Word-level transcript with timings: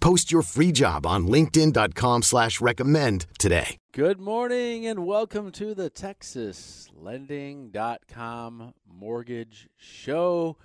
Post 0.00 0.32
your 0.32 0.42
free 0.42 0.72
job 0.72 1.06
on 1.06 1.26
linkedin.com 1.26 2.22
slash 2.22 2.60
recommend 2.60 3.26
today. 3.38 3.76
Good 3.92 4.18
morning 4.18 4.86
and 4.86 5.04
welcome 5.04 5.52
to 5.52 5.74
the 5.74 5.90
Texas 5.90 6.88
Lending.com 6.94 8.72
Mortgage 8.86 9.68
Show. 9.76 10.56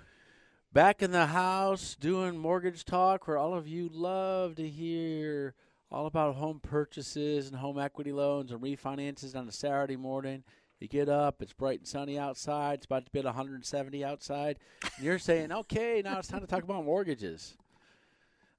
Back 0.72 1.02
in 1.02 1.10
the 1.10 1.26
house 1.26 1.96
doing 2.00 2.38
mortgage 2.38 2.84
talk 2.84 3.28
where 3.28 3.36
all 3.36 3.54
of 3.54 3.68
you 3.68 3.90
love 3.92 4.54
to 4.56 4.66
hear 4.66 5.54
all 5.90 6.06
about 6.06 6.36
home 6.36 6.60
purchases 6.60 7.48
and 7.48 7.56
home 7.56 7.78
equity 7.78 8.12
loans 8.12 8.52
and 8.52 8.60
refinances 8.60 9.36
on 9.36 9.48
a 9.48 9.52
Saturday 9.52 9.96
morning. 9.96 10.44
You 10.80 10.88
get 10.88 11.08
up, 11.08 11.40
it's 11.42 11.52
bright 11.52 11.80
and 11.80 11.88
sunny 11.88 12.18
outside, 12.18 12.74
it's 12.74 12.86
about 12.86 13.06
to 13.06 13.12
be 13.12 13.20
170 13.20 14.04
outside, 14.04 14.58
and 14.82 15.04
you're 15.04 15.18
saying, 15.18 15.50
okay, 15.50 16.02
now 16.04 16.18
it's 16.18 16.28
time 16.28 16.42
to 16.42 16.46
talk 16.46 16.62
about 16.62 16.84
mortgages. 16.84 17.56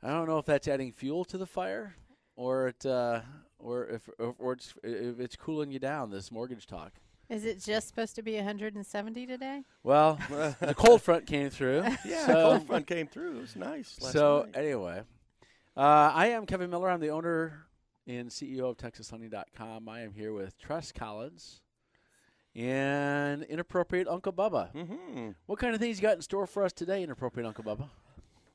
I 0.03 0.09
don't 0.09 0.27
know 0.27 0.37
if 0.37 0.45
that's 0.45 0.67
adding 0.67 0.91
fuel 0.91 1.25
to 1.25 1.37
the 1.37 1.47
fire 1.47 1.95
or 2.35 2.67
it, 2.67 2.85
uh, 2.85 3.21
or 3.59 3.87
if 3.87 4.09
or, 4.19 4.35
or 4.37 4.53
it's 4.53 4.73
if 4.83 5.19
it's 5.19 5.35
cooling 5.35 5.71
you 5.71 5.79
down. 5.79 6.11
This 6.11 6.31
mortgage 6.31 6.67
talk. 6.67 6.93
Is 7.29 7.43
it 7.43 7.61
just 7.61 7.89
supposed 7.89 8.15
to 8.15 8.21
be 8.21 8.35
170 8.35 9.25
today? 9.25 9.63
Well, 9.83 10.17
the 10.61 10.73
cold 10.77 11.01
front 11.01 11.25
came 11.25 11.49
through. 11.49 11.83
Yeah, 12.05 12.25
so, 12.25 12.33
cold 12.33 12.67
front 12.67 12.87
came 12.87 13.07
through. 13.07 13.37
It 13.37 13.41
was 13.41 13.55
nice. 13.57 13.99
Last 14.01 14.13
so 14.13 14.43
night. 14.45 14.55
anyway, 14.63 15.01
uh, 15.75 16.11
I 16.13 16.27
am 16.27 16.45
Kevin 16.45 16.69
Miller. 16.69 16.89
I'm 16.89 17.01
the 17.01 17.09
owner 17.09 17.65
and 18.05 18.29
CEO 18.29 18.69
of 18.69 18.77
TexasLending.com. 18.77 19.89
I 19.89 20.01
am 20.01 20.13
here 20.13 20.31
with 20.31 20.57
Tress 20.57 20.93
Collins 20.93 21.61
and 22.55 23.43
Inappropriate 23.43 24.07
Uncle 24.07 24.31
Bubba. 24.31 24.73
Mhm. 24.73 25.35
What 25.47 25.59
kind 25.59 25.73
of 25.75 25.81
things 25.81 25.97
you 25.97 26.03
got 26.03 26.15
in 26.15 26.21
store 26.21 26.47
for 26.47 26.63
us 26.63 26.71
today, 26.71 27.03
Inappropriate 27.03 27.45
Uncle 27.45 27.63
Bubba? 27.65 27.89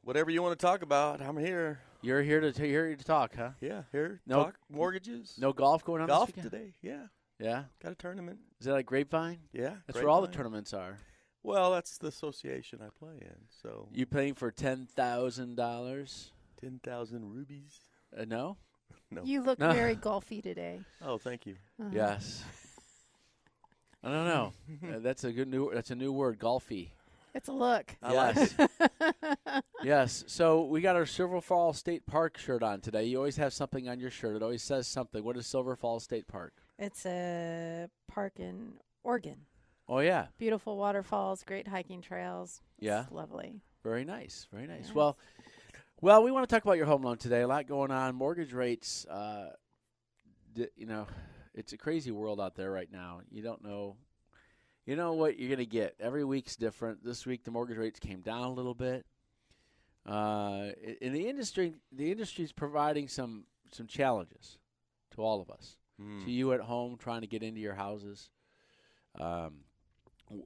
Whatever 0.02 0.30
you 0.30 0.42
want 0.42 0.58
to 0.58 0.64
talk 0.66 0.82
about, 0.82 1.20
I'm 1.20 1.36
here. 1.36 1.80
You're 2.00 2.22
here 2.22 2.40
to 2.40 2.52
t- 2.52 2.66
here 2.68 2.94
to 2.94 3.04
talk, 3.04 3.34
huh? 3.36 3.50
Yeah, 3.60 3.82
here. 3.92 4.20
No- 4.26 4.44
talk 4.44 4.58
mortgages. 4.68 5.34
No 5.38 5.52
golf 5.52 5.84
going 5.84 6.02
on 6.02 6.08
golf 6.08 6.32
this 6.32 6.44
today. 6.44 6.74
Yeah, 6.82 7.06
Yeah, 7.38 7.64
got 7.82 7.92
a 7.92 7.94
tournament. 7.94 8.40
is 8.60 8.66
that 8.66 8.72
like 8.72 8.86
Grapevine? 8.86 9.38
Yeah, 9.52 9.76
That's 9.86 9.98
where 9.98 10.08
all 10.08 10.20
the 10.20 10.28
tournaments 10.28 10.74
are. 10.74 10.98
Well, 11.44 11.72
that's 11.72 11.98
the 11.98 12.06
association 12.08 12.80
I 12.82 12.88
play 12.96 13.16
in. 13.20 13.36
So 13.62 13.88
You 13.92 14.06
playing 14.06 14.34
for 14.34 14.50
ten 14.50 14.86
thousand 14.86 15.56
dollars? 15.56 16.30
ten 16.60 16.80
thousand 16.82 17.32
rubies. 17.32 17.80
Uh, 18.16 18.24
no. 18.26 18.56
No. 19.10 19.22
You 19.24 19.42
look 19.42 19.58
No. 19.58 19.72
very 19.72 19.96
golfy 19.96 20.42
today. 20.42 20.80
oh, 21.02 21.18
thank 21.18 21.46
you. 21.46 21.56
Uh-huh. 21.80 21.90
Yes. 21.92 22.44
I 24.04 24.10
don't 24.10 24.26
know. 24.26 24.52
Uh, 24.96 24.98
that's 24.98 25.22
a 25.24 25.32
good 25.32 25.46
new. 25.48 25.70
That's 25.72 25.90
a 25.90 25.94
new 25.94 26.12
word, 26.12 26.38
golfy. 26.38 26.90
It's 27.34 27.48
a 27.48 27.52
look. 27.52 27.96
I 28.02 28.12
like 28.12 28.36
yes. 28.36 28.54
yes. 29.82 30.24
So 30.26 30.64
we 30.64 30.80
got 30.80 30.96
our 30.96 31.06
Silver 31.06 31.40
Falls 31.40 31.78
State 31.78 32.06
Park 32.06 32.36
shirt 32.38 32.62
on 32.62 32.80
today. 32.80 33.04
You 33.04 33.16
always 33.16 33.36
have 33.36 33.52
something 33.52 33.88
on 33.88 33.98
your 34.00 34.10
shirt. 34.10 34.36
It 34.36 34.42
always 34.42 34.62
says 34.62 34.86
something. 34.86 35.24
What 35.24 35.36
is 35.36 35.46
Silver 35.46 35.74
Falls 35.76 36.04
State 36.04 36.28
Park? 36.28 36.52
It's 36.78 37.06
a 37.06 37.88
park 38.08 38.34
in 38.38 38.74
Oregon. 39.02 39.46
Oh 39.88 40.00
yeah. 40.00 40.26
Beautiful 40.38 40.76
waterfalls, 40.76 41.42
great 41.44 41.68
hiking 41.68 42.02
trails. 42.02 42.60
It's 42.78 42.86
Yeah. 42.86 43.06
lovely. 43.10 43.60
Very 43.82 44.04
nice. 44.04 44.46
Very 44.52 44.66
nice. 44.66 44.84
Yes. 44.86 44.94
Well, 44.94 45.18
well, 46.00 46.22
we 46.22 46.30
want 46.30 46.48
to 46.48 46.54
talk 46.54 46.62
about 46.64 46.76
your 46.76 46.86
home 46.86 47.02
loan 47.02 47.16
today. 47.16 47.40
A 47.42 47.48
lot 47.48 47.66
going 47.66 47.90
on. 47.90 48.14
Mortgage 48.14 48.52
rates. 48.52 49.06
Uh, 49.06 49.50
d- 50.52 50.68
you 50.76 50.86
know, 50.86 51.06
it's 51.54 51.72
a 51.72 51.78
crazy 51.78 52.10
world 52.10 52.40
out 52.40 52.54
there 52.56 52.70
right 52.70 52.90
now. 52.92 53.20
You 53.30 53.42
don't 53.42 53.62
know. 53.64 53.96
You 54.86 54.96
know 54.96 55.12
what 55.12 55.38
you're 55.38 55.48
going 55.48 55.58
to 55.58 55.66
get. 55.66 55.94
Every 56.00 56.24
week's 56.24 56.56
different. 56.56 57.04
This 57.04 57.24
week 57.24 57.44
the 57.44 57.50
mortgage 57.50 57.76
rates 57.76 58.00
came 58.00 58.20
down 58.20 58.44
a 58.44 58.52
little 58.52 58.74
bit. 58.74 59.06
Uh, 60.04 60.70
in 61.00 61.12
the 61.12 61.28
industry, 61.28 61.74
the 61.92 62.10
industry's 62.10 62.50
providing 62.50 63.06
some 63.06 63.44
some 63.70 63.86
challenges 63.86 64.58
to 65.12 65.22
all 65.22 65.40
of 65.40 65.50
us. 65.50 65.76
Mm. 66.00 66.24
To 66.24 66.30
you 66.30 66.52
at 66.52 66.60
home 66.60 66.96
trying 66.98 67.20
to 67.20 67.26
get 67.26 67.42
into 67.42 67.60
your 67.60 67.74
houses. 67.74 68.30
Um, 69.18 69.60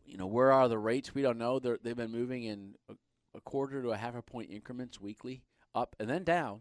you 0.05 0.19
know, 0.19 0.27
where 0.27 0.53
are 0.53 0.69
the 0.69 0.79
rates? 0.79 1.15
We 1.15 1.23
don't 1.23 1.39
know. 1.39 1.59
They're, 1.59 1.79
they've 1.83 1.97
been 1.97 2.11
moving 2.11 2.45
in 2.45 2.75
a, 2.91 2.95
a 3.37 3.41
quarter 3.41 3.83
to 3.83 3.91
a 3.91 3.97
half 3.97 4.17
a 4.17 4.23
point 4.23 4.51
increments 4.51 5.01
weekly, 5.01 5.43
up 5.75 5.97
and 5.99 6.11
then 6.11 6.25
down, 6.25 6.61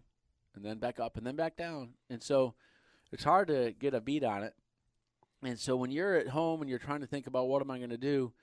and 0.55 0.63
then 0.63 0.77
back 0.77 0.99
up 0.99 1.17
and 1.17 1.25
then 1.25 1.35
back 1.35 1.57
down. 1.57 1.95
And 2.09 2.21
so 2.21 2.53
it's 3.11 3.23
hard 3.23 3.47
to 3.47 3.73
get 3.77 3.93
a 3.93 4.01
beat 4.01 4.23
on 4.23 4.43
it. 4.43 4.53
And 5.43 5.59
so 5.59 5.75
when 5.75 5.91
you're 5.91 6.15
at 6.15 6.29
home 6.29 6.61
and 6.61 6.69
you're 6.69 6.79
trying 6.79 7.01
to 7.01 7.07
think 7.07 7.27
about 7.27 7.47
what 7.47 7.61
am 7.61 7.71
I 7.71 7.77
going 7.77 7.89
to 7.89 7.97
do, 7.97 8.33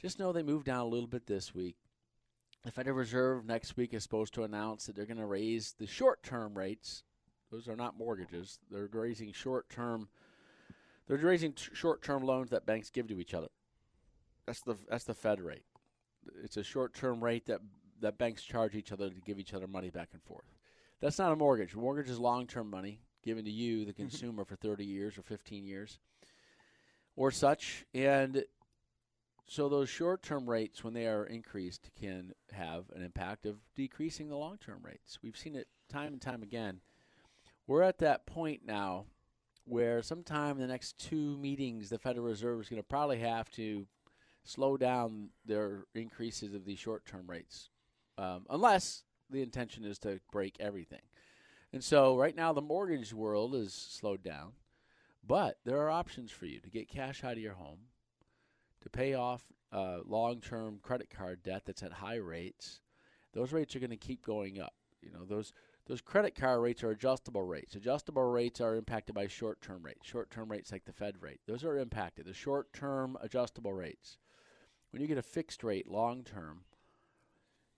just 0.00 0.18
know 0.18 0.32
they 0.32 0.42
moved 0.42 0.66
down 0.66 0.80
a 0.80 0.88
little 0.88 1.08
bit 1.08 1.26
this 1.26 1.54
week. 1.54 1.76
The 2.64 2.70
Federal 2.70 2.96
Reserve 2.96 3.44
next 3.44 3.76
week 3.76 3.92
is 3.92 4.02
supposed 4.02 4.34
to 4.34 4.44
announce 4.44 4.86
that 4.86 4.96
they're 4.96 5.06
going 5.06 5.18
to 5.18 5.26
raise 5.26 5.74
the 5.78 5.86
short-term 5.86 6.56
rates. 6.56 7.04
Those 7.50 7.68
are 7.68 7.76
not 7.76 7.98
mortgages. 7.98 8.58
They're 8.70 8.88
raising 8.90 9.32
short-term. 9.32 10.08
They're 11.06 11.18
raising 11.18 11.52
t- 11.52 11.68
short-term 11.74 12.24
loans 12.24 12.50
that 12.50 12.64
banks 12.64 12.90
give 12.90 13.08
to 13.08 13.20
each 13.20 13.34
other. 13.34 13.48
That's 14.46 14.62
the 14.62 14.76
that's 14.88 15.04
the 15.04 15.14
Fed 15.14 15.40
rate. 15.40 15.64
It's 16.42 16.56
a 16.56 16.62
short-term 16.62 17.22
rate 17.22 17.46
that 17.46 17.60
that 18.00 18.18
banks 18.18 18.42
charge 18.42 18.74
each 18.74 18.92
other 18.92 19.10
to 19.10 19.20
give 19.20 19.38
each 19.38 19.54
other 19.54 19.66
money 19.66 19.90
back 19.90 20.08
and 20.12 20.22
forth. 20.22 20.46
That's 21.00 21.18
not 21.18 21.32
a 21.32 21.36
mortgage. 21.36 21.74
A 21.74 21.78
mortgage 21.78 22.08
is 22.08 22.18
long-term 22.18 22.70
money 22.70 23.00
given 23.22 23.44
to 23.44 23.50
you, 23.50 23.84
the 23.84 23.92
mm-hmm. 23.92 24.02
consumer, 24.02 24.44
for 24.44 24.56
30 24.56 24.84
years 24.84 25.18
or 25.18 25.22
15 25.22 25.64
years, 25.64 25.98
or 27.16 27.30
such. 27.30 27.84
And 27.94 28.44
so 29.46 29.68
those 29.68 29.88
short-term 29.88 30.48
rates, 30.48 30.82
when 30.82 30.94
they 30.94 31.06
are 31.06 31.24
increased, 31.24 31.90
can 32.00 32.32
have 32.52 32.84
an 32.94 33.02
impact 33.02 33.46
of 33.46 33.56
decreasing 33.74 34.28
the 34.28 34.36
long-term 34.36 34.80
rates. 34.82 35.18
We've 35.22 35.36
seen 35.36 35.54
it 35.54 35.68
time 35.90 36.12
and 36.12 36.20
time 36.20 36.42
again. 36.42 36.80
We're 37.66 37.82
at 37.82 37.98
that 37.98 38.26
point 38.26 38.62
now 38.66 39.06
where 39.66 40.02
sometime 40.02 40.56
in 40.56 40.62
the 40.62 40.66
next 40.66 40.98
two 40.98 41.36
meetings, 41.38 41.88
the 41.88 41.98
Federal 41.98 42.26
Reserve 42.26 42.60
is 42.60 42.68
going 42.68 42.82
to 42.82 42.86
probably 42.86 43.18
have 43.20 43.50
to 43.52 43.86
slow 44.44 44.76
down 44.76 45.30
their 45.46 45.84
increases 45.94 46.54
of 46.54 46.66
these 46.66 46.78
short-term 46.78 47.26
rates, 47.26 47.70
um, 48.18 48.44
unless 48.50 49.04
the 49.30 49.40
intention 49.40 49.84
is 49.84 49.98
to 49.98 50.20
break 50.30 50.56
everything. 50.60 51.00
And 51.72 51.82
so, 51.82 52.16
right 52.16 52.36
now, 52.36 52.52
the 52.52 52.60
mortgage 52.60 53.14
world 53.14 53.54
is 53.54 53.72
slowed 53.72 54.22
down, 54.22 54.52
but 55.26 55.58
there 55.64 55.78
are 55.80 55.90
options 55.90 56.30
for 56.30 56.46
you 56.46 56.60
to 56.60 56.70
get 56.70 56.88
cash 56.88 57.24
out 57.24 57.32
of 57.32 57.38
your 57.38 57.54
home, 57.54 57.78
to 58.82 58.90
pay 58.90 59.14
off 59.14 59.42
uh, 59.72 59.98
long-term 60.06 60.78
credit 60.82 61.10
card 61.10 61.42
debt 61.42 61.62
that's 61.66 61.82
at 61.82 61.92
high 61.92 62.16
rates. 62.16 62.80
Those 63.32 63.52
rates 63.52 63.74
are 63.74 63.80
going 63.80 63.90
to 63.90 63.96
keep 63.96 64.24
going 64.24 64.60
up. 64.60 64.74
You 65.02 65.10
know 65.12 65.24
those 65.24 65.52
those 65.86 66.00
credit 66.00 66.34
card 66.34 66.62
rates 66.62 66.82
are 66.82 66.90
adjustable 66.90 67.42
rates. 67.42 67.74
Adjustable 67.74 68.22
rates 68.22 68.60
are 68.60 68.76
impacted 68.76 69.14
by 69.14 69.26
short-term 69.26 69.82
rates. 69.82 70.06
Short-term 70.06 70.50
rates 70.50 70.72
like 70.72 70.86
the 70.86 70.92
Fed 70.92 71.16
rate, 71.20 71.40
those 71.46 71.64
are 71.64 71.78
impacted. 71.78 72.24
The 72.24 72.32
short-term 72.32 73.18
adjustable 73.20 73.72
rates. 73.72 74.16
When 74.90 75.02
you 75.02 75.08
get 75.08 75.18
a 75.18 75.22
fixed 75.22 75.62
rate 75.64 75.88
long-term, 75.88 76.60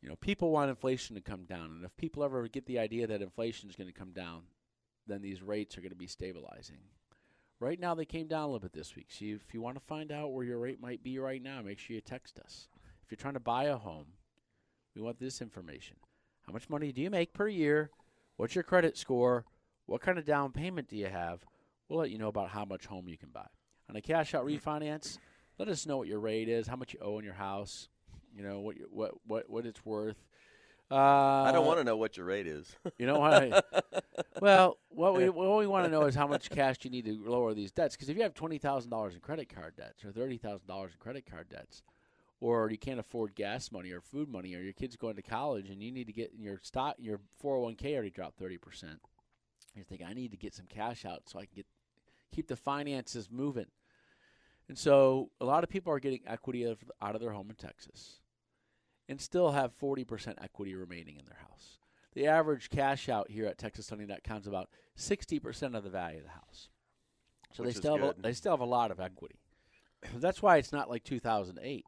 you 0.03 0.09
know 0.09 0.17
people 0.17 0.53
want 0.53 0.71
inflation 0.71 1.17
to 1.17 1.23
come 1.23 1.45
down, 1.45 1.71
and 1.73 1.85
if 1.85 1.97
people 1.97 2.23
ever 2.23 2.47
get 2.47 2.67
the 2.67 2.79
idea 2.79 3.07
that 3.07 3.23
inflation 3.23 3.69
is 3.69 3.77
going 3.77 3.93
to 3.93 3.99
come 3.99 4.13
down, 4.13 4.43
then 5.07 5.23
these 5.23 5.43
rates 5.43 5.77
are 5.77 5.81
going 5.81 5.91
to 5.91 5.97
be 5.97 6.07
stabilizing. 6.07 6.79
Right 7.59 7.81
now, 7.81 7.95
they 7.95 8.05
came 8.05 8.27
down 8.27 8.43
a 8.43 8.47
little 8.47 8.61
bit 8.61 8.73
this 8.73 8.95
week. 8.95 9.07
So 9.11 9.25
if 9.25 9.55
you 9.55 9.63
want 9.63 9.77
to 9.77 9.85
find 9.85 10.13
out 10.13 10.33
where 10.33 10.45
your 10.45 10.59
rate 10.59 10.81
might 10.81 11.03
be 11.03 11.19
right 11.19 11.43
now, 11.43 11.63
make 11.63 11.79
sure 11.79 11.95
you 11.95 12.03
text 12.03 12.39
us. 12.39 12.69
If 13.05 13.11
you're 13.11 13.17
trying 13.17 13.35
to 13.35 13.41
buy 13.41 13.65
a 13.65 13.77
home, 13.77 14.07
we 14.95 15.01
want 15.01 15.19
this 15.19 15.41
information. 15.41 15.97
How 16.47 16.53
much 16.53 16.69
money 16.69 16.93
do 16.93 17.01
you 17.01 17.11
make 17.11 17.33
per 17.33 17.49
year? 17.49 17.91
What's 18.37 18.55
your 18.55 18.65
credit 18.65 18.99
score? 18.99 19.47
What 19.87 20.03
kind 20.03 20.19
of 20.19 20.27
down 20.27 20.53
payment 20.53 20.89
do 20.89 20.97
you 20.97 21.07
have? 21.07 21.45
we'll 21.89 22.01
let 22.01 22.11
you 22.11 22.19
know 22.19 22.29
about 22.29 22.51
how 22.51 22.65
much 22.65 22.87
home 22.87 23.09
you 23.09 23.19
can 23.19 23.31
buy. 23.31 23.47
On 23.89 23.97
a 23.97 24.01
cash 24.01 24.35
out 24.35 24.45
refinance, 24.45 25.19
let 25.59 25.69
us 25.69 25.87
know 25.87 25.97
what 25.97 26.09
your 26.09 26.21
rate 26.21 26.49
is, 26.49 26.67
how 26.67 26.77
much 26.77 26.93
you 26.93 27.01
owe 27.01 27.19
on 27.19 27.25
your 27.25 27.35
house, 27.35 27.89
you 28.35 28.43
know 28.43 28.61
what 28.61 28.77
what 28.91 29.13
what 29.27 29.51
what 29.51 29.67
it's 29.67 29.85
worth. 29.85 30.17
Uh, 30.91 30.95
I 30.95 31.51
don't 31.53 31.67
want 31.67 31.79
to 31.79 31.85
know 31.85 31.97
what 31.97 32.17
your 32.17 32.27
rate 32.27 32.47
is. 32.47 32.77
You 32.97 33.07
know 33.07 33.19
what? 33.19 33.67
well, 34.41 34.79
what 34.89 35.17
we 35.17 35.29
what 35.29 35.59
we 35.59 35.67
want 35.67 35.85
to 35.85 35.91
know 35.91 36.03
is 36.03 36.15
how 36.15 36.29
much 36.29 36.49
cash 36.49 36.77
you 36.83 36.91
need 36.91 37.07
to 37.07 37.29
lower 37.29 37.55
these 37.55 37.73
debts. 37.73 37.97
Because 37.97 38.09
if 38.09 38.17
you 38.17 38.23
have 38.23 38.35
twenty 38.35 38.59
thousand 38.59 38.91
dollars 38.91 39.15
in 39.15 39.21
credit 39.21 39.53
card 39.53 39.75
debts 39.77 40.05
or 40.05 40.13
thirty 40.13 40.37
thousand 40.37 40.69
dollars 40.69 40.93
in 40.93 40.99
credit 40.99 41.27
card 41.29 41.49
debts, 41.49 41.83
or 42.41 42.71
you 42.71 42.79
can't 42.79 43.01
afford 43.01 43.35
gas 43.35 43.73
money 43.73 43.91
or 43.91 44.01
food 44.01 44.29
money, 44.29 44.55
or 44.55 44.61
your 44.61 44.73
kid's 44.73 44.95
going 44.95 45.17
to 45.17 45.23
college 45.23 45.71
and 45.71 45.83
you 45.83 45.91
need 45.91 46.07
to 46.07 46.13
get 46.13 46.33
your 46.39 46.61
stock, 46.63 46.95
your 46.99 47.19
four 47.37 47.57
hundred 47.57 47.65
one 47.65 47.75
k 47.75 47.95
already 47.95 48.11
dropped 48.11 48.39
thirty 48.39 48.59
percent. 48.59 49.01
You 49.75 49.83
think 49.83 50.03
I 50.09 50.15
need 50.15 50.31
to 50.31 50.37
get 50.37 50.55
some 50.55 50.67
cash 50.67 51.05
out 51.05 51.23
so 51.27 51.41
I 51.41 51.47
can 51.47 51.55
get 51.57 51.67
keep 52.33 52.47
the 52.47 52.57
finances 52.57 53.29
moving. 53.31 53.67
And 54.69 54.79
so 54.79 55.31
a 55.41 55.45
lot 55.45 55.65
of 55.65 55.71
people 55.71 55.93
are 55.93 56.01
getting 56.01 56.21
equity 56.27 56.67
out 56.67 56.73
of, 56.73 56.79
out 57.01 57.15
of 57.15 57.21
their 57.21 57.31
home 57.31 57.51
in 57.51 57.57
Texas 57.57 58.21
and 59.09 59.21
still 59.21 59.53
have 59.53 59.79
40% 59.79 60.35
equity 60.43 60.75
remaining 60.75 61.17
in 61.19 61.27
their 61.27 61.39
house. 61.49 61.79
The 62.15 62.27
average 62.27 62.71
cash 62.71 63.09
out 63.09 63.31
here 63.31 63.47
at 63.47 63.59
TexasSunny.com 63.59 64.39
is 64.39 64.47
about 64.47 64.71
60% 64.97 65.77
of 65.77 65.85
the 65.85 65.91
value 65.91 66.19
of 66.19 66.25
the 66.25 66.31
house. 66.31 66.69
So 67.53 67.63
Which 67.63 67.75
they 67.75 67.81
still 67.81 67.97
have 67.99 68.17
a, 68.19 68.21
they 68.21 68.33
still 68.33 68.53
have 68.53 68.61
a 68.61 68.65
lot 68.65 68.91
of 68.91 69.01
equity. 69.01 69.39
That's 70.17 70.43
why 70.43 70.57
it's 70.57 70.73
not 70.73 70.91
like 70.91 71.05
2008. 71.05 71.85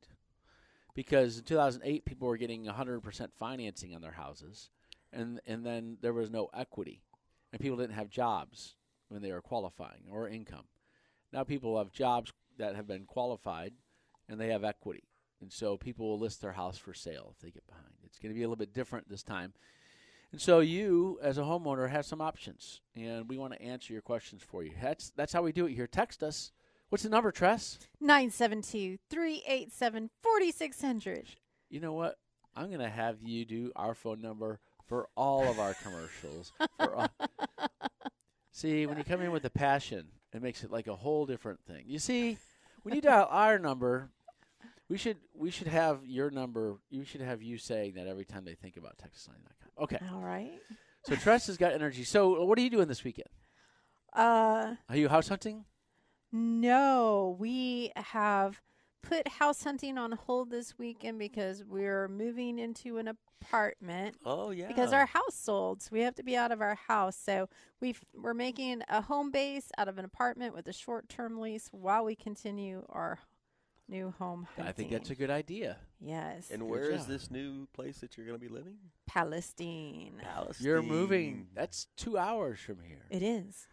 Because 0.95 1.39
in 1.39 1.45
2008 1.45 2.05
people 2.05 2.29
were 2.29 2.37
getting 2.37 2.65
100% 2.65 3.29
financing 3.39 3.95
on 3.95 4.03
their 4.03 4.13
houses 4.13 4.71
and 5.13 5.41
and 5.47 5.65
then 5.65 5.97
there 6.01 6.13
was 6.13 6.31
no 6.31 6.49
equity 6.55 7.03
and 7.53 7.61
people 7.61 7.79
didn't 7.79 7.95
have 7.95 8.11
jobs 8.11 8.75
when 9.09 9.23
they 9.23 9.33
were 9.33 9.41
qualifying 9.41 10.03
or 10.11 10.29
income. 10.29 10.65
Now 11.33 11.45
people 11.45 11.79
have 11.79 11.93
jobs 11.93 12.33
that 12.59 12.77
have 12.77 12.87
been 12.87 13.05
qualified 13.05 13.73
and 14.29 14.41
they 14.41 14.49
have 14.49 14.65
equity. 14.65 15.05
And 15.41 15.53
so 15.53 15.77
people 15.77 16.09
will 16.09 16.19
list 16.19 16.41
their 16.43 16.53
house 16.53 16.79
for 16.79 16.93
sale 16.93 17.33
if 17.35 17.41
they 17.41 17.51
get 17.51 17.67
behind. 17.67 17.85
It's 18.05 18.19
going 18.19 18.31
to 18.33 18.35
be 18.35 18.43
a 18.43 18.47
little 18.49 18.57
bit 18.57 18.75
different 18.75 19.09
this 19.09 19.23
time. 19.23 19.53
And 20.33 20.41
so 20.41 20.61
you, 20.61 21.19
as 21.23 21.39
a 21.39 21.43
homeowner, 21.43 21.89
have 21.89 22.05
some 22.05 22.21
options, 22.21 22.81
and 22.95 23.29
we 23.29 23.39
want 23.39 23.55
to 23.55 23.63
answer 23.63 23.93
your 23.95 24.03
questions 24.03 24.43
for 24.43 24.63
you. 24.63 24.73
That's 24.83 25.11
that's 25.17 25.33
how 25.33 25.43
we 25.43 25.53
do 25.53 25.65
it 25.67 25.73
here. 25.73 25.87
Text 25.87 26.23
us. 26.23 26.53
What's 26.91 27.05
the 27.05 27.09
number, 27.11 27.31
Tress? 27.31 27.79
972 28.01 28.99
387 29.09 30.11
4600. 30.23 31.29
You 31.71 31.81
know 31.81 31.93
what? 31.93 32.19
I'm 32.57 32.69
going 32.69 32.81
to 32.81 32.89
have 32.91 33.23
you 33.23 33.45
do 33.45 33.73
our 33.77 33.95
phone 33.95 34.21
number 34.21 34.59
for 34.87 35.09
all 35.17 35.47
of 35.49 35.59
our 35.61 35.75
commercials. 35.75 36.53
for 36.79 36.95
all- 36.95 37.09
see, 38.53 38.87
when 38.87 38.99
you 38.99 39.05
come 39.05 39.21
in 39.21 39.31
with 39.33 39.45
a 39.45 39.51
passion, 39.51 40.09
it 40.35 40.43
makes 40.43 40.65
it 40.65 40.71
like 40.71 40.87
a 40.89 40.97
whole 40.97 41.25
different 41.27 41.61
thing. 41.67 41.85
You 41.87 41.99
see, 41.99 42.39
when 42.83 42.95
you 42.95 43.01
dial 43.01 43.29
our 43.31 43.59
number, 43.59 44.11
we 44.89 44.97
should 44.99 45.19
we 45.35 45.51
should 45.51 45.67
have 45.67 46.05
your 46.05 46.31
number. 46.31 46.77
You 46.91 47.05
should 47.05 47.21
have 47.21 47.43
you 47.43 47.59
saying 47.59 47.95
that 47.95 48.07
every 48.07 48.25
time 48.25 48.45
they 48.45 48.55
think 48.55 48.77
about 48.77 48.97
TexasLending.com. 48.99 49.85
Okay. 49.85 49.99
All 50.13 50.21
right. 50.21 50.53
So 51.05 51.15
Tress 51.15 51.47
has 51.47 51.57
got 51.57 51.73
energy. 51.73 52.05
So 52.05 52.45
what 52.45 52.59
are 52.59 52.63
you 52.63 52.71
doing 52.71 52.89
this 52.89 53.05
weekend? 53.05 53.29
Uh, 54.13 54.75
Are 54.89 54.97
you 54.97 55.09
house 55.09 55.29
hunting? 55.29 55.65
no, 56.33 57.37
we 57.39 57.93
have 57.97 58.61
put 59.03 59.29
house 59.29 59.63
hunting 59.63 59.97
on 59.97 60.13
hold 60.13 60.51
this 60.51 60.77
weekend 60.79 61.19
because 61.19 61.65
we're 61.65 62.09
moving 62.09 62.59
into 62.59 62.99
an 62.99 63.09
apartment. 63.09 64.17
Oh 64.25 64.51
yeah. 64.51 64.67
because 64.67 64.93
our 64.93 65.07
house 65.07 65.35
sold, 65.35 65.83
so 65.83 65.91
we 65.93 66.01
have 66.01 66.15
to 66.17 66.23
be 66.23 66.37
out 66.37 66.53
of 66.53 66.61
our 66.61 66.75
house. 66.75 67.17
So 67.17 67.49
we've 67.81 68.01
we're 68.15 68.35
making 68.35 68.83
a 68.89 69.01
home 69.03 69.31
base 69.31 69.71
out 69.79 69.89
of 69.89 69.99
an 69.99 70.05
apartment 70.05 70.55
with 70.55 70.67
a 70.69 70.73
short 70.73 71.09
term 71.09 71.39
lease 71.41 71.69
while 71.71 72.05
we 72.05 72.15
continue 72.17 72.85
our 72.89 73.19
new 73.89 74.13
home 74.19 74.47
hunting. 74.55 74.69
I 74.69 74.73
think 74.73 74.91
that's 74.91 75.11
a 75.11 75.15
good 75.15 75.31
idea. 75.31 75.77
yes. 76.01 76.51
and 76.51 76.61
Good 76.61 76.69
where 76.71 76.91
is 76.91 77.03
job. 77.03 77.09
this 77.09 77.31
new 77.31 77.67
place 77.73 77.99
that 77.99 78.17
you're 78.17 78.27
going 78.27 78.39
to 78.39 78.45
be 78.47 78.53
living? 78.53 78.77
Palestine. 79.07 80.21
Palestine. 80.23 80.67
You're 80.67 80.83
moving. 80.83 81.47
That's 81.55 81.87
two 81.97 82.19
hours 82.19 82.59
from 82.61 82.79
here. 82.87 83.05
It 83.11 83.23
is. 83.23 83.67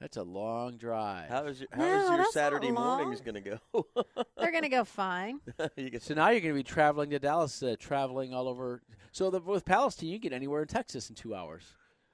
That's 0.00 0.18
a 0.18 0.22
long 0.22 0.76
drive. 0.76 1.30
How 1.30 1.44
is 1.46 1.60
your, 1.60 1.68
how 1.72 1.80
No, 1.80 2.02
is 2.02 2.10
your 2.10 2.24
Saturday 2.32 2.70
mornings 2.70 3.20
going 3.22 3.42
to 3.42 3.58
go? 3.72 3.86
They're 4.38 4.52
gonna 4.52 4.68
go 4.68 4.84
fine. 4.84 5.40
you 5.76 5.98
So 6.00 6.12
now 6.14 6.28
you're 6.30 6.40
going 6.40 6.52
to 6.54 6.58
be 6.58 6.62
traveling 6.62 7.10
to 7.10 7.18
Dallas, 7.18 7.62
uh, 7.62 7.76
traveling 7.78 8.34
all 8.34 8.46
over. 8.46 8.82
So 9.12 9.30
the, 9.30 9.40
with 9.40 9.64
Palestine, 9.64 10.10
you 10.10 10.18
get 10.18 10.32
anywhere 10.34 10.60
in 10.62 10.68
Texas 10.68 11.08
in 11.08 11.14
two 11.14 11.34
hours, 11.34 11.64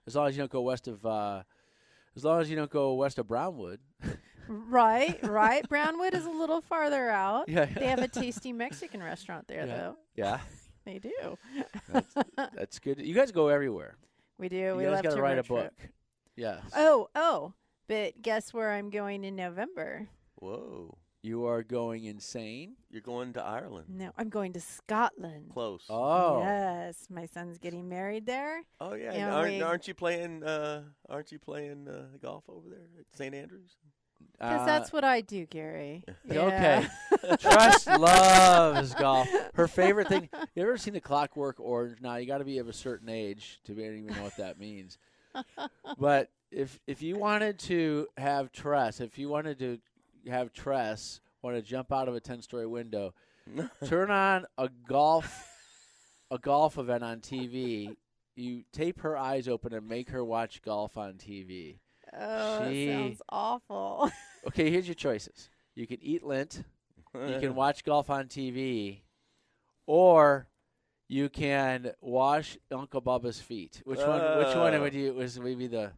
as 0.07 0.15
long 0.15 0.29
as 0.29 0.37
you 0.37 0.43
don't 0.43 0.51
go 0.53 0.63
west 0.63 0.87
of. 0.87 1.05
Uh, 1.05 1.43
as 2.15 2.25
long 2.25 2.41
as 2.41 2.51
you 2.51 2.57
don't 2.57 2.71
go 2.71 2.95
west 2.95 3.19
of 3.19 3.27
Brownwood. 3.27 3.81
Right, 4.49 5.19
right. 5.23 5.69
Brownwood 5.69 6.15
is 6.15 6.25
a 6.27 6.31
little 6.31 6.61
farther 6.61 7.11
out. 7.11 7.49
Yeah. 7.49 7.67
They 7.67 7.87
have 7.87 8.01
a 8.01 8.09
tasty 8.09 8.53
Mexican 8.53 9.03
restaurant 9.03 9.47
there, 9.49 9.67
Yeah. 9.67 9.77
though. 9.77 9.97
Yeah, 10.17 10.41
They 10.85 10.99
do. 10.99 11.39
that's, 11.89 12.15
that's 12.55 12.79
good. 12.79 13.01
You 13.01 13.15
guys 13.15 13.31
go 13.33 13.49
everywhere. 13.49 13.97
We 14.39 14.49
do. 14.49 14.57
You 14.57 14.75
we 14.77 14.85
guys 14.85 14.93
love 14.95 15.03
got 15.05 15.11
to 15.11 15.17
to 15.17 15.23
write 15.23 15.33
a 15.33 15.37
road 15.37 15.47
trip. 15.47 15.79
book. 15.79 15.89
Yes. 16.37 16.61
Oh, 16.77 17.09
oh. 17.15 17.53
But 17.89 18.21
guess 18.23 18.53
where 18.55 18.73
I'm 18.73 18.91
going 18.91 19.25
in 19.25 19.37
November? 19.37 20.09
Whoa. 20.37 20.97
You 21.25 21.45
are 21.47 21.63
going 21.63 22.05
insane. 22.05 22.75
You're 22.91 23.01
going 23.03 23.35
to 23.35 23.43
Ireland. 23.45 23.87
No, 23.91 24.11
I'm 24.19 24.29
going 24.29 24.55
to 24.55 24.61
Scotland. 24.61 25.51
Close. 25.53 25.85
Oh. 25.89 26.41
Yes, 26.41 27.07
my 27.11 27.27
son's 27.27 27.59
getting 27.59 27.89
married 27.89 28.27
there. 28.27 28.63
Oh 28.81 28.95
yeah. 28.95 29.15
Yeah, 29.15 29.33
aren't, 29.35 29.53
we- 29.53 29.63
aren't 29.63 29.87
you 29.87 29.95
playing? 29.95 30.43
Uh, 30.43 30.83
aren't 31.09 31.31
you 31.31 31.39
playing 31.39 31.87
uh, 31.87 32.07
golf 32.21 32.43
over 32.49 32.69
there 32.69 32.89
at 32.99 33.07
St 33.17 33.35
Andrews? 33.37 33.77
Because 34.33 34.61
Uh, 34.63 34.67
that's 34.67 34.93
what 34.93 35.05
I 35.05 35.21
do, 35.21 35.47
Gary. 35.47 36.05
Okay. 36.31 36.87
Yeah. 37.25 37.37
Tress 37.37 37.87
loves 37.87 38.95
golf. 38.95 39.29
Her 39.55 39.69
favorite 39.69 40.09
thing. 40.09 40.29
You 40.55 40.63
ever 40.63 40.77
seen 40.77 40.95
the 40.95 41.01
Clockwork 41.01 41.61
Orange? 41.61 42.01
Now 42.01 42.17
you 42.17 42.27
got 42.27 42.39
to 42.39 42.45
be 42.45 42.59
of 42.59 42.69
a 42.69 42.73
certain 42.73 43.09
age 43.09 43.61
to 43.65 43.73
be, 43.73 43.83
even 43.83 44.07
know 44.07 44.23
what 44.23 44.37
that 44.37 44.59
means. 44.59 44.99
But 45.99 46.31
if 46.51 46.79
if 46.87 47.01
you 47.03 47.17
wanted 47.17 47.59
to 47.61 48.07
have 48.19 48.53
Tress, 48.53 49.01
if 49.01 49.19
you 49.19 49.29
wanted 49.29 49.59
to 49.61 49.79
have 50.31 50.53
Tress 50.53 51.21
want 51.43 51.57
to 51.57 51.63
jump 51.63 51.91
out 51.93 52.09
of 52.09 52.15
a 52.15 52.21
ten 52.21 52.43
story 52.43 52.67
window, 52.67 53.15
turn 53.87 54.11
on 54.11 54.45
a 54.59 54.69
golf 54.87 55.49
a 56.31 56.39
golf 56.39 56.77
event 56.79 57.03
on 57.05 57.21
TV. 57.21 57.97
You 58.37 58.63
tape 58.73 59.01
her 59.01 59.17
eyes 59.17 59.49
open 59.49 59.73
and 59.75 59.87
make 59.89 60.11
her 60.11 60.25
watch 60.25 60.63
golf 60.63 60.97
on 60.97 61.15
TV. 61.15 61.79
Oh, 62.19 62.71
She- 62.71 62.87
that 62.87 62.93
sounds 62.93 63.23
awful. 63.29 64.11
Okay, 64.49 64.71
here's 64.71 64.89
your 64.89 64.97
choices. 64.97 65.51
You 65.77 65.87
can 65.87 65.99
eat 66.03 66.25
lint. 66.25 66.65
you 67.15 67.39
can 67.39 67.55
watch 67.65 67.85
golf 67.85 68.11
on 68.11 68.27
TV, 68.27 69.03
or 69.87 70.49
you 71.09 71.29
can 71.29 71.93
wash 72.01 72.59
Uncle 72.73 73.01
Bubba's 73.01 73.41
feet. 73.41 73.81
Which 73.85 74.01
one? 74.01 74.21
Which 74.39 74.57
one 74.57 74.75
Uh. 74.75 74.81
would 74.81 74.95
you? 74.95 75.13
Was 75.15 75.39
maybe 75.39 75.69
the? 75.69 75.93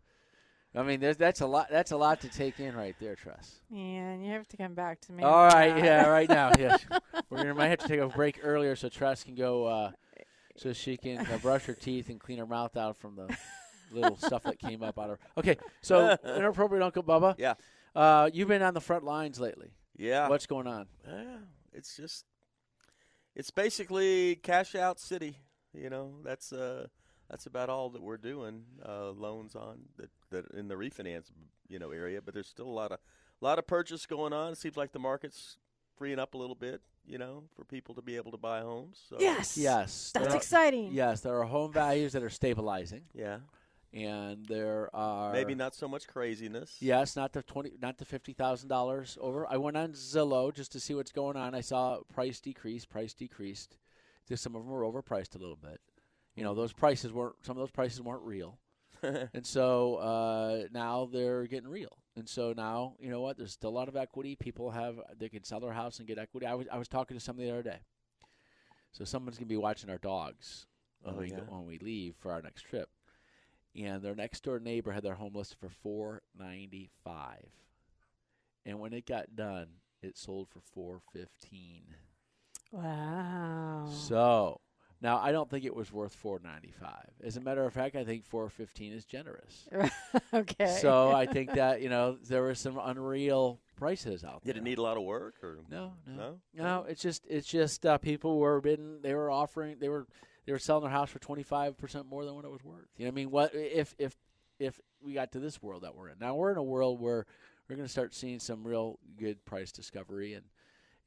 I 0.77 0.83
mean, 0.83 1.01
there's, 1.01 1.17
that's 1.17 1.41
a 1.41 1.47
lot. 1.47 1.69
That's 1.71 1.93
a 1.93 1.97
lot 1.97 2.21
to 2.23 2.29
take 2.29 2.59
in 2.61 2.77
right 2.77 2.95
there, 3.01 3.15
Tress. 3.15 3.61
Man, 3.71 4.21
you 4.23 4.33
have 4.33 4.47
to 4.49 4.57
come 4.59 4.75
back 4.75 5.01
to 5.03 5.13
me. 5.13 5.23
All 5.23 5.47
right, 5.47 5.75
that. 5.75 5.85
yeah, 5.85 6.07
right 6.09 6.29
now, 6.29 6.51
yes. 6.59 6.85
We're 7.31 7.39
gonna 7.39 7.55
might 7.55 7.69
have 7.69 7.79
to 7.79 7.89
take 7.89 8.01
a 8.01 8.09
break 8.09 8.41
earlier 8.43 8.77
so 8.77 8.89
Tress 8.91 9.25
can 9.25 9.37
go, 9.37 9.65
uh, 9.67 9.93
so 10.57 10.73
she 10.75 10.97
can 10.99 11.19
uh, 11.27 11.39
brush 11.41 11.65
her 11.65 11.75
teeth 11.75 12.11
and 12.11 12.21
clean 12.21 12.39
her 12.39 12.47
mouth 12.47 12.77
out 12.77 12.97
from 12.99 13.17
the 13.17 13.35
little 13.91 14.17
stuff 14.17 14.43
that 14.45 14.59
came 14.59 14.83
up 14.83 14.99
out 14.99 15.11
of 15.11 15.19
her. 15.19 15.19
Okay, 15.39 15.57
so 15.83 16.17
inappropriate 16.25 16.83
Uncle 16.83 17.03
Bubba. 17.03 17.35
Yeah. 17.39 17.55
Uh, 17.95 18.29
you've 18.33 18.49
been 18.49 18.63
on 18.63 18.75
the 18.75 18.81
front 18.81 19.05
lines 19.05 19.39
lately. 19.39 19.71
Yeah. 19.97 20.29
What's 20.29 20.47
going 20.47 20.67
on? 20.67 20.87
Yeah, 21.07 21.37
it's 21.73 21.97
just 21.97 22.25
it's 23.35 23.51
basically 23.51 24.37
cash 24.37 24.75
out 24.75 24.99
city. 24.99 25.39
You 25.73 25.91
know, 25.91 26.15
that's 26.25 26.53
uh 26.53 26.87
that's 27.31 27.47
about 27.47 27.69
all 27.71 27.91
that 27.91 28.03
we're 28.03 28.17
doing. 28.17 28.65
Uh, 28.87 29.11
loans 29.11 29.55
on 29.55 29.81
that 29.97 30.11
that 30.31 30.45
in 30.59 30.69
the 30.69 30.75
refinance 30.75 31.31
you 31.69 31.79
know 31.79 31.91
area, 31.91 32.21
but 32.21 32.35
there's 32.35 32.49
still 32.49 32.67
a 32.67 32.69
lot 32.69 32.93
of 32.93 32.99
a 33.41 33.45
lot 33.45 33.59
of 33.59 33.67
purchase 33.67 34.07
going 34.07 34.33
on. 34.33 34.53
It 34.53 34.59
seems 34.59 34.77
like 34.77 34.93
the 34.93 34.99
market's 34.99 35.57
freeing 35.97 36.19
up 36.19 36.35
a 36.35 36.39
little 36.39 36.57
bit. 36.57 36.81
You 37.07 37.19
know, 37.19 37.45
for 37.55 37.65
people 37.67 37.95
to 37.97 38.01
be 38.03 38.17
able 38.17 38.31
to 38.31 38.39
buy 38.39 38.61
homes. 38.63 38.99
So, 39.11 39.17
Yes. 39.21 39.59
Yes, 39.59 40.11
That's 40.15 40.33
are- 40.33 40.37
exciting. 40.39 40.91
Yes, 40.91 41.21
there 41.21 41.39
are 41.39 41.45
home 41.45 41.71
values 41.71 42.15
that 42.15 42.23
are 42.23 42.31
stabilizing, 42.31 43.03
Yeah. 43.13 43.41
And 43.95 44.45
there 44.47 44.91
are 44.95 45.33
Maybe 45.33 45.55
not 45.55 45.75
so 45.75 45.87
much 45.87 46.09
craziness. 46.09 46.77
Yes, 46.81 47.15
not 47.17 47.33
the 47.33 47.43
twenty, 47.43 47.73
not 47.81 47.99
the 47.99 48.05
fifty 48.05 48.33
thousand 48.33 48.69
dollars 48.69 49.17
over. 49.21 49.47
I 49.49 49.57
went 49.57 49.77
on 49.77 49.93
Zillow 49.93 50.53
just 50.53 50.73
to 50.73 50.81
see 50.81 50.95
what's 50.95 51.13
going 51.13 51.37
on. 51.37 51.55
I 51.55 51.61
saw 51.61 51.99
price 52.13 52.41
decrease, 52.41 52.85
price 52.85 53.15
decreased. 53.15 53.77
Just 54.29 54.43
some 54.43 54.57
of 54.57 54.63
them 54.63 54.71
were 54.71 54.83
overpriced 54.83 55.35
a 55.37 55.39
little 55.39 55.57
bit. 55.57 55.81
You 56.35 56.43
know, 56.43 56.55
those 56.55 56.73
prices 56.73 57.13
weren't. 57.13 57.37
Some 57.43 57.57
of 57.57 57.61
those 57.61 57.71
prices 57.71 58.03
weren't 58.03 58.23
real, 58.23 58.59
and 59.03 59.47
so 59.47 59.97
uh, 59.97 60.63
now 60.73 61.09
they're 61.13 61.47
getting 61.47 61.69
real. 61.69 61.99
And 62.17 62.29
so 62.29 62.53
now, 62.57 62.95
you 63.01 63.11
know 63.11 63.21
what? 63.21 63.37
There's 63.37 63.53
still 63.53 63.71
a 63.71 63.73
lot 63.73 63.89
of 63.89 63.97
equity. 63.97 64.35
People 64.35 64.71
have 64.73 64.97
they 65.19 65.29
can 65.29 65.45
sell 65.45 65.61
their 65.61 65.73
house 65.73 65.99
and 65.99 66.09
get 66.09 66.19
equity. 66.19 66.47
I 66.47 66.55
was 66.55 66.67
I 66.73 66.79
was 66.79 66.89
talking 66.89 67.17
to 67.17 67.23
somebody 67.23 67.47
the 67.49 67.55
other 67.55 67.63
day. 67.63 67.79
So 68.93 69.05
someone's 69.05 69.37
gonna 69.39 69.47
be 69.47 69.57
watching 69.57 69.91
our 69.91 69.99
dogs 69.99 70.67
when 71.03 71.15
Oh, 71.17 71.19
we 71.19 71.31
go, 71.31 71.45
when 71.49 71.67
we 71.67 71.79
leave 71.79 72.15
for 72.19 72.33
our 72.33 72.41
next 72.43 72.63
trip. 72.63 72.89
And 73.77 74.03
their 74.03 74.15
next 74.15 74.43
door 74.45 74.59
neighbor 74.61 74.93
had 74.93 75.03
their 75.03 75.15
home 75.15 75.35
listed 75.35 75.59
for 75.59 75.69
four 75.69 76.23
ninety 76.39 76.91
five, 77.05 77.49
and 78.65 78.79
when 78.81 78.93
it 78.93 79.07
got 79.07 79.35
done, 79.37 79.67
it 80.03 80.17
sold 80.19 80.49
for 80.49 80.61
four 80.61 81.01
fifteen. 81.13 81.83
Wow. 82.73 83.87
So 83.91 84.61
now 85.01 85.19
I 85.19 85.33
don't 85.33 85.49
think 85.49 85.65
it 85.65 85.75
was 85.75 85.93
worth 85.93 86.15
four 86.15 86.41
ninety 86.43 86.73
five. 86.81 87.09
As 87.23 87.37
a 87.37 87.41
matter 87.41 87.65
of 87.65 87.73
fact, 87.73 87.95
I 87.97 88.05
think 88.05 88.25
four 88.25 88.49
fifteen 88.49 88.93
is 88.93 89.05
generous. 89.05 89.69
okay. 90.35 90.79
So 90.81 91.13
I 91.13 91.27
think 91.33 91.53
that 91.55 91.81
you 91.83 91.89
know 91.89 92.17
there 92.29 92.43
were 92.43 92.55
some 92.55 92.81
unreal 92.83 93.61
prices 93.77 94.25
out 94.25 94.43
there. 94.43 94.55
Did 94.55 94.61
it 94.61 94.65
need 94.65 94.79
a 94.79 94.83
lot 94.83 94.97
of 94.97 95.03
work 95.03 95.37
or 95.43 95.59
No, 95.71 95.93
no, 96.07 96.39
No? 96.55 96.65
no. 96.65 96.85
It's 96.89 97.03
just 97.03 97.27
it's 97.29 97.47
just 97.47 97.85
uh, 97.87 97.99
people 97.99 98.39
were 98.39 98.61
bidding. 98.61 99.01
They 99.03 99.15
were 99.15 99.31
offering. 99.31 99.77
They 99.79 99.89
were 99.89 100.07
they 100.47 100.53
were 100.53 100.59
selling 100.59 100.83
their 100.83 100.91
house 100.93 101.11
for 101.11 101.19
twenty 101.19 101.43
five 101.43 101.77
percent 101.79 102.07
more 102.07 102.25
than 102.25 102.35
what 102.35 102.45
it 102.45 102.51
was 102.51 102.65
worth. 102.65 102.89
You 102.97 103.05
know 103.05 103.11
what 103.11 103.15
I 103.15 103.17
mean? 103.17 103.31
What 103.31 103.51
if 103.55 103.95
if 103.99 104.17
if 104.59 104.81
we 105.03 105.15
got 105.15 105.33
to 105.33 105.41
this 105.41 105.63
world 105.63 105.83
that 105.83 105.95
we're 105.97 106.09
in 106.09 106.19
now? 106.21 106.35
We're 106.35 106.53
in 106.53 106.59
a 106.59 106.63
world 106.63 107.01
where 107.01 107.27
we're 107.69 107.77
going 107.77 107.87
to 107.87 107.93
start 107.93 108.15
seeing 108.15 108.39
some 108.41 108.67
real 108.67 108.99
good 109.19 109.45
price 109.45 109.73
discovery 109.73 110.35
and. 110.35 110.45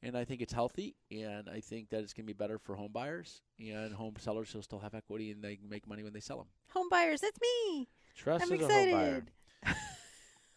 And 0.00 0.16
I 0.16 0.24
think 0.24 0.42
it's 0.42 0.52
healthy, 0.52 0.94
and 1.10 1.48
I 1.48 1.58
think 1.58 1.88
that 1.90 2.04
it's 2.04 2.12
going 2.12 2.24
to 2.24 2.32
be 2.32 2.32
better 2.32 2.56
for 2.56 2.76
home 2.76 2.92
buyers 2.92 3.42
and 3.58 3.92
home 3.92 4.14
sellers 4.20 4.48
who'll 4.52 4.62
still 4.62 4.78
have 4.78 4.94
equity 4.94 5.32
and 5.32 5.42
they 5.42 5.56
can 5.56 5.68
make 5.68 5.88
money 5.88 6.04
when 6.04 6.12
they 6.12 6.20
sell 6.20 6.36
them. 6.36 6.46
Home 6.72 6.88
buyers, 6.88 7.20
that's 7.20 7.40
me. 7.40 7.88
Tress 8.14 8.42
I'm 8.44 8.52
as 8.52 8.60
a 8.60 8.68
home 8.68 8.92
buyer. 8.92 9.24
excited. 9.64 9.76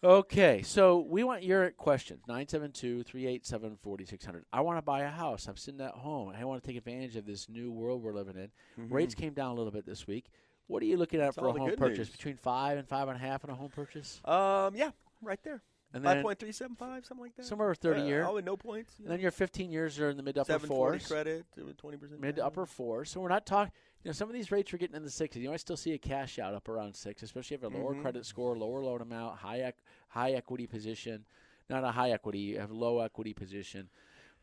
Okay, 0.03 0.63
so 0.63 0.97
we 1.07 1.23
want 1.23 1.43
your 1.43 1.69
questions 1.71 2.21
972 2.27 3.03
387 3.03 3.77
4600. 3.83 4.45
I 4.51 4.61
want 4.61 4.79
to 4.79 4.81
buy 4.81 5.01
a 5.01 5.09
house. 5.09 5.47
I'm 5.47 5.57
sitting 5.57 5.79
at 5.81 5.91
home. 5.91 6.33
I 6.35 6.43
want 6.43 6.63
to 6.63 6.67
take 6.67 6.75
advantage 6.75 7.15
of 7.17 7.25
this 7.27 7.47
new 7.47 7.71
world 7.71 8.01
we're 8.01 8.13
living 8.13 8.35
in. 8.35 8.49
Rates 8.89 9.13
came 9.13 9.33
down 9.33 9.51
a 9.51 9.53
little 9.53 9.71
bit 9.71 9.85
this 9.85 10.07
week. 10.07 10.25
What 10.65 10.81
are 10.81 10.87
you 10.87 10.97
looking 10.97 11.19
at 11.19 11.25
That's 11.25 11.37
for 11.37 11.47
a 11.49 11.51
home 11.51 11.75
purchase? 11.75 11.97
news. 11.99 12.09
Between 12.09 12.35
five 12.37 12.79
and 12.79 12.87
five 12.87 13.09
and 13.09 13.17
a 13.17 13.19
half 13.19 13.43
on 13.45 13.51
a 13.51 13.55
home 13.55 13.69
purchase? 13.69 14.19
Um, 14.25 14.73
yeah, 14.75 14.89
right 15.21 15.39
there. 15.43 15.61
And 15.93 16.03
Five 16.03 16.15
then 16.15 16.23
point 16.23 16.39
three 16.39 16.53
seven 16.53 16.75
five, 16.77 17.05
something 17.05 17.21
like 17.25 17.35
that. 17.35 17.45
somewhere 17.45 17.75
30 17.75 18.01
Uh, 18.01 18.05
year. 18.05 18.25
Oh, 18.25 18.37
and 18.37 18.45
no 18.45 18.55
points. 18.55 18.95
And 18.97 19.09
then 19.09 19.19
your 19.19 19.29
15 19.29 19.69
years 19.69 19.99
are 19.99 20.09
in 20.09 20.15
the 20.17 20.23
mid 20.23 20.35
to 20.35 20.41
upper 20.41 20.57
fours. 20.59 21.05
credit, 21.05 21.45
twenty 21.77 21.97
percent. 21.97 22.21
Mid 22.21 22.37
to 22.37 22.45
upper 22.45 22.65
fours. 22.65 23.11
So 23.11 23.19
we're 23.19 23.27
not 23.29 23.45
talking. 23.45 23.73
You 24.03 24.09
know, 24.09 24.13
some 24.13 24.29
of 24.29 24.33
these 24.33 24.51
rates 24.51 24.73
are 24.73 24.77
getting 24.77 24.95
in 24.95 25.03
the 25.03 25.11
sixes. 25.11 25.41
You 25.43 25.49
might 25.49 25.59
still 25.59 25.77
see 25.77 25.93
a 25.93 25.97
cash 25.97 26.39
out 26.39 26.53
up 26.55 26.67
around 26.67 26.95
six, 26.95 27.21
especially 27.21 27.55
if 27.55 27.61
you 27.61 27.69
have 27.69 27.75
a 27.75 27.77
lower 27.77 27.93
Mhm. 27.95 28.01
credit 28.01 28.25
score, 28.25 28.57
lower 28.57 28.83
loan 28.83 29.01
amount, 29.01 29.37
high 29.39 29.61
ec- 29.61 29.83
high 30.09 30.31
equity 30.31 30.65
position. 30.65 31.25
Not 31.69 31.83
a 31.83 31.91
high 31.91 32.11
equity, 32.11 32.39
you 32.39 32.59
have 32.59 32.71
low 32.71 32.99
equity 32.99 33.33
position. 33.33 33.89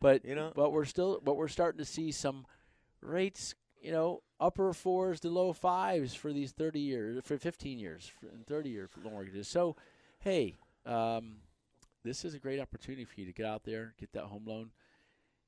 But 0.00 0.24
You 0.24 0.36
know- 0.36 0.52
but 0.54 0.70
we're 0.70 0.84
still 0.84 1.20
but 1.20 1.34
we're 1.34 1.48
starting 1.48 1.78
to 1.78 1.84
see 1.84 2.12
some 2.12 2.46
rates, 3.00 3.56
you 3.82 3.90
know, 3.90 4.22
upper 4.38 4.72
fours 4.72 5.18
to 5.20 5.28
low 5.28 5.52
fives 5.52 6.14
for 6.14 6.32
these 6.32 6.52
30 6.52 6.80
years, 6.80 7.20
for 7.24 7.36
15 7.36 7.80
years, 7.80 8.06
for, 8.06 8.28
and 8.28 8.46
30 8.46 8.70
year 8.70 8.88
mortgages. 9.02 9.48
So, 9.48 9.76
hey, 10.20 10.56
um, 10.86 11.40
this 12.04 12.24
is 12.24 12.32
a 12.34 12.38
great 12.38 12.60
opportunity 12.60 13.04
for 13.04 13.18
you 13.20 13.26
to 13.26 13.32
get 13.32 13.44
out 13.44 13.64
there, 13.64 13.94
get 13.98 14.12
that 14.12 14.26
home 14.26 14.46
loan, 14.46 14.70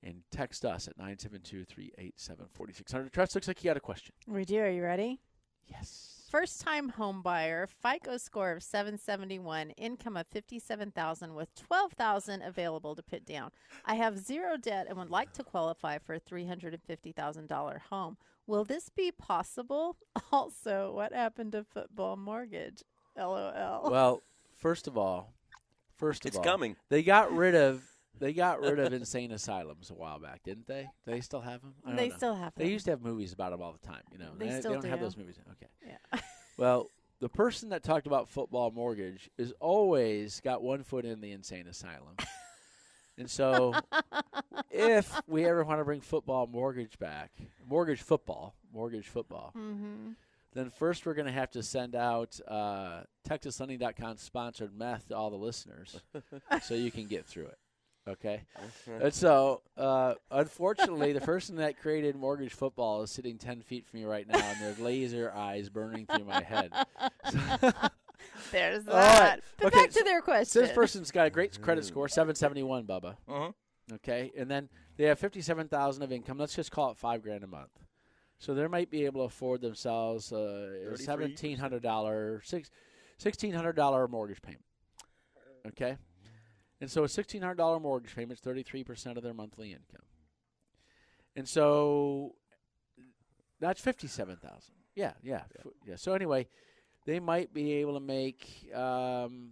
and 0.02 0.22
text 0.30 0.64
us 0.64 0.88
at 0.88 0.96
972 0.96 1.64
387 1.64 2.46
4600. 2.50 3.12
Tress 3.12 3.34
looks 3.34 3.48
like 3.48 3.62
you 3.62 3.70
got 3.70 3.76
a 3.76 3.80
question. 3.80 4.14
We 4.26 4.44
do. 4.44 4.60
Are 4.60 4.70
you 4.70 4.82
ready? 4.82 5.20
Yes. 5.68 6.16
First 6.30 6.60
time 6.60 6.90
home 6.90 7.22
buyer, 7.22 7.66
FICO 7.66 8.16
score 8.16 8.52
of 8.52 8.62
771, 8.62 9.70
income 9.70 10.16
of 10.16 10.28
57,000 10.28 11.34
with 11.34 11.52
12,000 11.56 12.42
available 12.42 12.94
to 12.94 13.02
put 13.02 13.26
down. 13.26 13.50
I 13.84 13.96
have 13.96 14.16
zero 14.16 14.56
debt 14.56 14.86
and 14.88 14.96
would 14.96 15.10
like 15.10 15.32
to 15.32 15.42
qualify 15.42 15.98
for 15.98 16.14
a 16.14 16.20
$350,000 16.20 17.80
home. 17.90 18.16
Will 18.46 18.64
this 18.64 18.88
be 18.88 19.10
possible? 19.12 19.96
Also, 20.32 20.92
what 20.94 21.12
happened 21.12 21.52
to 21.52 21.64
football 21.64 22.16
mortgage? 22.16 22.84
LOL. 23.16 23.88
Well, 23.90 24.22
first 24.56 24.86
of 24.86 24.96
all, 24.96 25.32
first 25.96 26.24
of 26.24 26.28
It's 26.28 26.36
all, 26.36 26.44
coming. 26.44 26.76
They 26.88 27.02
got 27.02 27.32
rid 27.32 27.56
of 27.56 27.82
they 28.18 28.32
got 28.32 28.60
rid 28.60 28.78
of 28.78 28.92
insane 28.92 29.32
asylums 29.32 29.90
a 29.90 29.94
while 29.94 30.18
back, 30.18 30.42
didn't 30.42 30.66
they? 30.66 30.88
Do 31.04 31.12
they 31.12 31.20
still 31.20 31.40
have 31.40 31.62
them? 31.62 31.74
I 31.84 31.88
don't 31.88 31.96
they 31.96 32.08
know. 32.08 32.16
still 32.16 32.34
have 32.34 32.54
them. 32.54 32.64
They 32.66 32.70
used 32.70 32.84
to 32.86 32.92
have 32.92 33.02
movies 33.02 33.32
about 33.32 33.50
them 33.52 33.62
all 33.62 33.72
the 33.72 33.86
time. 33.86 34.02
You 34.12 34.18
know, 34.18 34.30
They 34.38 34.48
they, 34.48 34.60
still 34.60 34.74
don't 34.74 34.84
have 34.84 35.00
those 35.00 35.16
movies. 35.16 35.36
Okay. 35.52 35.70
yeah. 36.12 36.20
Well, 36.56 36.90
the 37.20 37.28
person 37.30 37.70
that 37.70 37.82
talked 37.82 38.06
about 38.06 38.28
football 38.28 38.70
mortgage 38.70 39.30
is 39.38 39.54
always 39.60 40.40
got 40.40 40.62
one 40.62 40.82
foot 40.82 41.06
in 41.06 41.22
the 41.22 41.32
insane 41.32 41.66
asylum. 41.66 42.16
and 43.18 43.30
so 43.30 43.74
if 44.70 45.10
we 45.26 45.46
ever 45.46 45.64
want 45.64 45.80
to 45.80 45.84
bring 45.84 46.02
football 46.02 46.46
mortgage 46.46 46.98
back, 46.98 47.30
mortgage 47.66 48.02
football, 48.02 48.54
mortgage 48.74 49.06
football, 49.06 49.54
mm-hmm. 49.56 50.10
then 50.52 50.68
first 50.68 51.06
we're 51.06 51.14
going 51.14 51.26
to 51.26 51.32
have 51.32 51.50
to 51.52 51.62
send 51.62 51.94
out 51.94 52.38
uh, 52.46 53.04
TexasLending.com 53.26 54.18
sponsored 54.18 54.76
meth 54.76 55.08
to 55.08 55.16
all 55.16 55.30
the 55.30 55.36
listeners 55.36 55.98
so 56.62 56.74
you 56.74 56.90
can 56.90 57.06
get 57.06 57.24
through 57.24 57.46
it. 57.46 57.58
Okay? 58.08 58.42
And 58.86 59.12
so, 59.14 59.62
uh, 59.76 60.14
unfortunately, 60.30 61.12
the 61.12 61.20
person 61.20 61.56
that 61.56 61.78
created 61.80 62.16
mortgage 62.16 62.52
football 62.54 63.02
is 63.02 63.10
sitting 63.10 63.38
10 63.38 63.60
feet 63.62 63.86
from 63.86 64.00
me 64.00 64.06
right 64.06 64.26
now, 64.26 64.38
and 64.38 64.60
their 64.60 64.84
laser 64.84 65.32
eyes 65.32 65.68
burning 65.68 66.06
through 66.06 66.24
my 66.24 66.42
head. 66.42 66.72
There's 68.52 68.86
All 68.88 68.94
right. 68.94 69.04
that. 69.04 69.40
But 69.58 69.66
Okay, 69.68 69.80
back 69.80 69.90
to 69.90 69.98
so- 69.98 70.04
their 70.04 70.18
So 70.20 70.24
question. 70.24 70.62
this 70.62 70.72
person's 70.72 71.10
got 71.10 71.26
a 71.26 71.30
great 71.30 71.60
credit 71.60 71.84
score, 71.84 72.08
771, 72.08 72.84
Bubba. 72.84 73.16
Uh-huh. 73.28 73.52
Okay, 73.94 74.30
and 74.36 74.48
then 74.50 74.68
they 74.96 75.04
have 75.04 75.18
fifty-seven 75.18 75.66
thousand 75.68 76.04
of 76.04 76.12
income. 76.12 76.38
Let's 76.38 76.54
just 76.54 76.70
call 76.70 76.92
it 76.92 76.96
five 76.96 77.22
grand 77.22 77.42
a 77.42 77.48
month. 77.48 77.70
So 78.38 78.54
they 78.54 78.66
might 78.68 78.88
be 78.88 79.04
able 79.04 79.22
to 79.22 79.26
afford 79.26 79.60
themselves 79.62 80.32
uh, 80.32 80.90
a 80.92 80.96
seventeen 80.96 81.58
hundred 81.58 81.82
dollar, 81.82 82.40
six, 82.44 82.70
sixteen 83.18 83.52
hundred 83.52 83.74
dollar 83.74 84.06
mortgage 84.06 84.40
payment. 84.42 84.64
Okay, 85.66 85.96
and 86.80 86.90
so 86.90 87.04
a 87.04 87.08
sixteen 87.08 87.42
hundred 87.42 87.56
dollar 87.56 87.78
mortgage 87.80 88.14
payment 88.14 88.32
is 88.32 88.40
thirty-three 88.40 88.84
percent 88.84 89.16
of 89.16 89.22
their 89.22 89.34
monthly 89.34 89.68
income. 89.72 90.04
And 91.36 91.48
so 91.48 92.34
that's 93.60 93.80
fifty-seven 93.80 94.36
thousand. 94.36 94.74
Yeah, 94.94 95.12
yeah, 95.22 95.42
f- 95.58 95.66
yeah. 95.86 95.96
So 95.96 96.14
anyway, 96.14 96.48
they 97.06 97.20
might 97.20 97.52
be 97.54 97.72
able 97.74 97.94
to 97.94 98.00
make. 98.00 98.70
Um, 98.74 99.50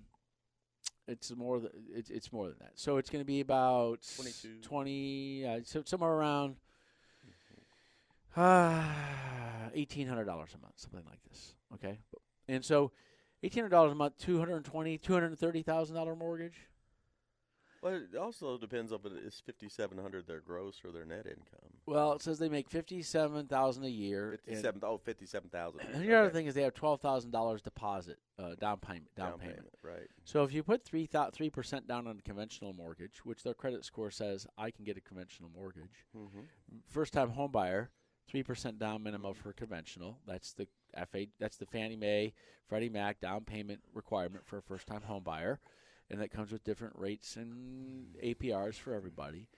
it's 1.07 1.35
more. 1.35 1.61
Th- 1.61 1.73
it's 1.95 2.11
it's 2.11 2.33
more 2.33 2.49
than 2.49 2.57
that. 2.61 2.73
So 2.75 2.97
it's 2.97 3.09
going 3.11 3.23
to 3.23 3.27
be 3.27 3.41
about 3.41 4.01
22. 4.17 4.61
twenty. 4.63 5.47
Uh, 5.47 5.61
so 5.65 5.83
somewhere 5.85 6.11
around 6.13 6.57
uh, 8.37 8.85
eighteen 9.75 10.07
hundred 10.09 10.25
dollars 10.25 10.51
a 10.55 10.59
month, 10.59 10.75
something 10.77 11.05
like 11.09 11.21
this. 11.29 11.55
Okay, 11.75 11.99
and 12.49 12.65
so 12.65 12.93
eighteen 13.43 13.63
hundred 13.63 13.71
dollars 13.71 13.93
a 13.93 13.95
month, 13.95 14.15
two 14.19 14.39
hundred 14.39 14.65
twenty, 14.65 14.99
two 14.99 15.13
hundred 15.13 15.39
thirty 15.39 15.63
thousand 15.63 15.95
dollar 15.97 16.15
mortgage. 16.17 16.67
Well, 17.83 17.95
it 17.95 18.17
also 18.17 18.59
depends 18.59 18.93
on 18.93 19.01
is 19.25 19.41
fifty 19.45 19.69
seven 19.69 19.99
hundred 19.99 20.27
their 20.27 20.41
gross 20.41 20.81
or 20.85 20.91
their 20.91 21.05
net 21.05 21.27
income. 21.27 21.71
Well, 21.87 22.13
it 22.13 22.23
says 22.23 22.39
they 22.39 22.49
make 22.49 22.69
fifty-seven 22.69 23.47
thousand 23.47 23.85
a 23.85 23.89
year. 23.89 24.33
Fifty 24.45 24.61
seven. 24.61 24.81
Oh, 24.85 24.99
fifty 24.99 25.27
seven 25.27 25.49
thousand. 25.49 25.81
And 25.93 26.03
the 26.03 26.15
other 26.15 26.31
thing 26.31 26.47
is 26.47 26.55
they 26.55 26.63
have 26.63 26.75
twelve 26.75 27.01
thousand 27.01 27.31
dollars 27.31 27.63
deposit, 27.63 28.19
uh, 28.39 28.55
down 28.61 28.79
payment, 28.79 29.15
down, 29.17 29.39
payment. 29.39 29.69
Right. 29.83 30.09
So 30.25 30.43
if 30.45 30.53
you 30.53 30.63
put 30.63 30.85
three 30.85 31.09
three 31.33 31.51
percent 31.51 31.87
down 31.87 32.07
on 32.07 32.19
a 32.19 32.23
conventional 32.23 32.73
mortgage, 32.73 33.25
which 33.25 33.43
their 33.43 33.55
credit 33.55 33.85
score 33.85 34.11
says 34.11 34.47
I 34.59 34.71
can 34.71 34.85
get 34.85 34.97
a 34.97 35.01
conventional 35.01 35.51
mortgage, 35.55 36.05
Mm-hmm. 36.17 36.41
first 36.89 37.13
time 37.13 37.31
home 37.31 37.53
buyer, 37.53 37.91
three 38.29 38.43
percent 38.43 38.79
down 38.79 39.03
minimum 39.03 39.35
for 39.35 39.53
conventional. 39.53 40.19
That's 40.27 40.53
the 40.53 40.67
FA. 41.11 41.27
That's 41.39 41.57
the 41.57 41.67
Fannie 41.67 41.97
Mae, 41.97 42.35
Freddie 42.69 42.89
Mac 42.89 43.21
down 43.21 43.45
payment 43.45 43.81
requirement 43.95 44.45
for 44.47 44.59
a 44.59 44.63
first 44.63 44.87
time 44.87 45.03
home 45.03 45.23
buyer, 45.23 45.61
and 46.11 46.21
that 46.21 46.31
comes 46.31 46.53
with 46.53 46.65
different 46.65 46.95
rates 46.97 47.37
and 47.37 48.17
APRs 48.23 48.75
for 48.77 48.95
everybody. 48.95 49.49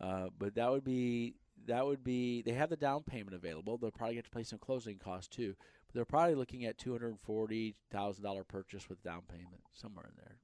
Uh, 0.00 0.28
but 0.38 0.54
that 0.54 0.70
would 0.70 0.84
be 0.84 1.34
that 1.66 1.86
would 1.86 2.04
be 2.04 2.42
they 2.42 2.52
have 2.52 2.70
the 2.70 2.76
down 2.76 3.02
payment 3.02 3.34
available. 3.34 3.78
They'll 3.78 3.90
probably 3.90 4.16
get 4.16 4.24
to 4.24 4.30
pay 4.30 4.42
some 4.42 4.58
closing 4.58 4.98
costs 4.98 5.34
too. 5.34 5.54
But 5.86 5.94
they're 5.94 6.04
probably 6.04 6.34
looking 6.34 6.64
at 6.64 6.78
two 6.78 6.92
hundred 6.92 7.16
forty 7.22 7.76
thousand 7.90 8.24
dollar 8.24 8.44
purchase 8.44 8.88
with 8.88 9.02
down 9.02 9.22
payment 9.28 9.62
somewhere 9.72 10.06
in 10.06 10.16
there. 10.16 10.36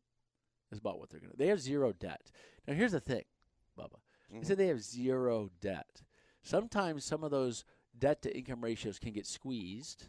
Is 0.71 0.79
about 0.79 0.99
what 0.99 1.11
they're 1.11 1.21
gonna. 1.21 1.35
They 1.37 1.49
have 1.49 1.61
zero 1.61 1.93
debt. 1.93 2.31
Now 2.67 2.75
here's 2.75 2.93
the 2.93 3.01
thing, 3.01 3.25
Bubba. 3.79 3.99
They 4.31 4.45
said 4.45 4.57
they 4.57 4.69
have 4.69 4.83
zero 4.83 5.51
debt. 5.61 6.03
Sometimes 6.43 7.05
some 7.05 7.23
of 7.23 7.31
those 7.31 7.65
debt 7.99 8.23
to 8.23 8.35
income 8.35 8.65
ratios 8.65 8.99
can 8.99 9.13
get 9.13 9.27
squeezed. 9.27 10.07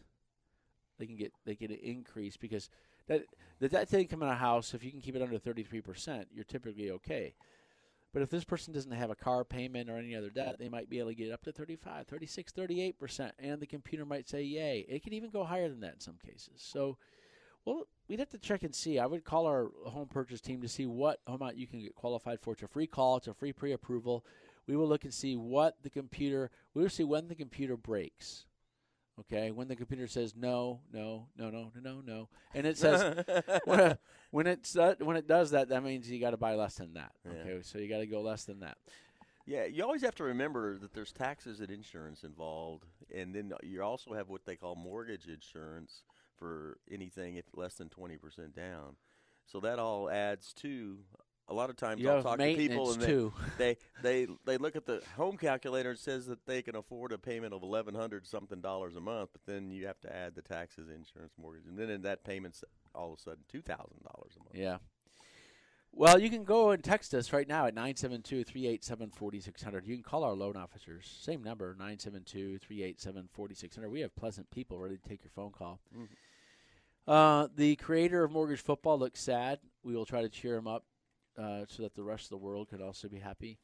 They 0.98 1.06
can 1.06 1.16
get 1.16 1.32
they 1.44 1.54
get 1.54 1.70
an 1.70 1.78
increase 1.82 2.36
because 2.38 2.70
that 3.08 3.24
the 3.60 3.68
debt 3.68 3.88
to 3.90 4.00
income 4.00 4.22
in 4.22 4.28
a 4.28 4.34
house, 4.34 4.74
if 4.74 4.84
you 4.84 4.90
can 4.90 5.00
keep 5.00 5.16
it 5.16 5.22
under 5.22 5.38
thirty 5.38 5.62
three 5.62 5.80
percent, 5.80 6.28
you're 6.32 6.44
typically 6.44 6.90
okay. 6.90 7.34
But 8.14 8.22
if 8.22 8.30
this 8.30 8.44
person 8.44 8.72
doesn't 8.72 8.92
have 8.92 9.10
a 9.10 9.16
car 9.16 9.44
payment 9.44 9.90
or 9.90 9.98
any 9.98 10.14
other 10.14 10.30
debt, 10.30 10.56
they 10.56 10.68
might 10.68 10.88
be 10.88 11.00
able 11.00 11.08
to 11.08 11.16
get 11.16 11.32
up 11.32 11.42
to 11.42 11.52
35, 11.52 12.06
36, 12.06 12.52
38%, 12.52 13.32
and 13.40 13.60
the 13.60 13.66
computer 13.66 14.06
might 14.06 14.28
say 14.28 14.40
yay. 14.40 14.86
It 14.88 15.02
can 15.02 15.12
even 15.12 15.30
go 15.30 15.42
higher 15.42 15.68
than 15.68 15.80
that 15.80 15.94
in 15.94 16.00
some 16.00 16.18
cases. 16.24 16.52
So, 16.58 16.96
well, 17.64 17.88
we'd 18.06 18.20
have 18.20 18.30
to 18.30 18.38
check 18.38 18.62
and 18.62 18.72
see. 18.72 19.00
I 19.00 19.06
would 19.06 19.24
call 19.24 19.46
our 19.46 19.72
home 19.86 20.06
purchase 20.06 20.40
team 20.40 20.62
to 20.62 20.68
see 20.68 20.86
what 20.86 21.18
amount 21.26 21.56
you 21.56 21.66
can 21.66 21.80
get 21.80 21.96
qualified 21.96 22.38
for. 22.40 22.52
It's 22.52 22.62
a 22.62 22.68
free 22.68 22.86
call, 22.86 23.16
it's 23.16 23.26
a 23.26 23.34
free 23.34 23.52
pre 23.52 23.72
approval. 23.72 24.24
We 24.68 24.76
will 24.76 24.86
look 24.86 25.02
and 25.02 25.12
see 25.12 25.34
what 25.34 25.82
the 25.82 25.90
computer, 25.90 26.52
we 26.72 26.82
will 26.82 26.90
see 26.90 27.04
when 27.04 27.26
the 27.26 27.34
computer 27.34 27.76
breaks. 27.76 28.46
Okay, 29.20 29.52
when 29.52 29.68
the 29.68 29.76
computer 29.76 30.08
says 30.08 30.34
no, 30.36 30.80
no, 30.92 31.28
no, 31.36 31.48
no, 31.48 31.70
no, 31.74 31.80
no, 31.80 32.00
no, 32.04 32.28
and 32.52 32.66
it 32.66 32.76
says 32.76 33.24
when, 33.64 33.96
when 34.32 34.46
it's 34.48 34.76
uh, 34.76 34.96
when 34.98 35.16
it 35.16 35.28
does 35.28 35.52
that, 35.52 35.68
that 35.68 35.84
means 35.84 36.10
you 36.10 36.20
got 36.20 36.30
to 36.30 36.36
buy 36.36 36.56
less 36.56 36.74
than 36.74 36.94
that. 36.94 37.12
Yeah. 37.24 37.40
Okay, 37.40 37.58
so 37.62 37.78
you 37.78 37.88
got 37.88 37.98
to 37.98 38.06
go 38.06 38.22
less 38.22 38.44
than 38.44 38.60
that. 38.60 38.76
Yeah, 39.46 39.66
you 39.66 39.84
always 39.84 40.02
have 40.02 40.16
to 40.16 40.24
remember 40.24 40.78
that 40.78 40.94
there's 40.94 41.12
taxes 41.12 41.60
and 41.60 41.70
insurance 41.70 42.24
involved, 42.24 42.86
and 43.14 43.32
then 43.32 43.52
you 43.62 43.82
also 43.82 44.14
have 44.14 44.30
what 44.30 44.46
they 44.46 44.56
call 44.56 44.74
mortgage 44.74 45.28
insurance 45.28 46.02
for 46.36 46.78
anything 46.90 47.36
if 47.36 47.44
less 47.54 47.74
than 47.74 47.88
twenty 47.88 48.16
percent 48.16 48.56
down. 48.56 48.96
So 49.46 49.60
that 49.60 49.78
all 49.78 50.10
adds 50.10 50.52
to. 50.54 50.98
A 51.48 51.54
lot 51.54 51.68
of 51.68 51.76
times 51.76 52.00
You 52.00 52.10
I'll 52.10 52.22
talk 52.22 52.38
to 52.38 52.56
people 52.56 52.92
and 52.92 53.02
they, 53.02 53.06
they 53.58 53.76
they 54.02 54.26
they 54.46 54.56
look 54.56 54.76
at 54.76 54.86
the 54.86 55.02
home 55.16 55.36
calculator 55.36 55.90
and 55.90 55.98
says 55.98 56.24
that 56.26 56.46
they 56.46 56.62
can 56.62 56.74
afford 56.74 57.12
a 57.12 57.18
payment 57.18 57.52
of 57.52 57.62
eleven 57.62 57.94
hundred 57.94 58.26
something 58.26 58.62
dollars 58.62 58.96
a 58.96 59.00
month, 59.00 59.28
but 59.32 59.42
then 59.44 59.70
you 59.70 59.86
have 59.86 60.00
to 60.00 60.10
add 60.14 60.34
the 60.34 60.40
taxes, 60.42 60.88
insurance, 60.88 61.34
mortgage, 61.40 61.66
and 61.66 61.78
then 61.78 61.90
in 61.90 62.00
that 62.02 62.24
payment's 62.24 62.64
all 62.94 63.12
of 63.12 63.18
a 63.18 63.22
sudden 63.22 63.44
two 63.48 63.60
thousand 63.60 64.02
dollars 64.02 64.36
a 64.36 64.38
month. 64.40 64.54
Yeah. 64.54 64.78
Well, 65.96 66.18
you 66.18 66.28
can 66.28 66.42
go 66.42 66.70
and 66.70 66.82
text 66.82 67.14
us 67.14 67.32
right 67.32 67.46
now 67.46 67.66
at 67.66 67.76
972-387-4600. 67.76 69.86
You 69.86 69.94
can 69.94 70.02
call 70.02 70.24
our 70.24 70.34
loan 70.34 70.56
officers. 70.56 71.06
Same 71.20 71.40
number, 71.40 71.76
972-387-4600. 71.76 73.88
We 73.88 74.00
have 74.00 74.12
pleasant 74.16 74.50
people 74.50 74.80
ready 74.80 74.96
to 74.96 75.08
take 75.08 75.22
your 75.22 75.30
phone 75.30 75.52
call. 75.52 75.78
Uh, 77.06 77.46
the 77.54 77.76
creator 77.76 78.24
of 78.24 78.32
Mortgage 78.32 78.60
Football 78.60 78.98
looks 78.98 79.22
sad. 79.22 79.60
We 79.84 79.94
will 79.94 80.04
try 80.04 80.22
to 80.22 80.28
cheer 80.28 80.56
him 80.56 80.66
up 80.66 80.84
uh, 81.38 81.64
so 81.68 81.82
that 81.82 81.94
the 81.94 82.02
rest 82.02 82.24
of 82.24 82.30
the 82.30 82.36
world 82.36 82.68
could 82.68 82.80
also 82.80 83.08
be 83.08 83.18
happy. 83.18 83.58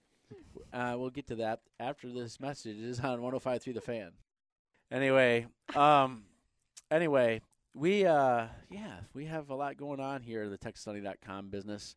Uh, 0.73 0.95
we'll 0.97 1.11
get 1.11 1.27
to 1.27 1.35
that 1.37 1.61
after 1.79 2.13
this 2.13 2.39
message 2.39 2.79
is 2.79 3.01
on 3.01 3.21
one 3.21 3.33
hundred 3.33 3.41
five 3.41 3.63
105.3 3.63 3.75
The 3.75 3.81
Fan. 3.81 4.13
Anyway, 4.91 5.47
um, 5.75 6.25
anyway, 6.91 7.41
we 7.75 8.05
uh, 8.05 8.47
yeah, 8.71 9.01
we 9.15 9.27
have 9.27 9.51
a 9.51 9.55
lot 9.55 9.77
going 9.77 10.01
on 10.01 10.23
here 10.23 10.45
in 10.45 10.51
the 10.51 10.59
TexasSunny.com 10.59 11.49
business. 11.51 11.97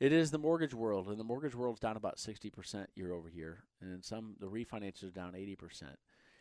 It 0.00 0.12
is 0.12 0.30
the 0.30 0.38
mortgage 0.38 0.74
world, 0.74 1.08
and 1.08 1.18
the 1.18 1.24
mortgage 1.24 1.54
world's 1.54 1.78
down 1.78 1.96
about 1.96 2.16
60% 2.16 2.86
year 2.96 3.12
over 3.12 3.28
year, 3.28 3.64
and 3.80 4.04
some 4.04 4.34
the 4.40 4.48
refinances 4.48 5.04
are 5.04 5.10
down 5.10 5.34
80%. 5.34 5.82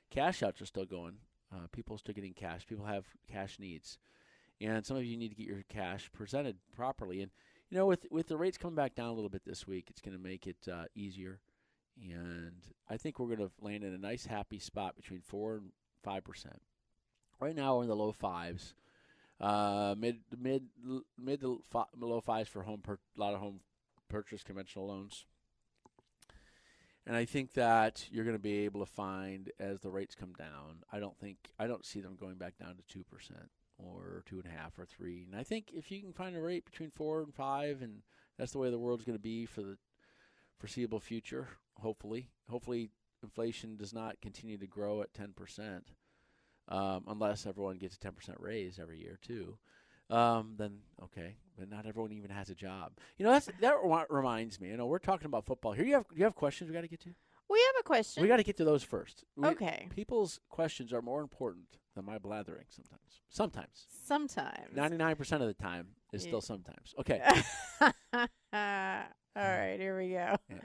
Cash 0.10 0.42
outs 0.42 0.62
are 0.62 0.66
still 0.66 0.86
going. 0.86 1.14
Uh, 1.54 1.68
people 1.72 1.96
are 1.96 2.00
still 2.00 2.16
getting 2.16 2.34
cash. 2.34 2.66
People 2.66 2.86
have 2.86 3.06
cash 3.32 3.60
needs, 3.60 4.00
and 4.60 4.86
some 4.86 4.98
of 4.98 5.06
you 5.06 5.18
need 5.18 5.30
to 5.30 5.36
get 5.36 5.48
your 5.48 5.64
cash 5.70 6.10
presented 6.14 6.58
properly. 6.76 7.22
And 7.22 7.32
you 7.72 7.78
know, 7.78 7.86
with 7.88 8.06
with 8.12 8.28
the 8.28 8.38
rates 8.38 8.58
coming 8.58 8.76
back 8.76 8.96
down 8.96 9.08
a 9.08 9.14
little 9.14 9.30
bit 9.30 9.46
this 9.46 9.66
week, 9.66 9.88
it's 9.90 10.02
going 10.02 10.16
to 10.16 10.22
make 10.22 10.46
it 10.46 10.68
uh, 10.72 10.86
easier. 10.94 11.40
And 12.02 12.62
I 12.90 12.98
think 12.98 13.18
we're 13.18 13.34
going 13.34 13.40
to 13.40 13.52
land 13.62 13.84
in 13.84 13.94
a 13.94 13.98
nice, 13.98 14.26
happy 14.26 14.60
spot 14.60 14.96
between 14.96 15.22
four 15.22 15.56
and 15.56 15.72
five 16.04 16.26
percent. 16.26 16.62
Right 17.40 17.56
now, 17.56 17.78
we're 17.78 17.84
in 17.84 17.90
the 17.90 17.96
low 17.96 18.12
fives, 18.12 18.74
uh, 19.40 19.96
mid 19.98 20.20
mid 20.38 20.66
mid 21.18 21.42
to 21.42 21.64
fi- 21.70 21.86
low 21.98 22.20
fives 22.20 22.50
for 22.50 22.64
home 22.64 22.82
per, 22.82 22.94
a 22.94 23.20
lot 23.20 23.34
of 23.34 23.40
home 23.40 23.62
purchase 24.10 24.44
conventional 24.44 24.88
loans. 24.88 25.26
And 27.08 27.16
I 27.16 27.26
think 27.26 27.54
that 27.54 28.06
you're 28.12 28.26
going 28.26 28.36
to 28.36 28.44
be 28.44 28.66
able 28.66 28.82
to 28.82 28.92
find 28.92 29.50
as 29.60 29.80
the 29.80 29.90
rates 29.90 30.14
come 30.14 30.34
down. 30.34 30.84
I 30.92 31.00
don't 31.00 31.18
think 31.18 31.38
I 31.58 31.68
don't 31.68 31.86
see 31.86 32.02
them 32.02 32.18
going 32.20 32.36
back 32.36 32.58
down 32.58 32.76
to 32.76 32.84
two 32.88 33.04
percent 33.04 33.50
or 33.84 34.24
two 34.26 34.40
and 34.44 34.46
a 34.46 34.58
half 34.58 34.78
or 34.78 34.86
three. 34.86 35.26
And 35.30 35.40
I 35.40 35.44
think 35.44 35.72
if 35.74 35.92
you 35.92 36.02
can 36.02 36.14
find 36.14 36.36
a 36.36 36.42
rate 36.42 36.66
between 36.66 36.92
four 36.92 37.22
and 37.22 37.34
five, 37.34 37.82
and 37.82 38.02
that's 38.38 38.52
the 38.52 38.60
way 38.60 38.70
the 38.70 38.80
world's 38.80 39.04
going 39.04 39.18
to 39.18 39.22
be 39.22 39.46
for 39.46 39.62
the 39.62 39.78
foreseeable 40.60 41.00
future. 41.00 41.48
Hopefully, 41.80 42.30
hopefully 42.50 42.92
inflation 43.24 43.78
does 43.78 43.94
not 43.94 44.22
continue 44.22 44.58
to 44.58 44.68
grow 44.68 45.02
at 45.02 45.14
ten 45.14 45.34
percent, 45.34 45.90
um, 46.68 47.04
unless 47.08 47.46
everyone 47.46 47.78
gets 47.78 47.96
a 47.96 48.00
ten 48.00 48.14
percent 48.14 48.38
raise 48.40 48.80
every 48.80 49.00
year 49.00 49.18
too. 49.22 49.58
Um, 50.10 50.56
then 50.58 50.80
okay, 51.04 51.38
but 51.58 51.70
not 51.70 51.86
everyone 51.86 52.12
even 52.12 52.30
has 52.32 52.50
a 52.50 52.56
job. 52.56 52.92
You 53.18 53.26
know 53.26 53.32
that's 53.32 53.50
that 53.62 53.76
reminds 54.10 54.60
me. 54.60 54.70
You 54.70 54.78
know 54.78 54.86
we're 54.86 55.00
talking 55.00 55.26
about 55.26 55.46
football 55.46 55.72
here. 55.72 55.86
You 55.86 55.96
have 55.96 56.06
you 56.14 56.24
have 56.26 56.36
questions 56.36 56.70
we 56.70 56.76
got 56.76 56.82
to 56.82 56.88
get 56.88 57.00
to. 57.02 57.16
A 57.82 57.84
question. 57.84 58.22
We 58.22 58.30
got 58.30 58.38
to 58.38 58.44
get 58.44 58.58
to 58.58 58.64
those 58.64 58.84
first. 58.84 59.24
We- 59.36 59.48
Okay. 59.48 59.88
People's 59.90 60.40
questions 60.50 60.94
are 60.94 61.02
more 61.02 61.22
important 61.22 61.80
than 61.96 62.06
my 62.06 62.20
blathering 62.20 62.66
sometimes. 62.70 63.22
Sometimes. 63.30 63.88
Sometimes. 64.04 64.76
99% 64.76 65.42
of 65.42 65.48
the 65.48 65.54
time 65.56 65.88
is 66.14 66.24
Yeah. 66.24 66.30
still 66.30 66.42
sometimes. 66.42 66.94
Okay. 67.00 67.22
All 69.34 69.44
right, 69.48 69.78
here 69.80 69.98
we 69.98 70.10
go. 70.10 70.36
Yeah. 70.50 70.58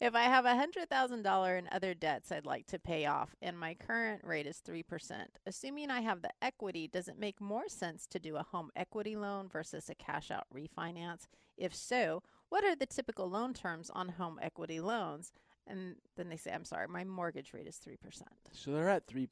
If 0.00 0.14
I 0.16 0.22
have 0.22 0.44
a 0.44 0.54
hundred 0.56 0.90
thousand 0.90 1.22
dollar 1.22 1.56
in 1.56 1.68
other 1.72 1.94
debts 1.94 2.30
I'd 2.32 2.44
like 2.46 2.66
to 2.66 2.78
pay 2.78 3.06
off, 3.06 3.34
and 3.40 3.56
my 3.58 3.74
current 3.74 4.22
rate 4.24 4.46
is 4.46 4.58
three 4.58 4.82
percent, 4.82 5.38
assuming 5.46 5.90
I 5.90 6.00
have 6.00 6.20
the 6.22 6.30
equity, 6.42 6.88
does 6.88 7.06
it 7.08 7.18
make 7.18 7.40
more 7.40 7.68
sense 7.68 8.06
to 8.08 8.18
do 8.18 8.36
a 8.36 8.42
home 8.42 8.70
equity 8.76 9.16
loan 9.16 9.48
versus 9.48 9.88
a 9.88 9.94
cash 9.94 10.30
out 10.32 10.46
refinance? 10.54 11.26
If 11.56 11.74
so, 11.74 12.22
what 12.50 12.64
are 12.64 12.74
the 12.76 12.86
typical 12.86 13.30
loan 13.30 13.54
terms 13.54 13.88
on 13.90 14.08
home 14.10 14.38
equity 14.42 14.80
loans? 14.80 15.32
And 15.68 15.96
then 16.16 16.28
they 16.28 16.36
say, 16.36 16.50
I'm 16.52 16.64
sorry, 16.64 16.88
my 16.88 17.04
mortgage 17.04 17.52
rate 17.52 17.66
is 17.66 17.76
three 17.76 17.96
percent. 17.96 18.30
So 18.52 18.72
they're 18.72 18.88
at 18.88 19.06
3%. 19.06 19.28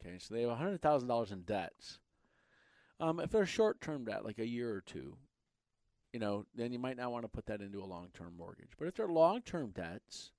Okay. 0.00 0.18
So 0.18 0.34
they 0.34 0.42
have 0.42 0.58
$100,000 0.58 1.32
in 1.32 1.42
debts. 1.42 1.98
Um, 3.00 3.18
if 3.18 3.30
they're 3.30 3.46
short 3.46 3.80
term 3.80 4.04
debt, 4.04 4.24
like 4.24 4.38
a 4.38 4.46
year 4.46 4.70
or 4.70 4.82
two, 4.82 5.16
you 6.12 6.20
know, 6.20 6.44
then 6.54 6.72
you 6.72 6.78
might 6.78 6.96
not 6.96 7.12
want 7.12 7.24
to 7.24 7.28
put 7.28 7.46
that 7.46 7.60
into 7.60 7.82
a 7.82 7.86
long 7.86 8.08
term 8.12 8.34
mortgage. 8.36 8.72
But 8.78 8.88
if 8.88 8.94
they're 8.94 9.08
long 9.08 9.40
term 9.42 9.70
debts, 9.70 10.32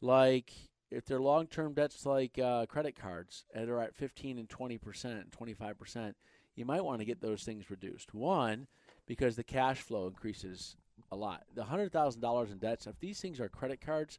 like 0.00 0.50
if 0.90 1.04
they're 1.04 1.20
long 1.20 1.46
term 1.46 1.74
debts 1.74 2.06
like 2.06 2.38
uh, 2.38 2.66
credit 2.66 2.96
cards 2.96 3.44
and 3.54 3.68
are 3.68 3.80
at 3.80 3.94
15 3.94 4.38
and 4.38 4.48
20% 4.48 5.04
and 5.04 5.30
25%, 5.30 6.14
you 6.54 6.64
might 6.64 6.84
want 6.84 7.00
to 7.00 7.04
get 7.04 7.20
those 7.20 7.42
things 7.42 7.70
reduced. 7.70 8.14
One, 8.14 8.66
because 9.06 9.36
the 9.36 9.44
cash 9.44 9.80
flow 9.80 10.06
increases 10.06 10.76
a 11.10 11.16
lot. 11.16 11.44
The 11.54 11.62
$100,000 11.62 12.52
in 12.52 12.58
debts, 12.58 12.86
if 12.86 12.98
these 12.98 13.20
things 13.20 13.40
are 13.40 13.48
credit 13.48 13.80
cards, 13.80 14.18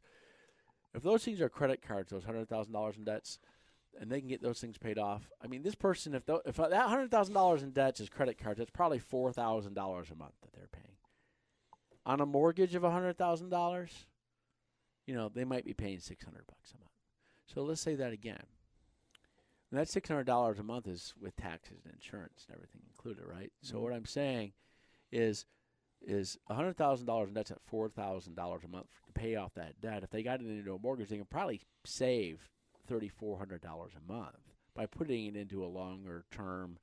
if 0.96 1.02
those 1.02 1.24
things 1.24 1.42
are 1.42 1.48
credit 1.50 1.82
cards, 1.86 2.10
those 2.10 2.24
hundred 2.24 2.48
thousand 2.48 2.72
dollars 2.72 2.96
in 2.96 3.04
debts, 3.04 3.38
and 4.00 4.10
they 4.10 4.18
can 4.18 4.28
get 4.28 4.42
those 4.42 4.60
things 4.60 4.78
paid 4.78 4.98
off. 4.98 5.30
I 5.44 5.46
mean, 5.46 5.62
this 5.62 5.74
person, 5.74 6.14
if 6.14 6.24
tho- 6.24 6.42
if 6.46 6.56
that 6.56 6.88
hundred 6.88 7.10
thousand 7.10 7.34
dollars 7.34 7.62
in 7.62 7.70
debts 7.72 8.00
is 8.00 8.08
credit 8.08 8.38
cards, 8.42 8.58
that's 8.58 8.70
probably 8.70 8.98
four 8.98 9.30
thousand 9.30 9.74
dollars 9.74 10.10
a 10.10 10.14
month 10.14 10.32
that 10.42 10.54
they're 10.54 10.68
paying. 10.72 10.96
On 12.06 12.20
a 12.20 12.26
mortgage 12.26 12.74
of 12.74 12.82
hundred 12.82 13.18
thousand 13.18 13.50
dollars, 13.50 14.06
you 15.06 15.14
know, 15.14 15.28
they 15.28 15.44
might 15.44 15.66
be 15.66 15.74
paying 15.74 16.00
six 16.00 16.24
hundred 16.24 16.46
bucks 16.46 16.72
a 16.72 16.78
month. 16.78 16.90
So 17.46 17.62
let's 17.62 17.82
say 17.82 17.94
that 17.96 18.12
again. 18.12 18.44
And 19.70 19.78
that 19.78 19.90
six 19.90 20.08
hundred 20.08 20.24
dollars 20.24 20.58
a 20.58 20.62
month 20.62 20.86
is 20.86 21.12
with 21.20 21.36
taxes 21.36 21.80
and 21.84 21.92
insurance 21.92 22.46
and 22.48 22.56
everything 22.56 22.80
included, 22.88 23.24
right? 23.26 23.52
So 23.60 23.74
mm-hmm. 23.74 23.84
what 23.84 23.92
I'm 23.92 24.06
saying 24.06 24.52
is 25.12 25.44
is 26.06 26.38
hundred 26.48 26.76
thousand 26.76 27.06
dollars 27.06 27.28
in 27.28 27.34
debts 27.34 27.50
at 27.50 27.60
four 27.66 27.88
thousand 27.88 28.36
dollars 28.36 28.62
a 28.64 28.68
month 28.68 28.86
to 29.06 29.12
pay 29.12 29.36
off 29.36 29.54
that 29.54 29.80
debt. 29.80 30.02
If 30.02 30.10
they 30.10 30.22
got 30.22 30.40
it 30.40 30.46
into 30.46 30.74
a 30.74 30.78
mortgage, 30.78 31.08
they 31.08 31.16
can 31.16 31.26
probably 31.26 31.60
save 31.84 32.48
thirty 32.86 33.08
four 33.08 33.38
hundred 33.38 33.60
dollars 33.60 33.92
a 33.96 34.12
month 34.12 34.36
by 34.74 34.86
putting 34.86 35.26
it 35.26 35.36
into 35.36 35.64
a 35.64 35.66
longer 35.66 36.24
term 36.30 36.78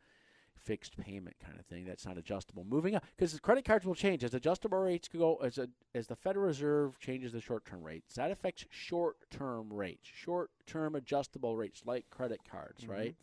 fixed 0.64 0.98
payment 0.98 1.36
kind 1.44 1.60
of 1.60 1.66
thing 1.66 1.86
that's 1.86 2.06
not 2.06 2.18
adjustable. 2.18 2.64
Moving 2.64 2.96
up 2.96 3.04
because 3.16 3.38
credit 3.40 3.66
cards 3.66 3.86
will 3.86 3.96
change 3.96 4.24
as 4.24 4.34
adjustable 4.34 4.78
rates 4.78 5.08
go 5.08 5.38
as 5.38 5.58
a, 5.58 5.68
as 5.94 6.08
the 6.08 6.16
Federal 6.16 6.48
Reserve 6.48 7.00
changes 7.00 7.34
the 7.34 7.42
short 7.42 7.66
term 7.66 7.84
rates. 7.84 8.16
That 8.16 8.32
affects 8.32 8.66
short 8.70 9.18
term 9.30 9.72
rates, 9.72 10.08
short 10.14 10.52
term 10.66 10.96
adjustable 10.96 11.56
rates 11.56 11.84
like 11.86 12.10
credit 12.10 12.42
cards, 12.50 12.84
mm-hmm. 12.84 12.92
right? 12.92 13.16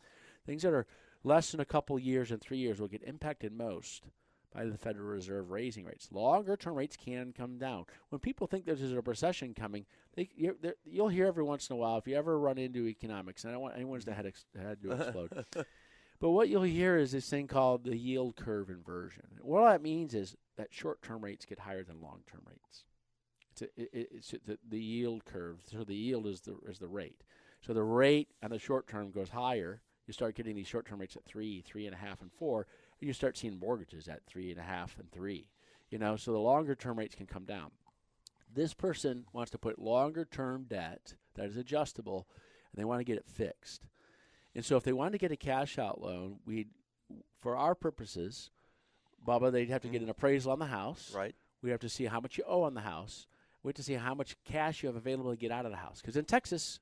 Things 0.46 0.62
that 0.62 0.72
are 0.72 0.86
less 1.24 1.50
than 1.50 1.60
a 1.60 1.66
couple 1.66 1.98
years 1.98 2.30
and 2.30 2.40
three 2.40 2.58
years 2.58 2.80
will 2.80 2.88
get 2.88 3.02
impacted 3.02 3.52
most 3.52 4.06
by 4.54 4.64
the 4.64 4.76
Federal 4.76 5.06
Reserve 5.06 5.50
raising 5.50 5.84
rates. 5.84 6.08
Longer 6.10 6.56
term 6.56 6.74
rates 6.74 6.96
can 6.96 7.32
come 7.32 7.58
down. 7.58 7.84
When 8.08 8.18
people 8.18 8.46
think 8.46 8.64
there's 8.64 8.82
a 8.92 9.00
recession 9.00 9.54
coming, 9.54 9.86
they, 10.16 10.28
you're, 10.36 10.56
you'll 10.84 11.08
hear 11.08 11.26
every 11.26 11.44
once 11.44 11.68
in 11.70 11.74
a 11.74 11.76
while 11.76 11.98
if 11.98 12.06
you 12.06 12.16
ever 12.16 12.38
run 12.38 12.58
into 12.58 12.86
economics. 12.88 13.44
And 13.44 13.50
I 13.50 13.54
don't 13.54 13.62
want 13.62 13.76
anyone's 13.76 14.06
head, 14.06 14.26
ex- 14.26 14.44
head 14.60 14.82
to 14.82 14.92
explode. 14.92 15.44
but 16.20 16.30
what 16.30 16.48
you'll 16.48 16.62
hear 16.62 16.96
is 16.96 17.12
this 17.12 17.28
thing 17.28 17.46
called 17.46 17.84
the 17.84 17.96
yield 17.96 18.36
curve 18.36 18.70
inversion. 18.70 19.24
What 19.40 19.70
that 19.70 19.82
means 19.82 20.14
is 20.14 20.36
that 20.56 20.68
short 20.72 21.00
term 21.02 21.22
rates 21.24 21.44
get 21.44 21.60
higher 21.60 21.84
than 21.84 22.00
long 22.00 22.20
term 22.30 22.42
rates. 22.46 22.84
It's, 23.52 23.62
a, 23.62 23.66
it- 23.80 24.08
it's 24.12 24.30
the, 24.46 24.58
the 24.68 24.80
yield 24.80 25.24
curve. 25.24 25.60
So 25.70 25.84
the 25.84 25.94
yield 25.94 26.26
is 26.26 26.40
the 26.40 26.56
is 26.68 26.78
the 26.78 26.88
rate. 26.88 27.22
So 27.60 27.72
the 27.74 27.82
rate 27.82 28.28
on 28.42 28.50
the 28.50 28.58
short 28.58 28.88
term 28.88 29.10
goes 29.10 29.28
higher. 29.28 29.82
You 30.06 30.12
start 30.12 30.34
getting 30.34 30.56
these 30.56 30.66
short 30.66 30.86
term 30.86 30.98
rates 31.00 31.14
at 31.14 31.24
three, 31.24 31.60
three 31.60 31.86
and 31.86 31.94
a 31.94 31.98
half, 31.98 32.20
and 32.20 32.32
four. 32.32 32.66
You 33.00 33.12
start 33.12 33.38
seeing 33.38 33.58
mortgages 33.58 34.08
at 34.08 34.26
three 34.26 34.50
and 34.50 34.60
a 34.60 34.64
half 34.64 34.98
and 34.98 35.10
three. 35.10 35.48
You 35.90 35.98
know, 35.98 36.16
so 36.16 36.32
the 36.32 36.38
longer 36.38 36.74
term 36.74 36.98
rates 36.98 37.14
can 37.14 37.26
come 37.26 37.44
down. 37.44 37.70
This 38.52 38.74
person 38.74 39.24
wants 39.32 39.50
to 39.52 39.58
put 39.58 39.78
longer 39.78 40.24
term 40.24 40.66
debt 40.68 41.14
that 41.34 41.46
is 41.46 41.56
adjustable, 41.56 42.28
and 42.72 42.80
they 42.80 42.84
want 42.84 43.00
to 43.00 43.04
get 43.04 43.16
it 43.16 43.26
fixed. 43.26 43.86
And 44.54 44.64
so 44.64 44.76
if 44.76 44.82
they 44.82 44.92
wanted 44.92 45.12
to 45.12 45.18
get 45.18 45.32
a 45.32 45.36
cash 45.36 45.78
out 45.78 46.00
loan, 46.00 46.38
we, 46.44 46.66
for 47.40 47.56
our 47.56 47.74
purposes, 47.74 48.50
Bubba, 49.26 49.52
they'd 49.52 49.70
have 49.70 49.82
to 49.82 49.88
get 49.88 50.00
mm. 50.00 50.04
an 50.04 50.10
appraisal 50.10 50.52
on 50.52 50.58
the 50.58 50.66
house. 50.66 51.12
Right. 51.14 51.34
We 51.62 51.70
have 51.70 51.80
to 51.80 51.88
see 51.88 52.06
how 52.06 52.20
much 52.20 52.38
you 52.38 52.44
owe 52.46 52.62
on 52.62 52.74
the 52.74 52.80
house. 52.80 53.26
We 53.62 53.68
have 53.68 53.76
to 53.76 53.82
see 53.82 53.94
how 53.94 54.14
much 54.14 54.36
cash 54.44 54.82
you 54.82 54.88
have 54.88 54.96
available 54.96 55.30
to 55.30 55.36
get 55.36 55.52
out 55.52 55.66
of 55.66 55.70
the 55.70 55.76
house. 55.76 56.00
Because 56.00 56.16
in 56.16 56.24
Texas, 56.24 56.80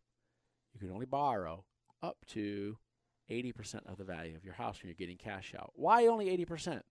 you 0.72 0.81
can 0.81 0.90
only 0.92 1.07
borrow 1.07 1.64
up 2.02 2.18
to 2.28 2.78
80% 3.31 3.87
of 3.87 3.99
the 3.99 4.05
value 4.05 4.37
of 4.37 4.45
your 4.45 4.55
house 4.55 4.81
when 4.81 4.88
you're 4.88 4.95
getting 4.95 5.17
cash 5.17 5.55
out. 5.59 5.73
Why 5.75 6.07
only 6.07 6.27
80%? 6.37 6.83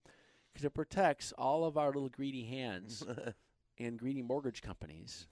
Because 0.52 0.64
it 0.64 0.74
protects 0.74 1.32
all 1.36 1.64
of 1.64 1.76
our 1.76 1.86
little 1.86 2.08
greedy 2.08 2.44
hands 2.44 3.04
and 3.78 3.98
greedy 3.98 4.22
mortgage 4.22 4.62
companies 4.62 5.26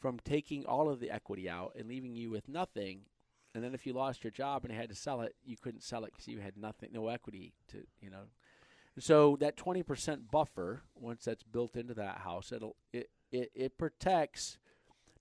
from 0.00 0.18
taking 0.24 0.64
all 0.64 0.88
of 0.88 1.00
the 1.00 1.10
equity 1.10 1.48
out 1.48 1.74
and 1.78 1.88
leaving 1.88 2.14
you 2.14 2.30
with 2.30 2.48
nothing. 2.48 3.00
And 3.54 3.64
then 3.64 3.74
if 3.74 3.86
you 3.86 3.92
lost 3.92 4.22
your 4.22 4.30
job 4.30 4.64
and 4.64 4.72
had 4.72 4.90
to 4.90 4.94
sell 4.94 5.20
it, 5.22 5.34
you 5.44 5.56
couldn't 5.56 5.82
sell 5.82 6.04
it 6.04 6.12
because 6.12 6.28
you 6.28 6.38
had 6.38 6.56
nothing, 6.56 6.90
no 6.92 7.08
equity 7.08 7.52
to, 7.68 7.78
you 8.00 8.10
know. 8.10 8.24
So 8.98 9.36
that 9.40 9.56
20% 9.56 10.30
buffer, 10.30 10.82
once 10.94 11.24
that's 11.24 11.42
built 11.42 11.76
into 11.76 11.94
that 11.94 12.18
house, 12.18 12.52
it'll 12.52 12.76
it, 12.92 13.10
it, 13.30 13.50
it 13.54 13.78
protects 13.78 14.58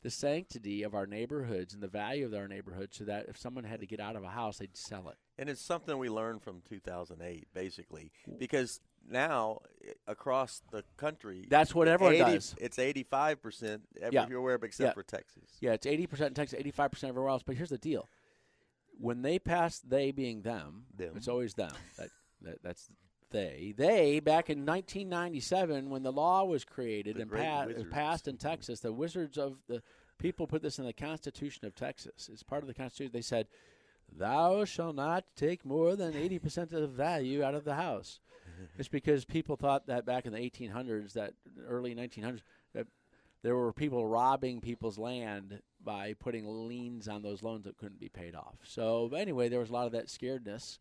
the 0.03 0.09
sanctity 0.09 0.83
of 0.83 0.93
our 0.93 1.05
neighborhoods 1.07 1.73
and 1.73 1.81
the 1.81 1.87
value 1.87 2.25
of 2.25 2.33
our 2.33 2.47
neighborhoods 2.47 2.97
so 2.97 3.03
that 3.05 3.25
if 3.27 3.37
someone 3.37 3.63
had 3.63 3.79
to 3.79 3.85
get 3.87 3.99
out 3.99 4.15
of 4.15 4.23
a 4.23 4.29
house, 4.29 4.57
they'd 4.59 4.77
sell 4.77 5.09
it. 5.09 5.15
And 5.39 5.49
it's 5.49 5.61
something 5.61 5.97
we 5.97 6.09
learned 6.09 6.43
from 6.43 6.61
2008, 6.69 7.47
basically, 7.53 8.11
because 8.37 8.79
now 9.09 9.59
eh, 9.87 9.91
across 10.07 10.61
the 10.71 10.83
country, 10.97 11.45
That's 11.49 11.73
what 11.73 11.87
everyone 11.87 12.15
80 12.15 12.23
does. 12.35 12.55
It's 12.59 12.77
85 12.79 13.41
percent 13.41 13.81
Yeah. 14.11 14.23
everywhere 14.23 14.59
except 14.61 14.89
Yeah. 14.89 14.93
for 14.93 15.03
Texas. 15.03 15.57
Yeah, 15.61 15.73
it's 15.73 15.87
80% 15.87 16.27
in 16.27 16.33
Texas, 16.35 16.59
85% 16.59 17.09
everywhere 17.09 17.29
else. 17.29 17.43
But 17.43 17.55
here's 17.55 17.69
the 17.69 17.77
deal. 17.77 18.07
When 18.99 19.21
they 19.21 19.39
pass, 19.39 19.79
they 19.79 20.11
being 20.11 20.41
them, 20.41 20.85
Them. 20.95 21.13
it's 21.15 21.27
always 21.27 21.53
them. 21.53 21.71
That, 21.97 22.09
that 22.41 22.63
That's 22.63 22.89
they. 23.31 23.73
They, 23.75 24.19
back 24.19 24.49
in 24.49 24.65
1997, 24.65 25.89
when 25.89 26.03
the 26.03 26.11
law 26.11 26.43
was 26.45 26.63
created 26.65 27.17
The 27.17 27.21
and 27.23 27.31
pa- 27.31 27.65
passed 27.91 28.27
in 28.27 28.37
Texas, 28.37 28.79
the 28.79 28.93
wizards 28.93 29.37
of 29.37 29.57
the 29.67 29.81
people 30.17 30.47
put 30.47 30.61
this 30.61 30.79
in 30.79 30.85
the 30.85 30.93
Constitution 30.93 31.65
of 31.65 31.75
Texas. 31.75 32.29
It's 32.31 32.43
part 32.43 32.63
of 32.63 32.67
the 32.67 32.73
Constitution. 32.73 33.11
They 33.13 33.21
said, 33.21 33.47
Thou 34.15 34.65
shalt 34.65 34.95
not 34.95 35.25
take 35.35 35.65
more 35.65 35.95
than 35.95 36.13
80% 36.13 36.73
of 36.73 36.81
the 36.81 36.87
value 36.87 37.43
out 37.43 37.55
of 37.55 37.65
the 37.65 37.75
house. 37.75 38.19
It's 38.79 38.87
because 38.87 39.23
people 39.23 39.55
thought 39.55 39.85
that 39.85 40.05
back 40.05 40.25
in 40.25 40.33
the 40.33 40.39
1800s, 40.39 41.13
that 41.13 41.33
early 41.67 41.93
1900s, 41.93 42.41
that 42.73 42.87
there 43.43 43.55
were 43.55 43.71
people 43.71 44.07
robbing 44.07 44.61
people's 44.61 44.97
land 44.97 45.61
by 45.83 46.13
putting 46.13 46.45
liens 46.67 47.07
on 47.07 47.21
those 47.21 47.43
loans 47.43 47.65
that 47.65 47.77
couldn't 47.77 47.99
be 47.99 48.09
paid 48.09 48.35
off. 48.35 48.55
So 48.63 49.11
anyway, 49.15 49.47
there 49.47 49.59
was 49.59 49.69
a 49.69 49.73
lot 49.73 49.85
of 49.85 49.91
that 49.91 50.07
scaredness, 50.07 50.79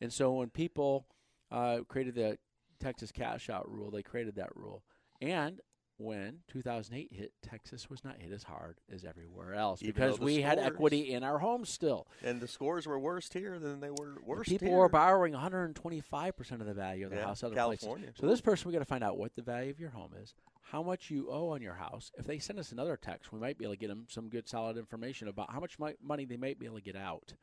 and 0.00 0.12
so 0.12 0.32
when 0.32 0.48
people 0.48 1.04
uh, 1.50 1.80
created 1.88 2.14
the 2.14 2.38
Texas 2.80 3.12
cash 3.12 3.50
out 3.50 3.70
rule, 3.70 3.90
they 3.90 4.02
created 4.02 4.36
that 4.36 4.54
rule, 4.56 4.82
and 5.20 5.60
when 6.00 6.38
2008 6.48 7.08
hit, 7.12 7.32
Texas 7.42 7.90
was 7.90 8.02
not 8.02 8.16
hit 8.18 8.32
as 8.32 8.42
hard 8.44 8.78
as 8.90 9.04
everywhere 9.04 9.52
else 9.54 9.82
Even 9.82 9.92
because 9.92 10.18
the 10.18 10.24
we 10.24 10.40
had 10.40 10.58
equity 10.58 11.12
in 11.12 11.22
our 11.22 11.38
homes 11.38 11.68
still. 11.68 12.06
And 12.22 12.40
the 12.40 12.48
scores 12.48 12.86
were 12.86 12.98
worse 12.98 13.28
here 13.30 13.58
than 13.58 13.80
they 13.80 13.90
were 13.90 14.16
worse. 14.24 14.48
People 14.48 14.68
here. 14.68 14.78
were 14.78 14.88
borrowing 14.88 15.34
125 15.34 16.36
percent 16.36 16.62
of 16.62 16.66
the 16.66 16.72
value 16.72 17.04
of 17.04 17.10
the 17.10 17.18
Yeah, 17.18 17.26
house 17.26 17.42
other 17.44 17.54
California. 17.54 18.06
places. 18.06 18.20
So 18.20 18.26
this 18.26 18.40
person, 18.40 18.68
we 18.68 18.72
got 18.72 18.78
to 18.78 18.86
find 18.86 19.04
out 19.04 19.18
what 19.18 19.34
the 19.36 19.42
value 19.42 19.70
of 19.70 19.78
your 19.78 19.90
home 19.90 20.12
is, 20.22 20.34
how 20.62 20.82
much 20.82 21.10
you 21.10 21.28
owe 21.30 21.50
on 21.50 21.60
your 21.60 21.74
house. 21.74 22.10
If 22.16 22.26
they 22.26 22.38
send 22.38 22.58
us 22.58 22.72
another 22.72 22.96
text, 22.96 23.30
we 23.30 23.38
might 23.38 23.58
be 23.58 23.66
able 23.66 23.74
to 23.74 23.80
get 23.80 23.88
them 23.88 24.06
some 24.08 24.30
good, 24.30 24.48
solid 24.48 24.78
information 24.78 25.28
about 25.28 25.52
how 25.52 25.60
much 25.60 25.76
money 26.02 26.24
they 26.24 26.38
might 26.38 26.58
be 26.58 26.64
able 26.64 26.76
to 26.76 26.82
get 26.82 26.96
out. 26.96 27.34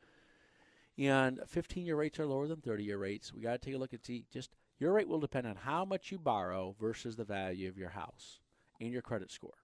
And 0.98 1.38
15-year 1.54 1.94
rates 1.96 2.18
are 2.18 2.26
lower 2.26 2.48
than 2.48 2.56
30-year 2.60 2.98
rates. 2.98 3.32
We 3.32 3.40
got 3.40 3.52
to 3.52 3.58
take 3.58 3.74
a 3.74 3.78
look 3.78 3.92
and 3.92 4.04
see. 4.04 4.26
Just 4.32 4.50
your 4.80 4.92
rate 4.92 5.08
will 5.08 5.20
depend 5.20 5.46
on 5.46 5.56
how 5.56 5.84
much 5.84 6.10
you 6.10 6.18
borrow 6.18 6.74
versus 6.80 7.14
the 7.16 7.24
value 7.24 7.68
of 7.68 7.78
your 7.78 7.90
house 7.90 8.40
and 8.80 8.92
your 8.92 9.02
credit 9.02 9.30
score. 9.30 9.54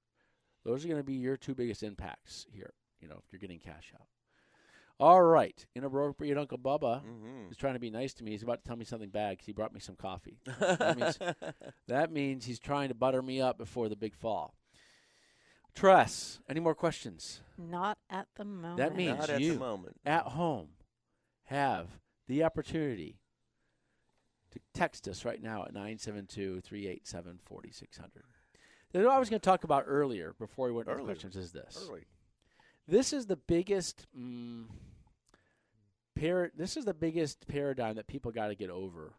Those 0.65 0.85
are 0.85 0.89
going 0.89 1.01
to 1.01 1.05
be 1.05 1.15
your 1.15 1.37
two 1.37 1.55
biggest 1.55 1.83
impacts 1.83 2.47
here. 2.53 2.73
You 3.01 3.09
know, 3.09 3.21
if 3.27 3.33
you're 3.33 3.41
getting 3.41 3.59
cash 3.59 3.93
out. 3.95 4.07
All 5.01 5.23
right, 5.23 5.67
inappropriate 5.75 6.39
Uncle 6.39 6.57
Bubba 6.57 7.03
Mhm. 7.05 7.51
is 7.51 7.57
trying 7.57 7.75
to 7.75 7.81
be 7.81 7.91
nice 7.91 8.15
to 8.15 8.23
me. 8.25 8.31
He's 8.31 8.45
about 8.45 8.63
to 8.63 8.69
tell 8.69 8.77
me 8.77 8.85
something 8.85 9.11
bad 9.11 9.31
because 9.33 9.47
he 9.47 9.53
brought 9.53 9.75
me 9.75 9.81
some 9.81 9.97
coffee. 9.97 10.39
that, 10.61 10.97
means, 10.97 11.19
that 11.89 12.13
means 12.13 12.45
he's 12.45 12.61
trying 12.61 12.89
to 12.91 12.95
butter 12.95 13.21
me 13.21 13.41
up 13.41 13.59
before 13.59 13.89
the 13.89 13.97
big 13.97 14.15
fall. 14.15 14.55
Tress, 15.75 16.39
any 16.49 16.61
more 16.61 16.77
questions? 16.77 17.41
Not 17.59 17.99
at 18.09 18.29
the 18.37 18.45
moment. 18.45 18.77
That 18.77 18.95
means 18.95 19.19
Not 19.19 19.31
at 19.31 19.41
you 19.41 19.55
the 19.55 19.59
moment. 19.59 19.97
at 20.07 20.23
home 20.27 20.69
have 21.45 21.89
the 22.29 22.43
opportunity 22.45 23.19
to 24.53 24.61
text 24.73 25.09
us 25.09 25.25
right 25.25 25.43
now 25.43 25.65
at 25.65 25.75
972 25.75 26.61
387 26.61 27.39
4600. 27.45 28.25
What 28.93 29.07
I 29.07 29.19
was 29.19 29.29
going 29.29 29.41
to 29.41 29.45
talk 29.45 29.65
about 29.65 29.85
earlier 29.87 30.35
before 30.39 30.69
we 30.69 30.73
went 30.73 30.89
to 30.89 30.95
questions 30.97 31.37
is 31.37 31.51
this. 31.51 31.85
Early. 31.89 32.05
This 32.87 33.13
is 33.13 33.27
the 33.27 33.37
biggest 33.37 34.07
mm, 34.17 34.67
par- 36.19 36.53
This 36.57 36.77
is 36.77 36.85
the 36.85 36.95
biggest 36.95 37.47
paradigm 37.49 37.97
that 37.97 38.07
people 38.07 38.31
got 38.31 38.49
to 38.49 38.55
get 38.55 38.71
over, 38.71 39.15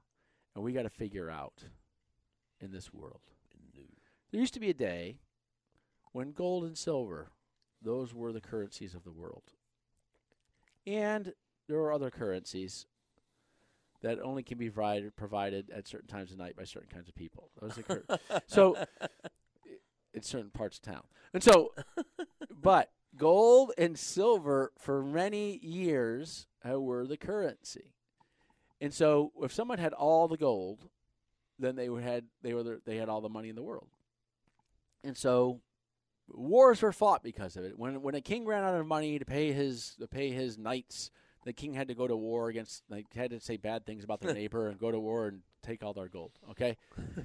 and 0.55 0.63
we 0.63 0.71
got 0.71 0.83
to 0.83 0.89
figure 0.89 1.29
out 1.29 1.63
in 2.61 2.71
this 2.71 2.93
world. 2.93 3.21
There 4.31 4.39
used 4.39 4.53
to 4.53 4.59
be 4.59 4.69
a 4.69 4.73
day 4.73 5.19
when 6.11 6.31
gold 6.31 6.63
and 6.63 6.77
silver, 6.77 7.31
those 7.81 8.13
were 8.13 8.31
the 8.31 8.41
currencies 8.41 8.93
of 8.93 9.03
the 9.03 9.11
world, 9.11 9.51
and 10.87 11.33
there 11.67 11.79
are 11.79 11.91
other 11.91 12.11
currencies 12.11 12.85
that 14.01 14.19
only 14.19 14.43
can 14.43 14.57
be 14.57 14.69
provided 14.69 15.15
provided 15.15 15.69
at 15.71 15.87
certain 15.87 16.07
times 16.07 16.31
of 16.31 16.37
night 16.37 16.55
by 16.55 16.63
certain 16.63 16.89
kinds 16.89 17.07
of 17.07 17.15
people. 17.15 17.49
Those 17.61 17.77
are 17.77 17.83
cur- 17.83 18.05
so 18.47 18.77
in 20.13 20.21
certain 20.21 20.51
parts 20.51 20.77
of 20.77 20.83
town, 20.83 21.03
and 21.33 21.43
so, 21.43 21.73
but 22.49 22.91
gold 23.17 23.71
and 23.77 23.97
silver 23.97 24.71
for 24.77 25.03
many 25.03 25.57
years 25.57 26.47
were 26.63 27.05
the 27.05 27.17
currency. 27.17 27.93
And 28.81 28.93
so, 28.93 29.31
if 29.41 29.53
someone 29.53 29.77
had 29.77 29.93
all 29.93 30.27
the 30.27 30.37
gold, 30.37 30.89
then 31.57 31.75
they 31.75 31.89
would 31.89 32.03
had 32.03 32.25
they 32.41 32.53
were 32.53 32.63
the, 32.63 32.81
they 32.85 32.97
had 32.97 33.09
all 33.09 33.21
the 33.21 33.29
money 33.29 33.49
in 33.49 33.55
the 33.55 33.63
world. 33.63 33.87
And 35.03 35.15
so, 35.15 35.61
wars 36.27 36.81
were 36.81 36.91
fought 36.91 37.23
because 37.23 37.55
of 37.55 37.63
it. 37.63 37.79
When 37.79 38.01
when 38.01 38.15
a 38.15 38.21
king 38.21 38.45
ran 38.45 38.63
out 38.63 38.75
of 38.75 38.85
money 38.85 39.17
to 39.17 39.25
pay 39.25 39.53
his 39.53 39.95
to 39.99 40.07
pay 40.07 40.31
his 40.31 40.57
knights, 40.57 41.09
the 41.45 41.53
king 41.53 41.73
had 41.73 41.87
to 41.87 41.93
go 41.93 42.07
to 42.07 42.15
war 42.15 42.49
against 42.49 42.83
like 42.89 43.05
had 43.13 43.29
to 43.29 43.39
say 43.39 43.55
bad 43.55 43.85
things 43.85 44.03
about 44.03 44.19
their 44.19 44.33
neighbor 44.41 44.67
and 44.67 44.79
go 44.79 44.91
to 44.91 44.99
war 44.99 45.27
and 45.27 45.41
take 45.63 45.83
all 45.83 45.93
their 45.93 46.09
gold. 46.09 46.31
Okay. 46.51 46.77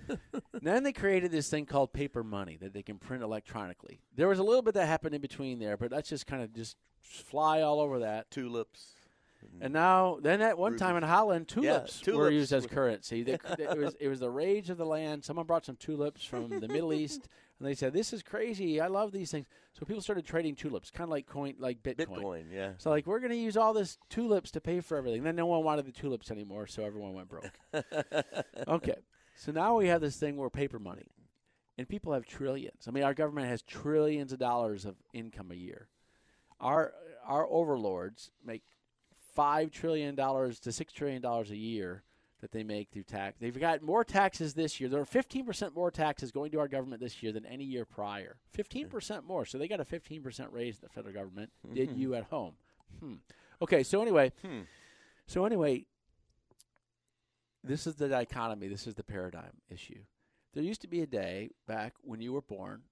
then 0.62 0.82
they 0.82 0.92
created 0.92 1.30
this 1.30 1.48
thing 1.48 1.66
called 1.66 1.92
paper 1.92 2.22
money 2.22 2.56
that 2.60 2.72
they 2.72 2.82
can 2.82 2.98
print 2.98 3.22
electronically. 3.22 4.00
There 4.14 4.28
was 4.28 4.38
a 4.38 4.42
little 4.42 4.62
bit 4.62 4.74
that 4.74 4.86
happened 4.86 5.14
in 5.14 5.20
between 5.20 5.58
there, 5.58 5.76
but 5.76 5.90
let's 5.90 6.08
just 6.08 6.26
kind 6.26 6.42
of 6.42 6.54
just 6.54 6.76
fly 7.00 7.62
all 7.62 7.80
over 7.80 8.00
that. 8.00 8.30
Tulips. 8.30 8.94
And 9.60 9.72
now, 9.72 10.18
then 10.20 10.42
at 10.42 10.58
one 10.58 10.76
time 10.76 10.96
in 10.96 11.02
Holland, 11.02 11.48
tulips, 11.48 12.00
were 12.06 12.12
tulips 12.12 12.34
used 12.34 12.52
as 12.52 12.66
currency. 12.66 13.22
They, 13.22 13.38
it 13.58 13.78
was 13.78 13.96
it 13.98 14.08
was 14.08 14.20
the 14.20 14.30
rage 14.30 14.68
of 14.68 14.76
the 14.76 14.84
land. 14.84 15.24
Someone 15.24 15.46
brought 15.46 15.64
some 15.64 15.76
tulips 15.76 16.24
from 16.24 16.60
the 16.60 16.68
Middle 16.68 16.92
East, 16.92 17.26
and 17.60 17.68
they 17.68 17.74
said, 17.74 17.92
"This 17.92 18.12
is 18.12 18.22
crazy. 18.22 18.80
I 18.80 18.86
love 18.86 19.12
these 19.12 19.30
things." 19.30 19.46
So 19.74 19.84
people 19.84 20.00
started 20.00 20.24
trading 20.24 20.56
tulips, 20.56 20.90
kind 20.90 21.04
of 21.04 21.10
like 21.10 21.26
coin, 21.26 21.54
like 21.58 21.82
Bitcoin. 21.82 22.08
Bitcoin, 22.08 22.44
yeah. 22.52 22.72
So 22.78 22.88
like 22.88 23.06
we're 23.06 23.20
going 23.20 23.32
to 23.32 23.36
use 23.36 23.56
all 23.56 23.74
this 23.74 23.98
tulips 24.08 24.50
to 24.52 24.60
pay 24.60 24.80
for 24.80 24.96
everything. 24.96 25.22
Then 25.22 25.36
no 25.36 25.46
one 25.46 25.62
wanted 25.62 25.84
the 25.84 25.92
tulips 25.92 26.30
anymore, 26.30 26.66
so 26.66 26.82
everyone 26.82 27.12
went 27.12 27.28
broke. 27.28 27.52
okay, 28.68 28.96
so 29.36 29.52
now 29.52 29.76
we 29.76 29.88
have 29.88 30.00
this 30.00 30.16
thing 30.16 30.36
where 30.36 30.48
paper 30.48 30.78
money, 30.78 31.10
and 31.76 31.86
people 31.86 32.14
have 32.14 32.24
trillions. 32.24 32.88
I 32.88 32.92
mean, 32.92 33.04
our 33.04 33.14
government 33.14 33.48
has 33.48 33.60
trillions 33.62 34.32
of 34.32 34.38
dollars 34.38 34.86
of 34.86 34.96
income 35.12 35.50
a 35.52 35.56
year. 35.56 35.88
Our 36.60 36.94
our 37.26 37.46
overlords 37.46 38.30
make 38.42 38.62
five 39.34 39.70
trillion 39.70 40.14
dollars 40.14 40.58
to 40.60 40.72
six 40.72 40.94
trillion 40.94 41.20
dollars 41.20 41.50
a 41.50 41.56
year 41.56 42.04
that 42.40 42.52
they 42.52 42.62
make 42.62 42.88
through 42.90 43.02
tax. 43.02 43.36
They've 43.40 43.58
got 43.58 43.82
more 43.82 44.04
taxes 44.04 44.54
this 44.54 44.80
year. 44.80 44.88
There 44.88 45.00
are 45.00 45.04
fifteen 45.04 45.44
percent 45.44 45.74
more 45.74 45.90
taxes 45.90 46.30
going 46.30 46.50
to 46.52 46.58
our 46.60 46.68
government 46.68 47.00
this 47.02 47.22
year 47.22 47.32
than 47.32 47.44
any 47.46 47.64
year 47.64 47.84
prior. 47.84 48.36
Fifteen 48.50 48.88
percent 48.88 49.26
more. 49.26 49.44
So 49.44 49.58
they 49.58 49.68
got 49.68 49.80
a 49.80 49.84
fifteen 49.84 50.22
percent 50.22 50.50
raise. 50.52 50.78
The 50.78 50.88
federal 50.88 51.14
government 51.14 51.50
did 51.74 51.92
you 51.96 52.14
at 52.14 52.24
home. 52.24 52.54
Hmm. 52.98 53.14
Okay. 53.62 53.82
So 53.82 54.00
anyway, 54.02 54.32
Hmm. 54.42 54.60
so 55.26 55.44
anyway, 55.44 55.86
this 57.62 57.86
is 57.86 57.96
the 57.96 58.08
dichotomy. 58.08 58.68
This 58.68 58.86
is 58.86 58.94
the 58.94 59.04
paradigm 59.04 59.52
issue. 59.68 60.00
There 60.54 60.62
used 60.64 60.80
to 60.80 60.88
be 60.88 61.02
a 61.02 61.06
day 61.06 61.50
back 61.68 61.94
when 62.00 62.20
you 62.20 62.32
were 62.32 62.40
born, 62.42 62.82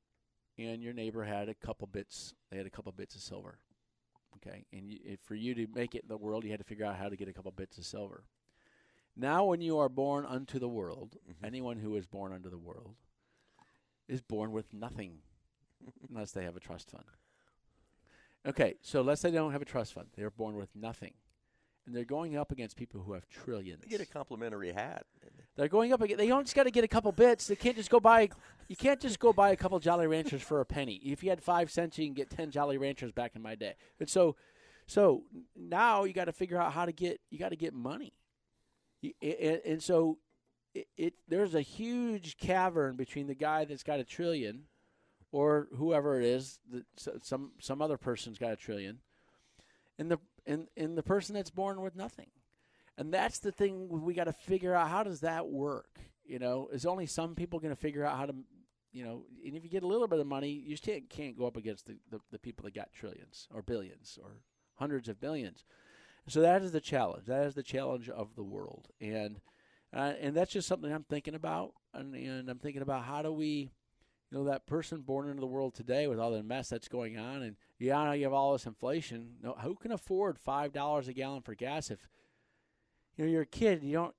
and 0.58 0.82
your 0.82 0.92
neighbor 0.92 1.24
had 1.24 1.48
a 1.48 1.54
couple 1.54 1.86
bits. 1.86 2.34
They 2.50 2.56
had 2.56 2.66
a 2.66 2.70
couple 2.70 2.92
bits 2.92 3.14
of 3.14 3.20
silver. 3.22 3.58
Okay, 4.36 4.66
and 4.72 4.88
you, 4.92 5.16
for 5.24 5.34
you 5.34 5.54
to 5.54 5.66
make 5.74 5.94
it 5.96 6.02
in 6.02 6.08
the 6.08 6.16
world, 6.16 6.44
you 6.44 6.50
had 6.50 6.60
to 6.60 6.64
figure 6.64 6.84
out 6.84 6.96
how 6.96 7.08
to 7.08 7.16
get 7.16 7.28
a 7.28 7.32
couple 7.32 7.50
bits 7.50 7.78
of 7.78 7.84
silver. 7.84 8.22
Now, 9.20 9.44
when 9.44 9.60
you 9.60 9.78
are 9.78 9.88
born 9.88 10.24
unto 10.24 10.60
the 10.60 10.68
world, 10.68 11.16
mm-hmm. 11.28 11.44
anyone 11.44 11.78
who 11.78 11.96
is 11.96 12.06
born 12.06 12.32
unto 12.32 12.48
the 12.48 12.56
world 12.56 12.94
is 14.06 14.22
born 14.22 14.52
with 14.52 14.72
nothing, 14.72 15.18
unless 16.08 16.30
they 16.30 16.44
have 16.44 16.56
a 16.56 16.60
trust 16.60 16.90
fund. 16.92 17.04
Okay, 18.46 18.76
so 18.80 19.02
let's 19.02 19.20
say 19.20 19.30
they 19.30 19.36
don't 19.36 19.50
have 19.50 19.60
a 19.60 19.66
trust 19.66 19.92
fund; 19.92 20.06
they 20.16 20.22
are 20.22 20.30
born 20.30 20.56
with 20.56 20.68
nothing, 20.76 21.14
and 21.84 21.96
they're 21.96 22.04
going 22.04 22.36
up 22.36 22.52
against 22.52 22.76
people 22.76 23.02
who 23.02 23.12
have 23.14 23.28
trillions. 23.28 23.84
Get 23.86 24.00
a 24.00 24.06
complimentary 24.06 24.72
hat. 24.72 25.04
They're 25.56 25.66
going 25.66 25.92
up 25.92 26.00
again. 26.00 26.16
They 26.16 26.28
don't 26.28 26.44
just 26.44 26.54
got 26.54 26.64
to 26.64 26.70
get 26.70 26.84
a 26.84 26.88
couple 26.88 27.10
bits. 27.10 27.48
They 27.48 27.56
can't 27.56 27.76
just 27.76 27.90
go 27.90 27.98
buy. 27.98 28.28
You 28.68 28.76
can't 28.76 29.00
just 29.00 29.18
go 29.18 29.32
buy 29.32 29.50
a 29.50 29.56
couple 29.56 29.80
Jolly 29.80 30.06
Ranchers 30.06 30.42
for 30.42 30.60
a 30.60 30.64
penny. 30.64 31.00
If 31.04 31.24
you 31.24 31.30
had 31.30 31.42
five 31.42 31.72
cents, 31.72 31.98
you 31.98 32.06
can 32.06 32.14
get 32.14 32.30
ten 32.30 32.52
Jolly 32.52 32.78
Ranchers 32.78 33.10
back 33.10 33.32
in 33.34 33.42
my 33.42 33.56
day. 33.56 33.74
And 33.98 34.08
so, 34.08 34.36
So 34.86 35.24
now 35.56 36.04
you 36.04 36.12
got 36.12 36.26
to 36.26 36.32
figure 36.32 36.60
out 36.60 36.72
how 36.72 36.86
to 36.86 36.92
get 36.92 37.20
you 37.30 37.40
got 37.40 37.48
to 37.48 37.56
get 37.56 37.74
money, 37.74 38.12
You- 39.00 39.14
a- 39.22 39.46
a- 39.46 39.72
and 39.72 39.82
so 39.82 40.18
it, 40.74 40.88
it 40.96 41.14
there's 41.28 41.54
a 41.54 41.60
huge 41.60 42.36
cavern 42.36 42.96
between 42.96 43.26
the 43.26 43.34
guy 43.34 43.64
that's 43.64 43.82
got 43.82 44.00
a 44.00 44.04
trillion, 44.04 44.64
or 45.32 45.68
whoever 45.76 46.20
it 46.20 46.24
is 46.24 46.60
that 46.70 47.24
some 47.24 47.52
some 47.60 47.82
other 47.82 47.96
person's 47.96 48.38
got 48.38 48.52
a 48.52 48.56
trillion, 48.56 49.00
and 49.98 50.10
the 50.10 50.18
and, 50.46 50.68
and 50.76 50.96
the 50.96 51.02
person 51.02 51.34
that's 51.34 51.50
born 51.50 51.80
with 51.80 51.94
nothing, 51.94 52.30
and 52.96 53.12
that's 53.12 53.38
the 53.38 53.52
thing 53.52 53.88
we 53.88 54.14
got 54.14 54.24
to 54.24 54.32
figure 54.32 54.74
out 54.74 54.88
how 54.88 55.02
does 55.02 55.20
that 55.20 55.48
work. 55.48 56.00
You 56.24 56.38
know, 56.38 56.68
is 56.72 56.84
only 56.84 57.06
some 57.06 57.34
people 57.34 57.58
going 57.58 57.74
to 57.74 57.80
figure 57.80 58.04
out 58.04 58.16
how 58.16 58.26
to 58.26 58.34
you 58.92 59.04
know, 59.04 59.24
and 59.44 59.54
if 59.54 59.64
you 59.64 59.70
get 59.70 59.82
a 59.82 59.86
little 59.86 60.08
bit 60.08 60.18
of 60.18 60.26
money, 60.26 60.50
you 60.50 60.76
still 60.76 60.98
can't 61.10 61.36
go 61.36 61.46
up 61.46 61.56
against 61.56 61.86
the, 61.86 61.96
the, 62.10 62.20
the 62.32 62.38
people 62.38 62.64
that 62.64 62.74
got 62.74 62.92
trillions 62.92 63.46
or 63.52 63.62
billions 63.62 64.18
or 64.22 64.30
hundreds 64.76 65.08
of 65.08 65.20
billions. 65.20 65.64
So 66.28 66.42
that 66.42 66.62
is 66.62 66.72
the 66.72 66.80
challenge. 66.80 67.26
That 67.26 67.46
is 67.46 67.54
the 67.54 67.62
challenge 67.62 68.08
of 68.08 68.34
the 68.36 68.44
world, 68.44 68.88
and 69.00 69.40
uh, 69.94 70.12
and 70.20 70.34
that's 70.34 70.52
just 70.52 70.68
something 70.68 70.92
I'm 70.92 71.04
thinking 71.04 71.34
about, 71.34 71.72
and, 71.94 72.14
and 72.14 72.50
I'm 72.50 72.58
thinking 72.58 72.82
about 72.82 73.04
how 73.04 73.22
do 73.22 73.32
we, 73.32 73.70
you 74.30 74.38
know, 74.38 74.44
that 74.44 74.66
person 74.66 75.00
born 75.00 75.28
into 75.28 75.40
the 75.40 75.46
world 75.46 75.74
today 75.74 76.06
with 76.06 76.20
all 76.20 76.30
the 76.30 76.42
mess 76.42 76.68
that's 76.68 76.88
going 76.88 77.18
on, 77.18 77.42
and 77.42 77.56
yeah, 77.78 78.12
you 78.12 78.24
have 78.24 78.34
all 78.34 78.52
this 78.52 78.66
inflation. 78.66 79.36
Who 79.62 79.74
can 79.76 79.92
afford 79.92 80.38
five 80.38 80.72
dollars 80.72 81.08
a 81.08 81.14
gallon 81.14 81.40
for 81.40 81.54
gas 81.54 81.90
if 81.90 82.06
you 83.16 83.24
know 83.24 83.30
you're 83.30 83.42
a 83.42 83.46
kid? 83.46 83.82
You 83.82 83.94
don't, 83.94 84.14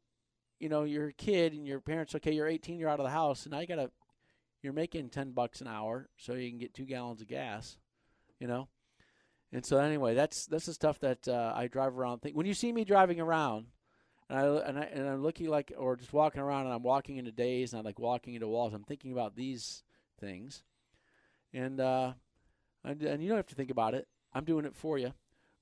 you 0.60 0.70
know, 0.70 0.84
you're 0.86 1.10
a 1.10 1.14
kid, 1.14 1.54
and 1.54 1.68
your 1.68 1.80
parents 1.80 2.16
okay, 2.16 2.34
you're 2.34 2.48
18, 2.48 2.80
you're 2.80 2.90
out 2.90 3.00
of 3.00 3.06
the 3.06 3.12
house, 3.12 3.46
and 3.46 3.52
now 3.52 3.60
you 3.60 3.68
got 3.68 3.76
to 3.76 3.92
you're 4.62 4.74
making 4.74 5.10
10 5.10 5.32
bucks 5.32 5.62
an 5.62 5.68
hour 5.68 6.10
so 6.18 6.34
you 6.34 6.50
can 6.50 6.60
get 6.60 6.74
two 6.74 6.84
gallons 6.84 7.22
of 7.22 7.28
gas 7.28 7.78
you 8.40 8.48
know 8.48 8.68
and 9.52 9.66
so 9.66 9.78
anyway 9.78 10.14
that's 10.14 10.46
that's 10.46 10.66
the 10.66 10.74
stuff 10.74 11.00
that 11.00 11.28
uh, 11.28 11.54
i 11.56 11.68
drive 11.68 11.98
around 11.98 12.20
think 12.22 12.36
when 12.36 12.46
you 12.46 12.54
see 12.54 12.72
me 12.72 12.84
driving 12.84 13.20
around 13.20 13.68
and 14.30 14.40
I, 14.40 14.44
and 14.46 14.80
I 14.80 14.84
and 14.84 15.08
i'm 15.08 15.24
looking 15.24 15.48
like 15.48 15.74
or 15.78 15.96
just 15.96 16.14
walking 16.14 16.42
around 16.42 16.66
and 16.66 16.74
i'm 16.74 16.84
walking 16.84 17.18
into 17.18 17.32
days 17.32 17.74
and 17.74 17.80
i'm 17.80 17.86
like 17.86 18.00
walking 18.00 18.34
into 18.34 18.48
walls 18.48 18.74
i'm 18.74 18.84
thinking 18.84 19.12
about 19.12 19.36
these 19.36 19.84
things 20.20 20.64
and 21.54 21.80
uh 21.80 22.14
and, 22.84 23.02
and 23.04 23.22
you 23.22 23.30
don't 23.30 23.38
have 23.38 23.48
to 23.48 23.56
think 23.56 23.72
about 23.72 23.94
it 23.94 24.08
i'm 24.34 24.46
doing 24.46 24.66
it 24.66 24.76
for 24.76 24.98
you 24.98 25.14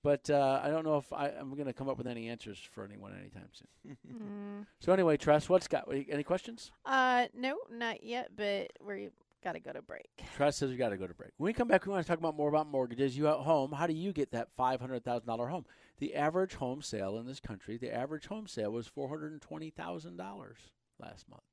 but 0.03 0.29
uh, 0.29 0.61
I 0.63 0.69
don't 0.69 0.85
know 0.85 0.97
if 0.97 1.11
I, 1.11 1.27
I'm 1.27 1.53
going 1.53 1.65
to 1.65 1.73
come 1.73 1.89
up 1.89 1.97
with 1.97 2.07
any 2.07 2.29
answers 2.29 2.57
for 2.71 2.85
anyone 2.85 3.13
anytime 3.19 3.49
soon. 3.51 3.97
Mm. 4.07 4.65
So 4.79 4.93
anyway, 4.93 5.17
Tress, 5.17 5.49
what's 5.49 5.67
got 5.67 5.87
any 5.91 6.23
questions? 6.23 6.71
Uh, 6.85 7.25
no, 7.35 7.57
not 7.69 8.03
yet, 8.03 8.31
but 8.35 8.71
we 8.85 9.09
got 9.43 9.53
to 9.53 9.59
go 9.59 9.71
to 9.71 9.81
break. 9.81 10.09
Tress 10.35 10.57
says 10.57 10.69
we 10.69 10.77
got 10.77 10.89
to 10.89 10.97
go 10.97 11.07
to 11.07 11.13
break. 11.13 11.31
When 11.37 11.47
we 11.47 11.53
come 11.53 11.67
back, 11.67 11.85
we 11.85 11.91
want 11.91 12.05
to 12.05 12.07
talk 12.09 12.19
about 12.19 12.35
more 12.35 12.49
about 12.49 12.67
mortgages. 12.67 13.17
You 13.17 13.27
at 13.27 13.37
home, 13.37 13.71
how 13.71 13.87
do 13.87 13.93
you 13.93 14.11
get 14.13 14.31
that 14.31 14.49
five 14.55 14.79
hundred 14.81 15.03
thousand 15.03 15.27
dollar 15.27 15.47
home? 15.47 15.65
The 15.99 16.15
average 16.15 16.55
home 16.55 16.81
sale 16.81 17.17
in 17.17 17.25
this 17.25 17.39
country, 17.39 17.77
the 17.77 17.93
average 17.93 18.27
home 18.27 18.47
sale 18.47 18.71
was 18.71 18.87
four 18.87 19.09
hundred 19.09 19.31
and 19.31 19.41
twenty 19.41 19.69
thousand 19.69 20.17
dollars 20.17 20.57
last 20.99 21.29
month. 21.29 21.43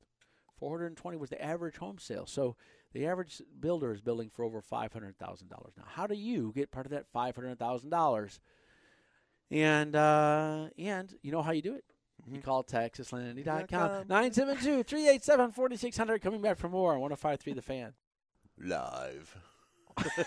Four 0.59 0.71
hundred 0.71 0.89
and 0.89 0.97
twenty 0.97 1.17
was 1.17 1.31
the 1.31 1.43
average 1.43 1.77
home 1.77 1.99
sale. 1.99 2.27
So 2.27 2.57
the 2.93 3.07
average 3.07 3.43
builder 3.61 3.93
is 3.93 4.01
building 4.01 4.31
for 4.31 4.45
over 4.45 4.61
five 4.61 4.93
hundred 4.93 5.19
thousand 5.19 5.49
dollars 5.49 5.73
now. 5.77 5.85
How 5.87 6.07
do 6.07 6.15
you 6.15 6.53
get 6.55 6.71
part 6.71 6.87
of 6.87 6.93
that 6.93 7.07
five 7.13 7.35
hundred 7.35 7.59
thousand 7.59 7.91
dollars? 7.91 8.41
And 9.51 9.95
uh, 9.95 10.69
and 10.79 11.15
you 11.23 11.33
know 11.33 11.43
how 11.43 11.53
you 11.53 11.63
do 11.63 11.75
it. 11.75 11.85
Mm-hmm. 12.27 12.35
You 12.37 12.41
call 12.43 12.63
TexasLending.com. 12.65 14.05
972-387-4600. 14.05 16.21
Coming 16.23 16.41
back 16.43 16.59
for 16.59 16.69
more 16.69 16.95
on 16.95 17.01
105.3 17.01 17.55
The 17.55 17.63
Fan. 17.63 17.93
Live. 18.59 19.37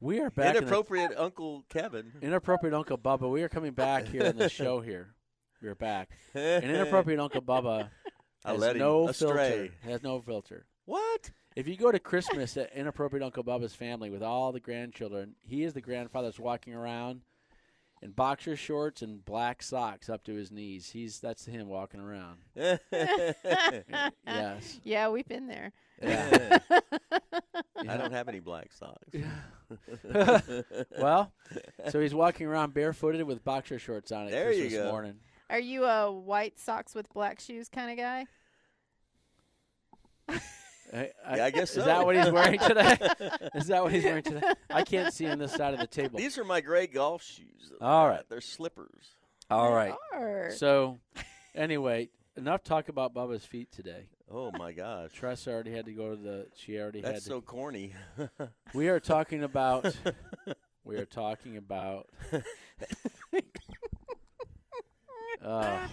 We 0.00 0.20
are 0.20 0.30
back. 0.30 0.48
in 0.48 0.52
the- 0.54 0.58
Inappropriate 0.68 1.12
Uncle 1.16 1.64
Kevin. 1.68 2.12
Inappropriate 2.22 2.74
Uncle 2.74 2.96
Bubba. 2.96 3.30
We 3.30 3.42
are 3.42 3.48
coming 3.48 3.72
back 3.72 4.06
here 4.06 4.22
in 4.22 4.36
the 4.36 4.48
show 4.48 4.80
here. 4.80 5.14
We're 5.60 5.74
back. 5.74 6.10
And 6.34 6.64
Inappropriate 6.64 7.20
Uncle 7.20 7.42
Bubba 7.42 7.90
I 8.44 8.52
has 8.52 8.60
let 8.60 8.76
no 8.76 9.08
astray. 9.08 9.68
filter. 9.68 9.72
Has 9.90 10.02
no 10.02 10.20
filter. 10.20 10.66
What? 10.84 11.30
If 11.56 11.66
you 11.68 11.76
go 11.76 11.90
to 11.90 11.98
Christmas 11.98 12.56
at 12.56 12.72
Inappropriate 12.74 13.24
Uncle 13.24 13.42
Bubba's 13.44 13.74
family 13.74 14.08
with 14.10 14.22
all 14.22 14.52
the 14.52 14.60
grandchildren, 14.60 15.34
he 15.42 15.64
is 15.64 15.72
the 15.74 15.80
grandfather 15.80 16.28
that's 16.28 16.38
walking 16.38 16.74
around 16.74 17.22
in 18.06 18.12
boxer 18.12 18.56
shorts 18.56 19.02
and 19.02 19.24
black 19.24 19.62
socks 19.62 20.08
up 20.08 20.22
to 20.24 20.32
his 20.34 20.50
knees. 20.52 20.90
He's 20.90 21.18
that's 21.18 21.44
him 21.44 21.68
walking 21.68 22.00
around. 22.00 22.38
Yes. 24.26 24.80
Yeah, 24.84 25.08
we've 25.08 25.26
been 25.28 25.46
there. 25.48 25.72
Yeah. 26.02 26.58
I 27.88 27.96
don't 27.96 28.12
have 28.12 28.28
any 28.28 28.40
black 28.40 28.70
socks. 28.72 29.08
well, 30.98 31.32
so 31.90 32.00
he's 32.00 32.14
walking 32.14 32.46
around 32.46 32.74
barefooted 32.74 33.22
with 33.26 33.44
boxer 33.44 33.78
shorts 33.78 34.12
on 34.12 34.26
at 34.26 34.30
There 34.32 34.52
you 34.52 34.70
go. 34.70 34.90
morning. 34.90 35.14
Are 35.50 35.60
you 35.60 35.84
a 35.84 36.12
white 36.12 36.58
socks 36.58 36.94
with 36.94 37.12
black 37.12 37.40
shoes 37.40 37.68
kind 37.68 37.90
of 37.90 37.96
guy? 37.96 38.26
I, 40.92 41.10
Yeah, 41.36 41.44
I 41.44 41.50
guess 41.50 41.76
Is 41.76 41.84
that 41.84 42.04
what 42.04 42.16
he's 42.16 42.30
wearing 42.30 42.58
today? 42.58 42.96
is 43.54 43.66
that 43.66 43.82
what 43.82 43.92
he's 43.92 44.04
wearing 44.04 44.22
today? 44.22 44.52
I 44.70 44.82
can't 44.82 45.12
see 45.12 45.26
on 45.26 45.38
this 45.38 45.52
side 45.52 45.74
of 45.74 45.80
the 45.80 45.86
table. 45.86 46.18
These 46.18 46.38
are 46.38 46.44
my 46.44 46.60
gray 46.60 46.86
golf 46.86 47.22
shoes. 47.22 47.72
All 47.80 48.08
right. 48.08 48.22
They're 48.28 48.40
slippers. 48.40 49.14
All 49.50 49.72
right. 49.72 49.94
Or- 50.12 50.50
So, 50.54 50.98
anyway, 51.54 52.08
enough 52.36 52.62
talk 52.62 52.88
about 52.88 53.14
Bubba's 53.14 53.44
feet 53.44 53.70
today. 53.72 54.08
Oh 54.30 54.50
my 54.52 54.72
gosh. 54.72 55.12
Tressa 55.12 55.52
already 55.52 55.72
had 55.72 55.86
to 55.86 55.92
go 55.92 56.10
to 56.10 56.16
the. 56.16 56.46
She 56.56 56.78
already 56.78 57.00
had 57.00 57.14
That's 57.14 57.24
so 57.24 57.40
corny. 57.40 57.94
we 58.74 58.88
are 58.88 58.98
talking 58.98 59.44
about. 59.44 59.94
we 60.84 60.96
are 60.96 61.06
talking 61.06 61.56
about. 61.56 62.08
Uh, 65.44 65.86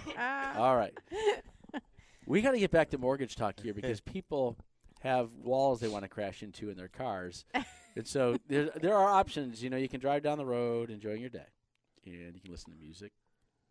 all 0.58 0.75
right. 0.75 0.97
We 2.25 2.41
got 2.41 2.51
to 2.51 2.60
get 2.60 2.71
back 2.71 2.89
to 2.91 2.97
mortgage 2.97 3.36
talk 3.36 3.60
here 3.60 3.73
because 3.73 3.99
people 4.01 4.58
have 5.03 5.29
walls 5.43 5.79
they 5.79 5.87
want 5.87 6.03
to 6.03 6.09
crash 6.09 6.41
into 6.43 6.69
in 6.69 6.77
their 6.77 6.87
cars, 6.87 7.45
and 7.95 8.07
so 8.07 8.37
there 8.47 8.69
there 8.75 8.95
are 8.95 9.09
options. 9.09 9.61
You 9.61 9.69
know, 9.69 9.77
you 9.77 9.89
can 9.89 9.99
drive 9.99 10.23
down 10.23 10.37
the 10.37 10.45
road 10.45 10.89
enjoying 10.89 11.21
your 11.21 11.29
day, 11.29 11.45
and 12.05 12.33
you 12.33 12.41
can 12.41 12.51
listen 12.51 12.71
to 12.73 12.79
music, 12.79 13.11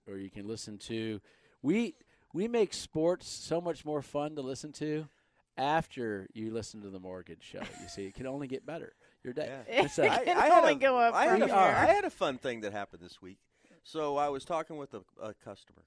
or 0.06 0.16
you 0.16 0.30
can 0.30 0.46
listen 0.46 0.78
to. 0.78 1.20
We 1.62 1.94
we 2.32 2.48
make 2.48 2.72
sports 2.74 3.28
so 3.28 3.60
much 3.60 3.84
more 3.84 4.02
fun 4.02 4.36
to 4.36 4.42
listen 4.42 4.72
to 4.72 5.08
after 5.56 6.26
you 6.32 6.50
listen 6.50 6.82
to 6.82 6.90
the 6.90 7.00
mortgage 7.00 7.42
show. 7.42 7.62
You 7.80 7.88
see, 7.88 8.04
it 8.06 8.14
can 8.14 8.26
only 8.26 8.46
get 8.46 8.64
better. 8.64 8.92
Your 9.24 9.32
day. 9.34 9.48
Yeah. 9.68 9.84
It's, 9.84 9.98
uh, 9.98 10.02
It 10.02 10.24
can 10.24 10.36
had 10.36 10.52
only 10.52 10.72
a- 10.72 10.76
go 10.76 10.98
up 10.98 11.14
I 11.14 11.24
had, 11.26 11.32
from 11.40 11.42
a, 11.42 11.46
here. 11.46 11.54
I 11.56 11.86
had 11.86 12.04
a 12.04 12.10
fun 12.10 12.38
thing 12.38 12.62
that 12.62 12.72
happened 12.72 13.02
this 13.02 13.22
week. 13.22 13.38
So 13.84 14.16
I 14.16 14.28
was 14.28 14.44
talking 14.44 14.76
with 14.76 14.94
a, 14.94 15.02
a 15.22 15.34
customer, 15.34 15.82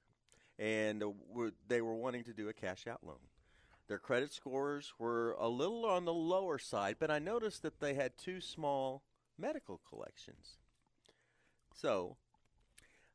and 0.59 1.01
uh, 1.03 1.09
we're, 1.33 1.51
they 1.67 1.81
were 1.81 1.95
wanting 1.95 2.23
to 2.25 2.33
do 2.33 2.47
a 2.49 2.53
cash 2.53 2.87
out 2.87 2.99
loan. 3.03 3.17
Their 3.87 3.99
credit 3.99 4.33
scores 4.33 4.93
were 4.97 5.33
a 5.39 5.47
little 5.47 5.85
on 5.85 6.05
the 6.05 6.13
lower 6.13 6.57
side, 6.57 6.95
but 6.99 7.11
I 7.11 7.19
noticed 7.19 7.61
that 7.61 7.79
they 7.79 7.93
had 7.93 8.17
two 8.17 8.41
small 8.41 9.03
medical 9.37 9.79
collections. 9.87 10.57
So 11.75 12.17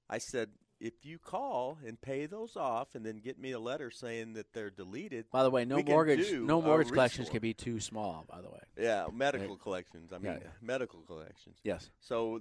I 0.08 0.18
said, 0.18 0.50
if 0.80 1.04
you 1.04 1.18
call 1.18 1.78
and 1.86 2.00
pay 2.00 2.26
those 2.26 2.56
off, 2.56 2.94
and 2.94 3.04
then 3.04 3.18
get 3.18 3.38
me 3.38 3.52
a 3.52 3.58
letter 3.58 3.90
saying 3.90 4.32
that 4.34 4.52
they're 4.52 4.70
deleted. 4.70 5.26
by 5.30 5.42
the 5.42 5.50
way, 5.50 5.64
no 5.64 5.82
mortgage 5.82 6.32
no 6.32 6.62
mortgage 6.62 6.90
collections 6.92 7.28
can 7.28 7.40
be 7.40 7.52
too 7.52 7.80
small. 7.80 8.24
By 8.28 8.40
the 8.40 8.48
way. 8.48 8.60
Yeah, 8.78 9.06
medical 9.12 9.56
collections. 9.56 10.12
I 10.12 10.18
mean, 10.18 10.32
Yeah, 10.32 10.38
yeah. 10.42 10.50
medical 10.62 11.00
collections. 11.00 11.58
Yes. 11.64 11.90
So 12.00 12.40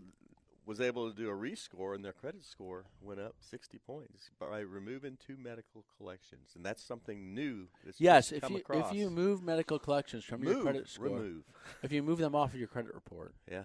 was 0.70 0.80
able 0.80 1.10
to 1.10 1.18
do 1.18 1.28
a 1.28 1.34
rescore, 1.34 1.96
and 1.96 2.06
their 2.06 2.14
credit 2.14 2.46
score 2.46 2.86
went 3.02 3.20
up 3.20 3.34
60 3.40 3.80
points 3.80 4.30
by 4.40 4.60
removing 4.60 5.18
two 5.18 5.36
medical 5.36 5.84
collections, 5.98 6.52
and 6.56 6.64
that's 6.64 6.84
something 6.84 7.34
new. 7.34 7.68
That's 7.84 8.00
Yes, 8.00 8.32
if 8.32 8.48
you 8.48 8.58
across. 8.58 8.92
if 8.92 8.96
you 8.96 9.10
move 9.10 9.42
medical 9.42 9.80
collections 9.80 10.24
from 10.24 10.44
your 10.44 10.62
credit 10.62 10.88
score, 10.88 11.08
remove, 11.08 11.44
if 11.82 11.92
you 11.92 12.04
move 12.04 12.20
them 12.20 12.36
off 12.36 12.54
of 12.54 12.60
your 12.60 12.68
credit 12.68 12.94
report, 12.94 13.34
yeah, 13.52 13.64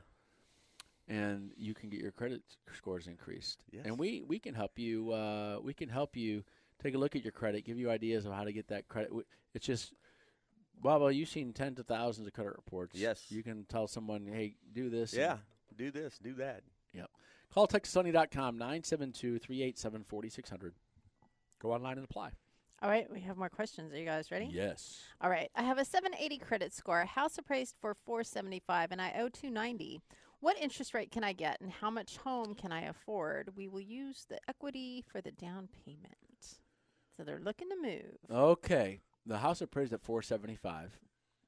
and 1.06 1.52
you 1.58 1.74
can 1.74 1.90
get 1.90 2.00
your 2.00 2.10
credit 2.10 2.40
scores 2.74 3.06
increased. 3.06 3.62
Yes. 3.70 3.84
And 3.84 3.98
we 3.98 4.22
we 4.26 4.38
can 4.38 4.54
help 4.54 4.78
you. 4.78 5.12
Uh, 5.12 5.58
we 5.62 5.74
can 5.74 5.90
help 5.90 6.16
you 6.16 6.42
take 6.82 6.94
a 6.94 6.98
look 6.98 7.14
at 7.14 7.22
your 7.22 7.32
credit, 7.32 7.66
give 7.66 7.78
you 7.78 7.90
ideas 7.90 8.24
of 8.24 8.32
how 8.32 8.44
to 8.44 8.52
get 8.52 8.68
that 8.68 8.88
credit. 8.88 9.12
It's 9.52 9.66
just. 9.66 9.92
Well, 10.82 11.00
well, 11.00 11.12
you've 11.12 11.28
seen 11.28 11.52
tens 11.52 11.78
of 11.78 11.86
thousands 11.86 12.26
of 12.26 12.32
credit 12.32 12.54
reports. 12.56 12.98
Yes. 12.98 13.26
You 13.28 13.42
can 13.42 13.64
tell 13.66 13.86
someone, 13.86 14.26
hey, 14.26 14.56
do 14.72 14.90
this. 14.90 15.14
yeah, 15.14 15.36
do 15.76 15.90
this, 15.90 16.18
do 16.18 16.34
that. 16.34 16.62
Yep. 16.94 17.10
Call 17.52 17.68
TexasSunny.com, 17.68 18.58
972-387-4600. 18.58 20.72
Go 21.60 21.72
online 21.72 21.98
and 21.98 22.04
apply. 22.04 22.30
All 22.82 22.90
right, 22.90 23.10
we 23.10 23.20
have 23.20 23.36
more 23.36 23.48
questions. 23.48 23.94
Are 23.94 23.98
you 23.98 24.04
guys 24.04 24.30
ready? 24.30 24.50
Yes. 24.52 25.00
All 25.20 25.30
right. 25.30 25.50
I 25.54 25.62
have 25.62 25.78
a 25.78 25.84
780 25.84 26.38
credit 26.38 26.72
score, 26.72 27.00
a 27.00 27.06
house 27.06 27.38
appraised 27.38 27.76
for 27.80 27.94
475 28.04 28.92
and 28.92 29.00
I 29.00 29.14
owe 29.18 29.28
290. 29.28 30.00
What 30.40 30.60
interest 30.60 30.92
rate 30.92 31.10
can 31.10 31.24
I 31.24 31.32
get 31.32 31.60
and 31.62 31.70
how 31.70 31.88
much 31.88 32.18
home 32.18 32.54
can 32.54 32.72
I 32.72 32.82
afford? 32.82 33.56
We 33.56 33.68
will 33.68 33.80
use 33.80 34.26
the 34.28 34.38
equity 34.48 35.02
for 35.10 35.22
the 35.22 35.30
down 35.30 35.68
payment. 35.86 36.12
So 37.16 37.22
they're 37.22 37.40
looking 37.40 37.70
to 37.70 37.76
move. 37.80 38.18
Okay. 38.30 39.00
The 39.24 39.38
house 39.38 39.62
appraised 39.62 39.94
at 39.94 40.02
475, 40.02 40.98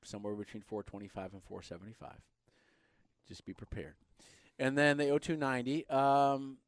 somewhere 0.02 0.34
between 0.34 0.62
425 0.62 1.34
and 1.34 1.42
475. 1.42 2.12
Just 3.28 3.44
be 3.44 3.52
prepared. 3.52 3.96
And 4.58 4.76
then 4.76 4.96
they 4.96 5.10
owe 5.10 5.18
two 5.18 5.36
ninety. 5.36 5.88
Um, 5.88 6.58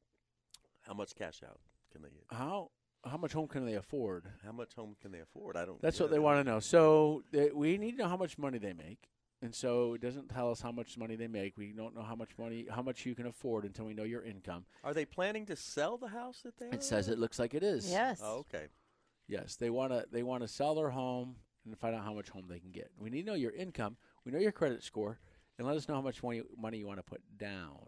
How 0.83 0.95
much 0.95 1.15
cash 1.15 1.43
out 1.45 1.61
can 1.93 2.03
they 2.03 2.11
get? 2.11 2.25
how 2.31 2.71
how 3.05 3.17
much 3.17 3.33
home 3.33 3.47
can 3.47 3.65
they 3.65 3.75
afford? 3.75 4.27
How 4.45 4.53
much 4.53 4.75
home 4.75 4.97
can 5.01 5.13
they 5.13 5.21
afford? 5.21 5.57
I 5.57 5.65
don't. 5.65 5.81
That's 5.81 5.99
yeah, 5.99 6.05
what 6.05 6.11
they 6.11 6.19
want 6.19 6.45
to 6.45 6.51
know. 6.51 6.61
So 6.61 7.23
they, 7.33 7.51
we 7.51 7.79
need 7.79 7.93
to 7.93 7.99
know 7.99 8.09
how 8.09 8.17
much 8.17 8.39
money 8.39 8.59
they 8.59 8.73
make, 8.73 9.09
and 9.41 9.55
so 9.55 9.95
it 9.95 10.01
doesn't 10.01 10.29
tell 10.29 10.51
us 10.51 10.61
how 10.61 10.73
much 10.73 10.99
money 10.99 11.17
they 11.17 11.29
make. 11.29 11.57
We 11.57 11.73
don't 11.73 11.95
know 11.95 12.03
how 12.03 12.17
much 12.17 12.31
money, 12.39 12.67
how 12.71 12.83
much 12.83 13.07
you 13.07 13.15
can 13.15 13.27
afford 13.27 13.65
until 13.65 13.85
we 13.85 13.95
know 13.95 14.03
your 14.03 14.23
income. 14.23 14.65
Are 14.83 14.95
they 14.95 15.05
planning 15.05 15.47
to 15.47 15.57
sell 15.57 15.97
the 15.97 16.09
house 16.09 16.41
that 16.45 16.59
they? 16.59 16.67
It 16.67 16.83
says 16.83 17.09
it 17.09 17.19
looks 17.19 17.39
like 17.39 17.55
it 17.55 17.63
is. 17.63 17.91
Yes. 17.91 18.21
Oh, 18.23 18.39
okay. 18.39 18.67
Yes, 19.29 19.57
they 19.57 19.71
want 19.71 19.93
to 19.93 20.07
they 20.11 20.23
want 20.23 20.43
to 20.43 20.49
sell 20.49 20.75
their 20.75 20.91
home 20.91 21.37
and 21.65 21.79
find 21.79 21.95
out 21.95 22.05
how 22.05 22.15
much 22.15 22.31
home 22.31 22.47
they 22.49 22.59
can 22.59 22.73
get. 22.73 22.91
We 22.99 23.11
need 23.11 23.23
to 23.23 23.29
know 23.29 23.37
your 23.37 23.53
income. 23.53 23.97
We 24.25 24.33
know 24.33 24.39
your 24.39 24.53
credit 24.53 24.83
score, 24.83 25.19
and 25.59 25.67
let 25.67 25.77
us 25.77 25.89
know 25.89 25.95
how 25.95 26.01
much 26.01 26.23
money 26.23 26.43
money 26.57 26.79
you 26.79 26.87
want 26.87 26.99
to 26.99 27.03
put 27.03 27.21
down. 27.37 27.79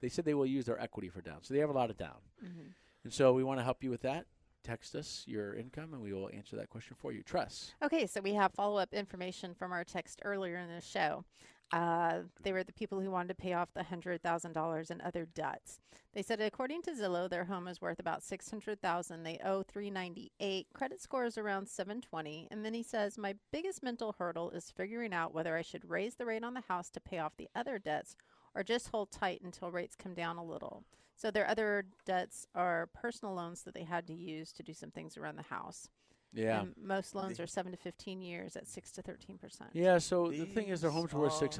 They 0.00 0.08
said 0.08 0.24
they 0.24 0.34
will 0.34 0.46
use 0.46 0.66
their 0.66 0.80
equity 0.80 1.08
for 1.08 1.20
down, 1.20 1.38
so 1.42 1.54
they 1.54 1.60
have 1.60 1.70
a 1.70 1.74
lot 1.74 1.90
of 1.90 1.96
down, 1.96 2.18
mm-hmm. 2.44 2.68
and 3.04 3.12
so 3.12 3.32
we 3.32 3.44
want 3.44 3.60
to 3.60 3.64
help 3.64 3.82
you 3.82 3.90
with 3.90 4.02
that. 4.02 4.26
Text 4.62 4.94
us 4.94 5.24
your 5.26 5.54
income, 5.54 5.94
and 5.94 6.02
we 6.02 6.12
will 6.12 6.28
answer 6.34 6.54
that 6.56 6.68
question 6.68 6.94
for 6.98 7.12
you. 7.12 7.22
Trust. 7.22 7.74
Okay, 7.82 8.06
so 8.06 8.20
we 8.20 8.34
have 8.34 8.52
follow 8.52 8.76
up 8.76 8.92
information 8.92 9.54
from 9.54 9.72
our 9.72 9.84
text 9.84 10.20
earlier 10.22 10.58
in 10.58 10.68
the 10.68 10.82
show. 10.82 11.24
Uh, 11.72 12.20
they 12.42 12.52
were 12.52 12.64
the 12.64 12.72
people 12.72 13.00
who 13.00 13.10
wanted 13.10 13.28
to 13.28 13.34
pay 13.34 13.52
off 13.52 13.68
the 13.74 13.84
hundred 13.84 14.20
thousand 14.22 14.52
dollars 14.52 14.90
in 14.90 15.00
other 15.00 15.24
debts. 15.24 15.78
They 16.12 16.22
said, 16.22 16.40
according 16.40 16.82
to 16.82 16.90
Zillow, 16.90 17.30
their 17.30 17.44
home 17.44 17.68
is 17.68 17.80
worth 17.80 18.00
about 18.00 18.24
six 18.24 18.50
hundred 18.50 18.82
thousand. 18.82 19.22
They 19.22 19.38
owe 19.44 19.62
three 19.62 19.90
ninety 19.90 20.32
eight. 20.40 20.66
Credit 20.74 21.00
score 21.00 21.26
is 21.26 21.38
around 21.38 21.68
seven 21.68 22.00
twenty. 22.00 22.48
And 22.50 22.64
then 22.64 22.74
he 22.74 22.82
says, 22.82 23.16
my 23.16 23.36
biggest 23.52 23.84
mental 23.84 24.16
hurdle 24.18 24.50
is 24.50 24.72
figuring 24.76 25.12
out 25.12 25.32
whether 25.32 25.56
I 25.56 25.62
should 25.62 25.88
raise 25.88 26.16
the 26.16 26.26
rate 26.26 26.42
on 26.42 26.54
the 26.54 26.62
house 26.66 26.90
to 26.90 27.00
pay 27.00 27.18
off 27.18 27.36
the 27.36 27.48
other 27.54 27.78
debts, 27.78 28.16
or 28.54 28.64
just 28.64 28.88
hold 28.88 29.12
tight 29.12 29.40
until 29.44 29.70
rates 29.70 29.94
come 29.94 30.14
down 30.14 30.38
a 30.38 30.44
little. 30.44 30.82
So 31.14 31.30
their 31.30 31.48
other 31.48 31.84
debts 32.04 32.48
are 32.54 32.88
personal 32.94 33.34
loans 33.34 33.62
that 33.62 33.74
they 33.74 33.84
had 33.84 34.08
to 34.08 34.14
use 34.14 34.50
to 34.52 34.64
do 34.64 34.72
some 34.72 34.90
things 34.90 35.16
around 35.16 35.36
the 35.36 35.42
house. 35.42 35.88
Yeah. 36.32 36.60
And 36.60 36.74
most 36.80 37.14
loans 37.14 37.40
are 37.40 37.46
seven 37.46 37.72
to 37.72 37.78
fifteen 37.78 38.22
years 38.22 38.56
at 38.56 38.66
six 38.66 38.92
to 38.92 39.02
thirteen 39.02 39.38
percent. 39.38 39.70
Yeah. 39.72 39.98
So 39.98 40.30
the 40.30 40.44
thing 40.46 40.68
is, 40.68 40.80
their 40.80 40.90
home's 40.90 41.12
worth 41.12 41.32
These 41.32 41.56
six. 41.56 41.58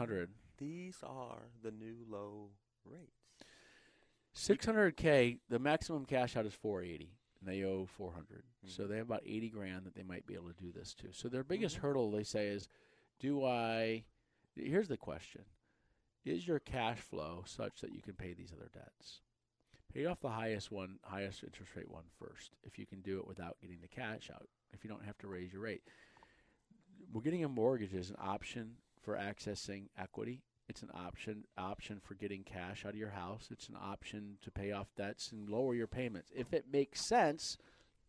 These 0.58 0.96
are 1.02 1.42
the 1.62 1.70
new 1.70 1.96
low 2.08 2.50
rates. 2.84 3.20
Six 4.32 4.64
hundred 4.64 4.96
k. 4.96 5.38
The 5.48 5.58
maximum 5.58 6.04
cash 6.04 6.36
out 6.36 6.46
is 6.46 6.54
four 6.54 6.82
eighty, 6.82 7.16
and 7.40 7.48
they 7.48 7.64
owe 7.64 7.86
four 7.86 8.12
hmm. 8.62 8.68
So 8.68 8.86
they 8.86 8.98
have 8.98 9.06
about 9.06 9.22
eighty 9.26 9.48
grand 9.48 9.86
that 9.86 9.94
they 9.94 10.04
might 10.04 10.26
be 10.26 10.34
able 10.34 10.48
to 10.48 10.62
do 10.62 10.70
this 10.72 10.94
to. 10.94 11.08
So 11.12 11.28
their 11.28 11.42
biggest 11.42 11.76
mm-hmm. 11.76 11.86
hurdle, 11.86 12.10
they 12.10 12.22
say, 12.22 12.48
is, 12.48 12.68
do 13.18 13.44
I? 13.44 14.04
Here's 14.54 14.88
the 14.88 14.96
question: 14.96 15.42
Is 16.24 16.46
your 16.46 16.60
cash 16.60 16.98
flow 16.98 17.42
such 17.46 17.80
that 17.80 17.92
you 17.92 18.02
can 18.02 18.14
pay 18.14 18.34
these 18.34 18.52
other 18.56 18.70
debts? 18.72 19.20
Pay 19.92 20.06
off 20.06 20.20
the 20.20 20.28
highest 20.28 20.70
one, 20.70 20.98
highest 21.02 21.42
interest 21.42 21.74
rate 21.74 21.90
one 21.90 22.04
first. 22.18 22.52
If 22.62 22.78
you 22.78 22.86
can 22.86 23.00
do 23.00 23.18
it 23.18 23.26
without 23.26 23.56
getting 23.60 23.80
the 23.80 23.88
cash 23.88 24.30
out, 24.32 24.48
if 24.72 24.84
you 24.84 24.90
don't 24.90 25.04
have 25.04 25.18
to 25.18 25.28
raise 25.28 25.52
your 25.52 25.62
rate, 25.62 25.82
we're 27.12 27.22
getting 27.22 27.44
a 27.44 27.48
mortgage 27.48 27.94
is 27.94 28.10
an 28.10 28.16
option 28.20 28.72
for 29.02 29.16
accessing 29.16 29.88
equity. 29.98 30.42
It's 30.68 30.82
an 30.82 30.90
option 30.94 31.44
option 31.58 32.00
for 32.00 32.14
getting 32.14 32.44
cash 32.44 32.84
out 32.84 32.92
of 32.92 32.98
your 32.98 33.10
house. 33.10 33.48
It's 33.50 33.68
an 33.68 33.76
option 33.80 34.38
to 34.42 34.50
pay 34.50 34.70
off 34.70 34.94
debts 34.96 35.32
and 35.32 35.48
lower 35.48 35.74
your 35.74 35.88
payments. 35.88 36.30
If 36.34 36.52
it 36.52 36.66
makes 36.72 37.04
sense, 37.04 37.58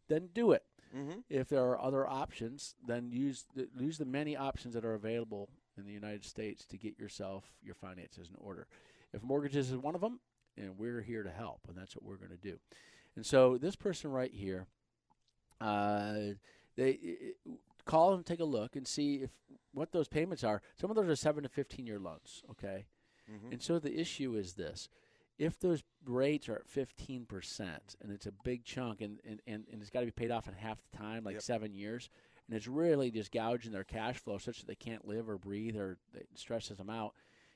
then 0.08 0.30
do 0.34 0.52
it. 0.52 0.64
Mm-hmm. 0.96 1.20
If 1.30 1.50
there 1.50 1.64
are 1.64 1.82
other 1.82 2.08
options, 2.08 2.76
then 2.86 3.12
use 3.12 3.46
the, 3.56 3.68
use 3.80 3.98
the 3.98 4.06
many 4.06 4.36
options 4.36 4.74
that 4.76 4.86
are 4.86 4.94
available 4.94 5.50
in 5.78 5.86
the 5.86 5.94
United 5.94 6.26
States 6.26 6.66
to 6.66 6.78
get 6.78 7.00
yourself 7.00 7.46
your 7.64 7.76
finances 7.76 8.30
in 8.30 8.36
order. 8.38 8.68
If 9.14 9.24
mortgages 9.24 9.72
is 9.72 9.78
one 9.78 9.96
of 9.96 10.02
them, 10.02 10.20
and 10.58 10.78
we're 10.78 11.02
here 11.02 11.24
to 11.24 11.32
help, 11.32 11.62
and 11.68 11.78
that's 11.78 11.96
what 11.96 12.04
we're 12.04 12.18
going 12.18 12.32
to 12.32 12.38
do. 12.38 12.60
And 13.16 13.26
so 13.26 13.58
this 13.58 13.76
person 13.76 14.12
right 14.12 14.34
here, 14.34 14.68
uh, 15.62 16.34
they 16.76 16.98
call 17.86 18.14
and 18.14 18.26
take 18.26 18.40
a 18.40 18.46
look 18.46 18.76
and 18.76 18.88
see 18.88 19.16
if 19.16 19.30
what 19.74 19.92
those 19.92 20.08
payments 20.08 20.44
are. 20.44 20.62
Some 20.80 20.90
of 20.90 20.96
those 20.96 21.08
are 21.08 21.16
seven 21.16 21.44
to 21.44 21.50
fifteen 21.50 21.86
year 21.88 22.00
loans. 22.00 22.44
Okay, 22.52 22.86
Mm-hmm. 23.32 23.54
and 23.54 23.62
so 23.62 23.80
the 23.80 23.98
issue 24.00 24.36
is 24.36 24.54
this: 24.54 24.90
if 25.38 25.60
those 25.60 25.84
rates 26.06 26.50
are 26.50 26.56
at 26.56 26.68
fifteen 26.68 27.26
percent, 27.26 27.96
and 28.02 28.12
it's 28.12 28.26
a 28.26 28.32
big 28.44 28.64
chunk, 28.66 29.02
and 29.02 29.20
and, 29.26 29.40
and, 29.48 29.66
and 29.72 29.82
it's 29.82 29.92
got 29.92 30.00
to 30.02 30.06
be 30.08 30.12
paid 30.12 30.32
off 30.32 30.48
in 30.48 30.54
half 30.54 30.80
the 30.92 30.98
time, 30.98 31.24
like 31.24 31.36
Yep. 31.36 31.44
seven 31.44 31.74
years, 31.74 32.10
and 32.48 32.58
it's 32.58 32.68
really 32.68 33.12
just 33.12 33.32
gouging 33.32 33.72
their 33.72 33.84
cash 33.84 34.18
flow 34.18 34.38
such 34.38 34.60
that 34.60 34.68
they 34.68 34.76
can't 34.76 35.08
live 35.08 35.30
or 35.30 35.38
breathe, 35.38 35.78
or 35.78 35.98
it 36.14 36.28
stresses 36.36 36.78
them 36.78 36.90
out. 36.90 37.14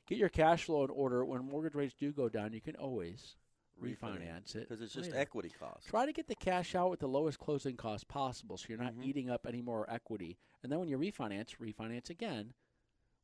Get 0.07 0.19
your 0.19 0.29
cash 0.29 0.65
flow 0.65 0.83
in 0.83 0.91
order. 0.91 1.25
When 1.25 1.43
mortgage 1.49 1.73
rates 1.75 1.95
do 1.99 2.11
go 2.11 2.29
down, 2.29 2.53
you 2.53 2.61
can 2.61 2.75
always 2.75 3.35
refinance 3.81 4.55
it 4.55 4.67
because 4.69 4.81
it's 4.81 4.93
just 4.93 5.09
later. 5.11 5.21
equity 5.21 5.51
cost. 5.59 5.87
Try 5.87 6.05
to 6.05 6.13
get 6.13 6.27
the 6.27 6.35
cash 6.35 6.75
out 6.75 6.89
with 6.89 6.99
the 6.99 7.07
lowest 7.07 7.39
closing 7.39 7.75
cost 7.77 8.07
possible 8.07 8.57
so 8.57 8.65
you're 8.69 8.77
not 8.77 8.93
Mhm. 8.93 9.03
eating 9.05 9.29
up 9.29 9.45
any 9.45 9.61
more 9.61 9.89
equity. 9.89 10.37
And 10.63 10.71
then 10.71 10.79
when 10.79 10.87
you 10.87 10.97
refinance, 10.97 11.57
refinance 11.57 12.09
again 12.09 12.53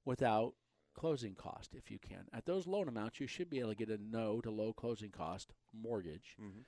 without 0.05 0.55
closing 0.93 1.35
cost 1.35 1.73
if 1.73 1.89
you 1.89 1.97
can. 1.99 2.27
At 2.33 2.45
those 2.45 2.67
loan 2.67 2.87
amounts, 2.87 3.19
you 3.19 3.27
should 3.27 3.49
be 3.49 3.59
able 3.59 3.69
to 3.69 3.75
get 3.75 3.89
a 3.89 3.97
no 3.97 4.41
to 4.41 4.51
low 4.51 4.73
closing 4.73 5.11
cost 5.11 5.53
mortgage. 5.73 6.35
Mhm. 6.39 6.65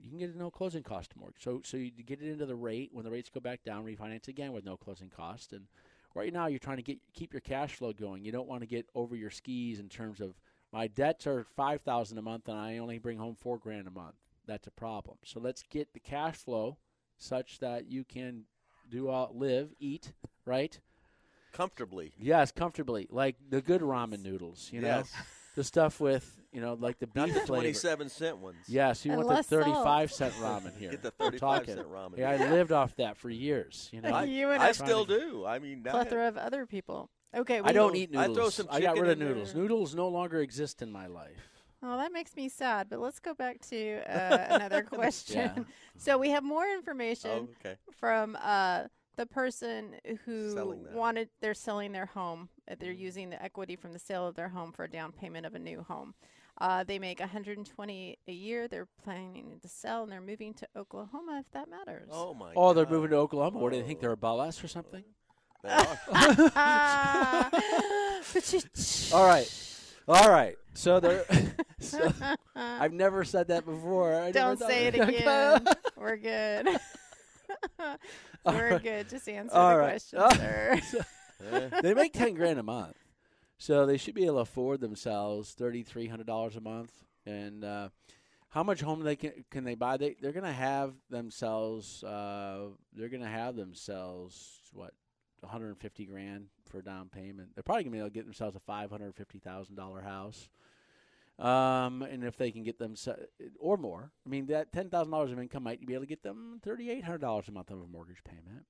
You 0.00 0.10
can 0.10 0.18
get 0.18 0.30
a 0.34 0.38
no 0.38 0.50
closing 0.50 0.82
cost 0.82 1.16
mortgage. 1.16 1.42
So 1.42 1.60
so 1.62 1.76
you 1.76 1.90
get 1.90 2.22
it 2.22 2.30
into 2.30 2.46
the 2.46 2.56
rate 2.56 2.92
when 2.92 3.04
the 3.04 3.10
rates 3.10 3.28
go 3.30 3.40
back 3.40 3.62
down, 3.64 3.84
refinance 3.84 4.28
again 4.28 4.52
with 4.52 4.64
no 4.64 4.76
closing 4.76 5.10
cost. 5.10 5.52
And 5.52 5.68
right 6.14 6.32
now 6.32 6.46
you're 6.46 6.58
trying 6.60 6.76
to 6.78 6.82
get 6.82 7.00
keep 7.12 7.32
your 7.32 7.40
cash 7.40 7.74
flow 7.74 7.92
going. 7.92 8.24
You 8.24 8.32
don't 8.32 8.48
want 8.48 8.62
to 8.62 8.66
get 8.66 8.88
over 8.94 9.14
your 9.16 9.30
skis 9.30 9.78
in 9.80 9.88
terms 9.88 10.20
of 10.20 10.40
my 10.72 10.86
debts 10.86 11.26
are 11.26 11.44
five 11.56 11.80
thousand 11.82 12.18
a 12.18 12.22
month 12.22 12.48
and 12.48 12.58
I 12.58 12.78
only 12.78 12.98
bring 12.98 13.18
home 13.18 13.36
four 13.40 13.58
grand 13.58 13.86
a 13.86 13.90
month. 13.90 14.16
That's 14.46 14.66
a 14.66 14.70
problem. 14.70 15.18
So 15.24 15.40
let's 15.40 15.62
get 15.62 15.92
the 15.92 16.00
cash 16.00 16.36
flow 16.36 16.76
such 17.18 17.58
that 17.60 17.86
you 17.90 18.04
can 18.04 18.44
do 18.90 19.08
all 19.08 19.30
live, 19.34 19.70
eat, 19.78 20.12
right? 20.46 20.78
Comfortably. 21.52 22.12
Yes, 22.18 22.52
comfortably, 22.52 23.06
like 23.10 23.36
the 23.50 23.60
good 23.60 23.80
ramen 23.80 24.22
noodles. 24.22 24.70
You 24.72 24.80
know, 24.82 24.88
Yes. 24.88 25.12
the 25.56 25.64
stuff 25.64 25.98
with 26.00 26.34
you 26.52 26.60
know 26.60 26.74
like 26.74 26.98
the 26.98 27.06
beef 27.06 27.14
Not 27.16 27.26
the 27.28 27.32
flavor. 27.34 27.46
twenty-seven 27.46 28.08
cent 28.10 28.38
ones. 28.38 28.56
Yes, 28.68 29.04
you 29.04 29.12
And 29.12 29.18
want 29.18 29.28
the 29.28 29.34
less 29.34 29.46
salt. 29.48 29.62
thirty-five 29.64 30.12
cent 30.12 30.34
ramen 30.34 30.76
here. 30.78 30.90
Get 30.90 31.02
the 31.02 31.10
35 31.12 31.40
talking. 31.40 31.74
cent 31.76 31.90
ramen. 31.90 32.18
Yeah, 32.18 32.30
I 32.30 32.50
lived 32.50 32.70
off 32.72 32.94
that 32.96 33.16
for 33.16 33.28
years. 33.30 33.88
You 33.92 34.00
know, 34.02 34.10
I, 34.10 34.24
You 34.24 34.50
and 34.50 34.62
I 34.62 34.68
a 34.68 34.74
still 34.74 35.04
Trying 35.06 35.18
do. 35.20 35.46
I 35.46 35.58
mean, 35.58 35.82
I- 35.86 35.90
plethora 35.90 36.28
of 36.28 36.36
other 36.36 36.64
people. 36.66 37.10
Okay, 37.36 37.60
I 37.62 37.72
don't 37.72 37.92
will- 37.92 37.96
eat 37.98 38.10
I 38.16 38.26
noodles. 38.26 38.36
throw 38.36 38.50
some 38.50 38.66
I 38.70 38.80
got 38.80 38.96
rid 38.96 39.04
of 39.04 39.10
in 39.12 39.18
there. 39.18 39.28
noodles. 39.28 39.54
Noodles 39.54 39.94
no 39.94 40.08
longer 40.08 40.40
exist 40.40 40.80
in 40.82 40.90
my 40.90 41.06
life. 41.06 41.48
Oh, 41.82 41.96
that 41.96 42.12
makes 42.12 42.34
me 42.34 42.48
sad. 42.48 42.88
But 42.90 43.00
let's 43.00 43.20
go 43.20 43.34
back 43.34 43.60
to 43.68 44.00
uh, 44.08 44.46
another 44.56 44.82
question. 44.82 45.52
Yeah. 45.56 45.64
So 46.00 46.16
we 46.16 46.30
have 46.30 46.44
more 46.44 46.64
information 46.72 47.30
Oh, 47.32 47.48
okay. 47.60 47.76
from 47.98 48.36
uh, 48.40 48.84
the 49.16 49.26
person 49.26 49.96
who 50.24 50.76
wanted. 50.94 51.28
They're 51.40 51.52
selling 51.52 51.90
their 51.90 52.06
home. 52.06 52.48
Uh, 52.70 52.76
They're 52.78 52.92
using 52.92 53.30
the 53.30 53.42
equity 53.42 53.74
from 53.74 53.92
the 53.92 53.98
sale 53.98 54.24
of 54.26 54.36
their 54.36 54.48
home 54.48 54.70
for 54.70 54.84
a 54.84 54.90
down 54.90 55.10
payment 55.10 55.44
of 55.44 55.56
a 55.56 55.58
new 55.58 55.82
home. 55.82 56.14
Uh, 56.60 56.84
they 56.84 57.00
make 57.00 57.18
120 57.18 58.18
a 58.28 58.32
year. 58.32 58.68
They're 58.68 58.86
planning 59.02 59.58
to 59.60 59.68
sell, 59.68 60.04
and 60.04 60.12
they're 60.12 60.20
moving 60.20 60.54
to 60.54 60.68
Oklahoma. 60.76 61.38
If 61.44 61.50
that 61.50 61.68
matters. 61.68 62.08
Oh 62.12 62.32
my. 62.32 62.52
Oh, 62.56 62.72
they're 62.72 62.86
moving 62.86 63.10
to 63.10 63.16
Oklahoma. 63.16 63.58
What 63.58 63.72
do 63.72 63.80
they 63.80 63.86
think? 63.86 63.98
They're 64.00 64.12
above 64.12 64.38
us 64.38 64.62
or 64.62 64.68
something? 64.68 65.02
They 65.62 65.70
are. 65.70 65.98
All 69.12 69.26
right. 69.26 69.48
All 70.06 70.30
right. 70.30 70.56
So 70.74 71.00
they're. 71.00 71.24
so, 71.80 72.12
I've 72.54 72.92
never 72.92 73.24
said 73.24 73.48
that 73.48 73.64
before. 73.64 74.14
I 74.14 74.30
Don't 74.30 74.58
say 74.58 74.86
it 74.88 74.94
again. 74.94 75.66
We're 75.96 76.16
good. 76.16 76.68
We're 78.44 78.70
right. 78.72 78.82
good. 78.82 79.08
Just 79.08 79.28
answer 79.28 79.54
All 79.56 79.70
the 79.70 79.78
right. 79.78 79.90
question, 79.90 80.18
Oh. 80.22 80.34
sir. 80.34 80.80
Eh, 81.50 81.80
they 81.82 81.94
make 81.94 82.12
ten 82.12 82.34
grand 82.34 82.58
a 82.58 82.62
month, 82.62 82.96
so 83.58 83.86
they 83.86 83.96
should 83.96 84.14
be 84.14 84.24
able 84.26 84.36
to 84.36 84.40
afford 84.42 84.80
themselves 84.80 85.52
thirty 85.52 85.82
three 85.82 86.06
hundred 86.06 86.26
dollars 86.26 86.56
a 86.56 86.60
month. 86.60 86.92
And 87.26 87.64
uh, 87.64 87.88
how 88.50 88.62
much 88.62 88.80
home 88.80 89.02
they 89.02 89.16
can 89.16 89.44
can 89.50 89.64
they 89.64 89.74
buy? 89.74 89.96
They 89.98 90.16
they're 90.20 90.32
gonna 90.32 90.52
have 90.52 90.94
themselves. 91.10 92.02
Uh, 92.04 92.68
they're 92.92 93.08
gonna 93.08 93.28
have 93.28 93.56
themselves 93.56 94.60
what 94.72 94.92
one 95.40 95.52
hundred 95.52 95.68
and 95.68 95.78
fifty 95.78 96.04
grand 96.04 96.46
for 96.66 96.78
a 96.78 96.84
down 96.84 97.08
payment. 97.08 97.50
They're 97.54 97.62
probably 97.62 97.84
gonna 97.84 97.92
be 97.92 97.98
able 97.98 98.08
to 98.08 98.14
get 98.14 98.24
themselves 98.24 98.56
a 98.56 98.60
five 98.60 98.90
hundred 98.90 99.14
fifty 99.14 99.38
thousand 99.38 99.76
dollar 99.76 100.00
house. 100.00 100.48
Um, 101.38 102.02
and 102.02 102.24
if 102.24 102.36
they 102.36 102.50
can 102.50 102.64
get 102.64 102.80
them 102.80 102.94
or 103.60 103.76
more, 103.76 104.10
I 104.26 104.28
mean 104.28 104.46
that 104.46 104.72
ten 104.72 104.90
thousand 104.90 105.12
dollars 105.12 105.30
of 105.30 105.38
income 105.38 105.62
might 105.62 105.84
be 105.86 105.94
able 105.94 106.02
to 106.02 106.08
get 106.08 106.22
them 106.22 106.60
thirty 106.62 106.90
eight 106.90 107.04
hundred 107.04 107.20
dollars 107.20 107.48
a 107.48 107.52
month 107.52 107.70
of 107.70 107.80
a 107.80 107.86
mortgage 107.86 108.24
payment. 108.24 108.64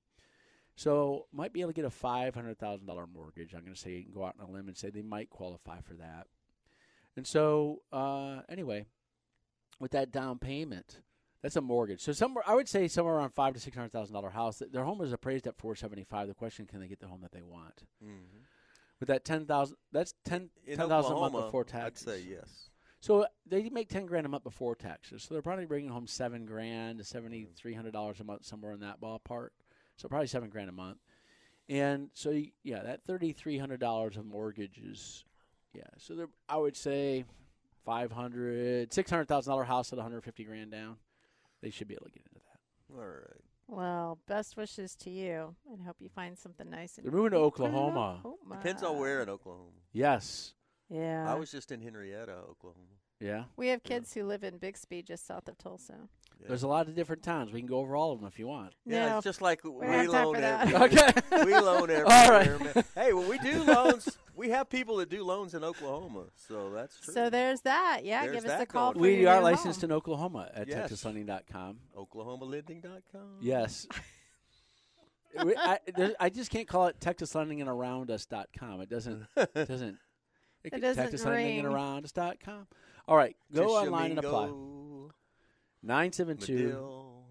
So 0.75 1.25
might 1.33 1.51
be 1.51 1.61
able 1.61 1.71
to 1.71 1.75
get 1.75 1.85
a 1.85 1.89
five 1.89 2.35
hundred 2.35 2.59
thousand 2.59 2.85
dollar 2.85 3.07
mortgage. 3.07 3.53
I'm 3.53 3.61
going 3.61 3.73
to 3.73 3.79
say 3.79 3.91
you 3.91 4.03
can 4.03 4.13
go 4.13 4.23
out 4.23 4.35
on 4.39 4.47
a 4.47 4.51
limb 4.51 4.67
and 4.67 4.77
say 4.77 4.89
they 4.89 5.01
might 5.01 5.29
qualify 5.29 5.81
for 5.81 5.95
that. 5.95 6.27
And 7.17 7.27
so 7.27 7.81
uh, 7.91 8.41
anyway, 8.47 8.85
with 9.79 9.91
that 9.91 10.11
down 10.11 10.37
payment, 10.39 11.01
that's 11.41 11.55
a 11.55 11.61
mortgage. 11.61 12.01
So 12.01 12.11
somewhere 12.11 12.43
I 12.47 12.55
would 12.55 12.67
say 12.69 12.87
somewhere 12.87 13.15
around 13.15 13.31
five 13.31 13.53
to 13.53 13.59
six 13.59 13.75
hundred 13.75 13.91
thousand 13.91 14.13
dollar 14.13 14.29
house. 14.29 14.61
Their 14.71 14.83
home 14.83 15.01
is 15.01 15.13
appraised 15.13 15.47
at 15.47 15.57
four 15.57 15.75
seventy 15.75 16.03
five. 16.03 16.27
The 16.27 16.33
question: 16.33 16.65
Can 16.65 16.79
they 16.79 16.87
get 16.87 16.99
the 16.99 17.07
home 17.07 17.21
that 17.21 17.31
they 17.31 17.41
want? 17.43 17.83
mhm. 18.03 18.41
With 18.99 19.07
that 19.07 19.23
ten 19.23 19.45
thousand, 19.45 19.77
that's 19.93 20.13
ten 20.25 20.49
In 20.65 20.77
ten 20.77 20.89
thousand 20.89 21.13
a 21.13 21.19
month 21.19 21.33
before 21.33 21.63
taxes. 21.63 22.07
I'd 22.07 22.11
say 22.15 22.23
yes. 22.29 22.69
So 23.01 23.25
they 23.45 23.69
make 23.69 23.87
ten 23.87 24.05
grand 24.05 24.25
a 24.25 24.29
month 24.29 24.43
before 24.43 24.75
taxes. 24.75 25.23
So 25.23 25.33
they're 25.33 25.41
probably 25.41 25.65
bringing 25.65 25.89
home 25.89 26.05
seven 26.05 26.45
grand 26.45 26.97
to 26.97 27.05
seventy 27.05 27.47
three 27.55 27.73
hundred 27.73 27.93
dollars 27.93 28.19
a 28.19 28.25
month, 28.25 28.43
somewhere 28.45 28.73
in 28.73 28.81
that 28.81 28.99
ballpark. 28.99 29.49
So 29.95 30.09
probably 30.09 30.27
seven 30.27 30.49
grand 30.49 30.67
a 30.69 30.73
month. 30.73 30.97
And 31.69 32.09
so 32.13 32.31
you, 32.31 32.49
yeah, 32.63 32.81
that 32.83 33.05
thirty 33.05 33.31
three 33.31 33.57
hundred 33.57 33.79
dollars 33.79 34.17
of 34.17 34.25
mortgages. 34.25 35.23
Yeah. 35.73 35.83
So 35.97 36.15
they're, 36.15 36.29
I 36.49 36.57
would 36.57 36.75
say 36.75 37.23
five 37.85 38.11
hundred, 38.11 38.91
six 38.91 39.09
hundred 39.09 39.29
thousand 39.29 39.51
dollar 39.51 39.63
house 39.63 39.93
at 39.93 39.97
one 39.97 40.03
hundred 40.03 40.25
fifty 40.25 40.43
grand 40.43 40.71
down. 40.71 40.97
They 41.61 41.69
should 41.69 41.87
be 41.87 41.95
able 41.95 42.05
to 42.05 42.11
get 42.11 42.23
into 42.27 42.39
that. 42.45 42.95
All 42.97 43.05
right. 43.05 43.41
Well, 43.67 44.17
best 44.27 44.57
wishes 44.57 44.95
to 44.95 45.09
you, 45.11 45.55
and 45.71 45.83
hope 45.83 45.97
you 45.99 46.09
find 46.09 46.37
something 46.37 46.69
nice. 46.69 46.97
in 46.97 47.03
They're 47.03 47.13
moving 47.13 47.31
to 47.31 47.37
Oklahoma. 47.37 48.23
Depends 48.51 48.81
on 48.81 48.97
where 48.97 49.21
in 49.21 49.29
Oklahoma. 49.29 49.69
Yes. 49.93 50.53
Yeah. 50.89 51.31
I 51.31 51.35
was 51.35 51.51
just 51.51 51.71
in 51.71 51.79
Henryetta, 51.79 52.49
Oklahoma. 52.49 52.97
Yeah. 53.19 53.43
we 53.57 53.67
have 53.67 53.83
kids 53.83 54.13
who 54.13 54.23
live 54.23 54.43
in 54.43 54.57
Bixby, 54.57 55.03
just 55.03 55.27
south 55.27 55.47
of 55.49 55.57
Tulsa. 55.57 56.07
Yeah. 56.41 56.47
There's 56.47 56.63
a 56.63 56.67
lot 56.67 56.87
of 56.87 56.95
different 56.95 57.21
towns. 57.23 57.51
We 57.51 57.59
can 57.59 57.67
go 57.67 57.79
over 57.79 57.95
all 57.95 58.11
of 58.13 58.19
them 58.19 58.27
if 58.27 58.39
you 58.39 58.47
want. 58.47 58.73
Yeah, 58.85 59.09
No, 59.09 59.17
it's 59.17 59.25
just 59.25 59.41
like 59.41 59.63
we 59.63 59.71
don't 59.71 59.83
have 59.83 60.11
time 60.11 60.23
loan 60.25 60.35
for 60.35 60.41
everywhere. 60.41 60.83
Okay. 60.83 61.11
we 61.45 61.53
loan 61.57 61.89
everywhere. 61.89 62.05
All 62.09 62.29
right. 62.31 62.85
Hey, 62.95 63.13
well, 63.13 63.29
we 63.29 63.37
do 63.39 63.63
loans. 63.67 64.17
We 64.35 64.49
have 64.51 64.69
people 64.69 64.95
that 64.97 65.09
do 65.09 65.23
loans 65.25 65.53
in 65.53 65.65
Oklahoma, 65.65 66.27
so 66.47 66.69
that's 66.69 66.97
true. 67.01 67.13
So 67.13 67.29
there's 67.29 67.59
that. 67.61 68.01
Yeah, 68.05 68.21
There's 68.25 68.43
give 68.43 68.51
us 68.51 68.61
a 68.61 68.65
call. 68.65 68.93
For. 68.93 68.99
We 68.99 69.15
your 69.21 69.31
are 69.31 69.39
new 69.39 69.43
licensed 69.43 69.81
home. 69.81 69.91
in 69.91 69.97
Oklahoma 69.97 70.49
at 70.53 70.69
Yes. 70.69 70.89
TexasLending.com. 70.91 71.77
OklahomaLending.com. 71.97 73.21
Yes. 73.41 73.85
We- 75.43 75.55
I, 75.57 75.79
I 76.21 76.29
just 76.29 76.49
can't 76.51 76.67
call 76.67 76.87
it 76.87 76.99
Texas 77.01 77.35
Lending 77.35 77.59
and 77.61 77.69
Around 77.69 78.09
Us.com. 78.11 78.81
It 78.81 78.89
doesn't 78.89 79.25
doesn't 79.53 79.97
it, 80.63 80.71
could- 80.71 80.81
doesn't 80.81 81.03
Texas 81.03 81.25
Lending 81.25 81.59
and 81.59 81.67
ring. 81.67 81.75
Around 81.75 82.05
Us.com. 82.05 82.67
All 83.07 83.17
right, 83.17 83.35
go 83.53 83.75
online 83.77 84.11
and 84.11 84.19
apply. 84.19 84.49
Tishomingo, 85.81 86.35
972 86.37 86.53
Madill, 86.53 87.23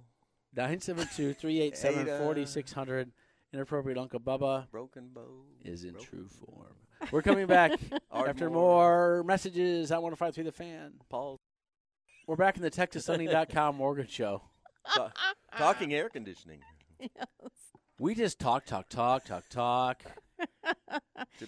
972 0.56 1.34
387 1.40 2.00
Ada. 2.08 2.18
4600. 2.18 3.10
Inappropriate 3.54 3.96
Uncle 3.96 4.20
Bubba 4.20 4.70
Broken 4.70 5.08
Bow 5.14 5.44
is 5.64 5.84
in 5.84 5.92
Broken 5.92 6.08
true 6.08 6.28
form. 6.28 6.74
We're 7.10 7.22
coming 7.22 7.46
back 7.46 7.72
after 8.12 8.50
more 8.50 9.22
messages. 9.24 9.90
I 9.90 9.96
want 9.98 10.12
to 10.12 10.16
fight 10.16 10.34
through 10.34 10.44
the 10.44 10.52
fan. 10.52 10.92
Paul 11.08 11.38
We're 12.26 12.36
back 12.36 12.56
in 12.56 12.62
the 12.62 12.70
TexasLending.com 12.70 13.76
mortgage 13.78 14.10
show. 14.10 14.42
ta- 14.94 15.12
talking 15.56 15.94
air 15.94 16.10
conditioning. 16.10 16.60
We 17.98 18.14
just 18.14 18.38
talk, 18.38 18.66
talk, 18.66 18.90
talk, 18.90 19.24
talk, 19.24 19.48
talk. 19.48 20.02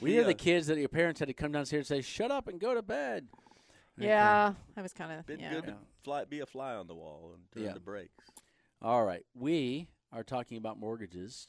we 0.01 0.17
are 0.19 0.25
the 0.25 0.33
kids 0.35 0.69
that 0.69 0.79
your 0.79 0.89
parents 0.89 1.21
had 1.21 1.29
to 1.29 1.35
come 1.35 1.53
downstairs 1.53 1.91
and 1.91 2.03
say, 2.03 2.09
"Shut 2.09 2.31
up 2.31 2.49
and 2.49 2.59
go 2.59 2.75
to 2.75 2.81
bed." 2.83 3.29
And 4.01 4.09
they 4.09 4.15
Yeah, 4.15 4.55
I 4.77 4.83
was 4.83 4.93
kind 4.93 5.13
of. 5.13 5.27
Been 5.27 5.41
Yeah. 5.41 5.51
good 5.53 5.65
to 5.67 5.77
fly, 6.03 6.25
be 6.25 6.41
a 6.41 6.47
fly 6.47 6.75
on 6.75 6.87
the 6.87 6.95
wall 6.95 7.33
and 7.35 7.43
turn 7.53 7.65
Yeah. 7.65 7.73
the 7.75 7.81
brakes. 7.81 8.25
All 8.81 9.05
right, 9.05 9.27
we 9.35 9.89
are 10.13 10.25
talking 10.25 10.57
about 10.57 10.79
mortgages, 10.79 11.49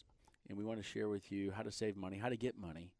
and 0.49 0.57
we 0.57 0.65
want 0.65 0.79
to 0.79 0.83
share 0.83 1.07
with 1.07 1.31
you 1.31 1.51
how 1.51 1.63
to 1.63 1.71
save 1.71 1.95
money, 1.95 2.17
how 2.17 2.27
to 2.29 2.35
get 2.35 2.57
money, 2.57 2.91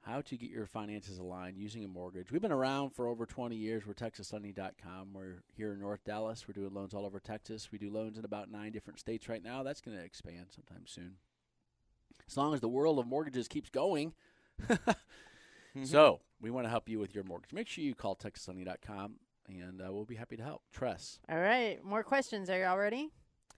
how 0.00 0.22
to 0.22 0.36
get 0.38 0.48
your 0.50 0.66
finances 0.66 1.18
aligned 1.18 1.58
using 1.58 1.84
a 1.84 1.88
mortgage. 1.88 2.32
We've 2.32 2.40
been 2.40 2.52
around 2.52 2.90
for 2.90 3.06
over 3.06 3.26
20 3.26 3.56
years. 3.56 3.86
We're 3.86 3.92
TexasLending.com. 3.94 5.12
We're 5.12 5.42
here 5.52 5.72
in 5.74 5.80
North 5.80 6.04
Dallas. 6.04 6.48
We're 6.48 6.54
doing 6.54 6.72
loans 6.72 6.94
all 6.94 7.04
over 7.04 7.20
Texas. 7.20 7.70
We 7.70 7.78
do 7.78 7.90
loans 7.90 8.16
in 8.16 8.24
about 8.24 8.50
nine 8.50 8.72
different 8.72 8.98
states 8.98 9.28
right 9.28 9.42
now. 9.42 9.62
That's 9.62 9.80
going 9.82 9.96
to 9.96 10.02
expand 10.02 10.46
sometime 10.52 10.86
soon. 10.86 11.18
As 12.26 12.36
long 12.36 12.54
as 12.54 12.60
the 12.60 12.68
world 12.68 12.98
of 12.98 13.06
mortgages 13.06 13.46
keeps 13.46 13.68
going. 13.68 14.14
So 15.84 16.20
we 16.40 16.50
want 16.50 16.66
to 16.66 16.70
help 16.70 16.88
you 16.88 16.98
with 16.98 17.14
your 17.14 17.24
mortgage. 17.24 17.52
Make 17.52 17.68
sure 17.68 17.84
you 17.84 17.94
call 17.94 18.16
TexasLending.com, 18.16 19.14
and 19.48 19.82
uh, 19.82 19.92
we'll 19.92 20.04
be 20.04 20.16
happy 20.16 20.36
to 20.36 20.42
help. 20.42 20.62
Tress. 20.72 21.18
All 21.28 21.38
right, 21.38 21.82
more 21.84 22.02
questions. 22.02 22.50
Are 22.50 22.58
you 22.58 22.64
all 22.64 22.78
ready? 22.78 23.10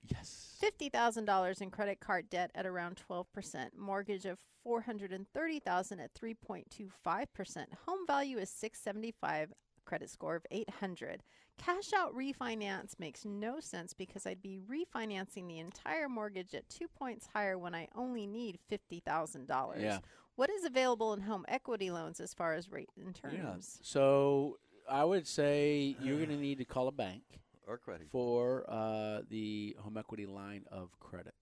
Yes. 0.07 0.57
Fifty 0.61 0.89
thousand 0.89 1.25
dollars 1.25 1.61
in 1.61 1.71
credit 1.71 2.01
card 2.01 2.31
debt 2.31 2.51
at 2.55 2.67
around 2.67 2.97
twelve 2.97 3.31
percent. 3.33 3.77
Mortgage 3.77 4.25
of 4.27 4.39
four 4.63 4.83
hundred 4.83 5.13
and 5.13 5.27
thirty 5.29 5.59
thousand 5.59 6.01
at 6.01 6.15
three 6.15 6.35
point 6.35 6.71
two 6.71 6.89
five 7.03 7.33
percent. 7.35 7.69
Home 7.87 8.07
value 8.07 8.39
is 8.39 8.49
six 8.51 8.81
seventy 8.81 9.13
five. 9.21 9.53
Credit 9.85 10.09
score 10.11 10.37
of 10.37 10.47
eight 10.51 10.71
hundred. 10.81 11.23
Cash 11.59 11.93
out 11.93 12.15
refinance 12.15 12.99
makes 13.01 13.25
no 13.25 13.59
sense 13.59 13.93
because 13.93 14.27
I'd 14.27 14.43
be 14.43 14.61
refinancing 14.71 15.49
the 15.49 15.59
entire 15.59 16.09
mortgage 16.09 16.55
at 16.55 16.69
two 16.69 16.87
points 16.89 17.27
higher 17.35 17.59
when 17.59 17.75
I 17.75 17.89
only 17.97 18.27
need 18.27 18.59
fifty 18.69 19.01
thousand 19.01 19.49
dollars. 19.49 19.83
Yeah. 19.83 19.99
What 20.39 20.51
is 20.51 20.65
available 20.65 21.15
in 21.15 21.21
home 21.23 21.45
equity 21.49 21.91
loans 21.91 22.21
as 22.21 22.33
far 22.33 22.55
as 22.55 22.71
rate 22.71 22.91
and 22.97 23.13
terms? 23.13 23.35
Yeah. 23.37 23.55
So 23.83 24.59
I 24.89 25.05
would 25.05 25.27
say 25.27 25.97
you're 26.01 26.19
going 26.19 26.29
to 26.29 26.37
need 26.37 26.59
to 26.59 26.65
call 26.65 26.87
a 26.87 26.93
bank 26.93 27.25
or 27.67 27.77
credit. 27.77 28.07
for 28.13 28.65
uh, 28.69 29.23
the 29.29 29.77
home 29.81 29.97
equity 29.97 30.27
line 30.27 30.63
of 30.71 30.91
credit. 31.01 31.35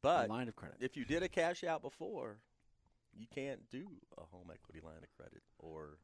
But 0.00 0.30
line 0.30 0.48
of 0.48 0.56
credit. 0.56 0.78
if 0.80 0.96
you 0.96 1.04
did 1.04 1.22
a 1.22 1.28
cash 1.28 1.62
out 1.62 1.82
before, 1.82 2.38
you 3.14 3.26
can't 3.34 3.68
do 3.70 3.86
a 4.16 4.22
home 4.22 4.50
equity 4.50 4.80
line 4.82 5.02
of 5.02 5.14
credit. 5.14 5.42
Or 5.58 5.98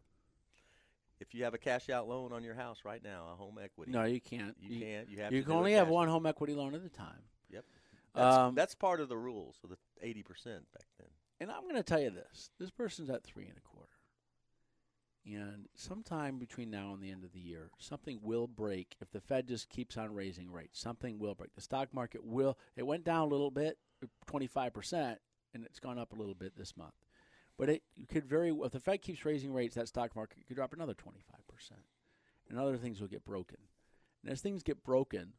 if 1.20 1.35
you 1.35 1.45
have 1.45 1.55
a 1.55 1.59
cash 1.59 1.89
out 1.89 2.11
loan 2.11 2.35
on 2.35 2.45
your 2.45 2.55
house 2.55 2.81
right 2.85 3.03
now, 3.03 3.24
a 3.33 3.37
home 3.37 3.59
equity. 3.64 3.91
no, 3.91 4.05
you 4.05 4.20
can't. 4.20 4.55
you, 4.61 4.81
can't. 4.81 5.09
You 5.09 5.22
have. 5.22 5.33
You 5.33 5.41
to 5.41 5.47
can 5.47 5.57
only 5.57 5.72
have 5.72 5.89
one 5.89 6.09
out. 6.09 6.12
home 6.12 6.26
equity 6.26 6.53
loan 6.53 6.74
at 6.74 6.85
a 6.85 6.91
time. 6.91 7.22
Yep. 7.51 7.64
That's, 8.14 8.37
Um, 8.37 8.55
that's 8.55 8.74
part 8.74 9.01
of 9.01 9.09
the 9.09 9.16
rules. 9.16 9.57
So 9.62 9.68
the 9.68 9.79
eighty 10.07 10.22
percent 10.22 10.70
back 10.74 10.89
then. 10.99 11.09
And 11.41 11.51
I'm 11.51 11.62
going 11.62 11.76
to 11.76 11.82
tell 11.82 12.01
you 12.01 12.11
this: 12.11 12.51
this 12.59 12.70
person's 12.70 13.11
at 13.11 13.22
three 13.22 13.47
and 13.47 13.57
a 13.57 13.61
quarter, 13.61 13.93
and 15.24 15.66
sometime 15.74 16.39
between 16.39 16.70
now 16.70 16.93
and 16.93 17.03
the 17.03 17.11
end 17.11 17.24
of 17.24 17.32
the 17.32 17.41
year, 17.41 17.70
something 17.78 18.18
will 18.22 18.47
break. 18.47 18.97
If 19.01 19.11
the 19.11 19.20
Fed 19.20 19.47
just 19.47 19.68
keeps 19.68 19.97
on 19.97 20.14
raising 20.14 20.51
rates, 20.51 20.80
something 20.80 21.18
will 21.18 21.34
break. 21.34 21.55
The 21.55 21.61
stock 21.61 21.95
market 21.95 22.24
will. 22.24 22.59
It 22.76 22.86
went 22.86 23.05
down 23.05 23.22
a 23.22 23.30
little 23.30 23.51
bit, 23.51 23.78
25 24.26 24.72
percent, 24.72 25.18
and 25.55 25.64
it's 25.64 25.80
gone 25.80 25.99
up 25.99 26.12
a 26.12 26.16
little 26.16 26.34
bit 26.34 26.57
this 26.57 26.76
month. 26.76 26.95
But 27.57 27.68
it 27.68 27.82
could 28.09 28.24
very 28.24 28.51
if 28.51 28.72
the 28.72 28.80
Fed 28.80 29.03
keeps 29.03 29.24
raising 29.24 29.53
rates, 29.53 29.76
that 29.76 29.89
stock 29.89 30.16
market 30.16 30.47
could 30.47 30.57
drop 30.57 30.72
another 30.72 30.95
25 30.95 31.47
percent, 31.47 31.82
and 32.49 32.59
other 32.59 32.76
things 32.76 33.01
will 33.01 33.09
get 33.09 33.24
broken. 33.24 33.59
And 34.24 34.32
as 34.32 34.41
things 34.41 34.64
get 34.64 34.82
broken, 34.82 35.34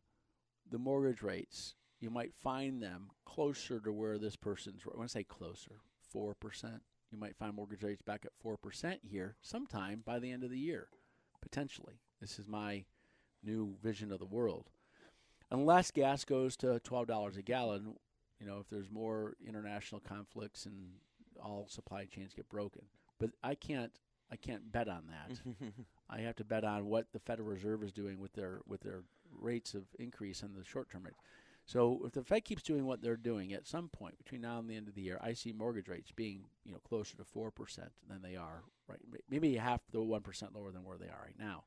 the 0.70 0.78
mortgage 0.78 1.22
rates 1.22 1.76
you 2.00 2.10
might 2.10 2.34
find 2.34 2.82
them 2.82 3.10
closer 3.26 3.80
to 3.80 3.91
where 3.91 4.18
this 4.18 4.36
person's. 4.36 4.82
I 5.00 5.06
say 5.08 5.24
closer, 5.24 5.82
four 6.12 6.34
percent. 6.36 6.82
You 7.12 7.18
might 7.18 7.36
find 7.36 7.55
mortgage 7.55 7.84
rates 7.84 8.01
back 8.01 8.26
at 8.26 8.32
four 8.39 8.57
percent 8.57 9.01
here 9.03 9.36
sometime 9.41 10.03
by 10.05 10.20
the 10.20 10.32
end 10.32 10.43
of 10.43 10.51
the 10.51 10.60
year, 10.60 10.88
potentially. 11.41 12.01
This 12.22 12.38
is 12.38 12.47
my 12.47 12.86
new 13.43 13.76
vision 13.82 14.12
of 14.12 14.20
the 14.20 14.26
world. 14.26 14.70
Unless 15.51 15.91
gas 15.91 16.26
goes 16.26 16.55
to 16.57 16.80
twelve 16.80 17.07
dollars 17.07 17.38
a 17.38 17.41
gallon, 17.41 17.95
you 18.39 18.45
know, 18.45 18.60
if 18.60 18.70
there's 18.70 18.91
more 18.91 19.36
international 19.45 20.01
conflicts 20.01 20.66
and 20.66 20.91
all 21.43 21.68
supply 21.68 22.05
chains 22.05 22.34
get 22.34 22.49
broken. 22.49 22.84
But 23.20 23.32
I 23.43 23.55
can't. 23.55 23.91
I 24.32 24.36
can't 24.36 24.72
bet 24.72 24.88
on 24.88 25.05
that. 25.07 25.39
I 26.10 26.20
have 26.20 26.36
to 26.36 26.43
bet 26.43 26.64
on 26.64 26.86
what 26.86 27.07
the 27.14 27.20
Federal 27.20 27.49
Reserve 27.49 27.82
is 27.82 27.91
doing 27.91 28.20
with 28.20 28.34
their 28.34 28.60
with 28.68 28.82
their 28.82 29.01
rates 29.39 29.74
of 29.74 29.84
increase 29.97 30.43
on 30.43 30.53
the 30.53 30.64
short 30.64 30.89
term 30.91 31.03
rates. 31.03 31.18
So 31.70 32.02
if 32.04 32.14
the 32.14 32.24
Fed 32.24 32.46
keeps 32.46 32.64
doing 32.64 32.88
what 32.88 33.04
they're 33.04 33.16
doing, 33.16 33.54
at 33.54 33.68
some 33.68 33.90
point 33.90 34.18
between 34.18 34.42
now 34.42 34.58
and 34.58 34.68
the 34.68 34.76
end 34.76 34.88
of 34.88 34.96
the 34.96 35.04
year, 35.04 35.20
I 35.22 35.34
see 35.34 35.54
mortgage 35.54 35.88
rates 35.88 36.12
being 36.12 36.46
you 36.66 36.72
know 36.72 36.80
closer 36.80 37.16
to 37.18 37.24
four 37.24 37.52
percent 37.52 37.92
than 38.10 38.24
they 38.24 38.36
are 38.36 38.64
right, 38.88 39.00
maybe 39.30 39.56
half 39.56 39.82
the 39.92 40.02
one 40.02 40.22
percent 40.22 40.56
lower 40.56 40.72
than 40.72 40.84
where 40.84 40.98
they 40.98 41.06
are 41.06 41.22
right 41.24 41.38
now 41.38 41.66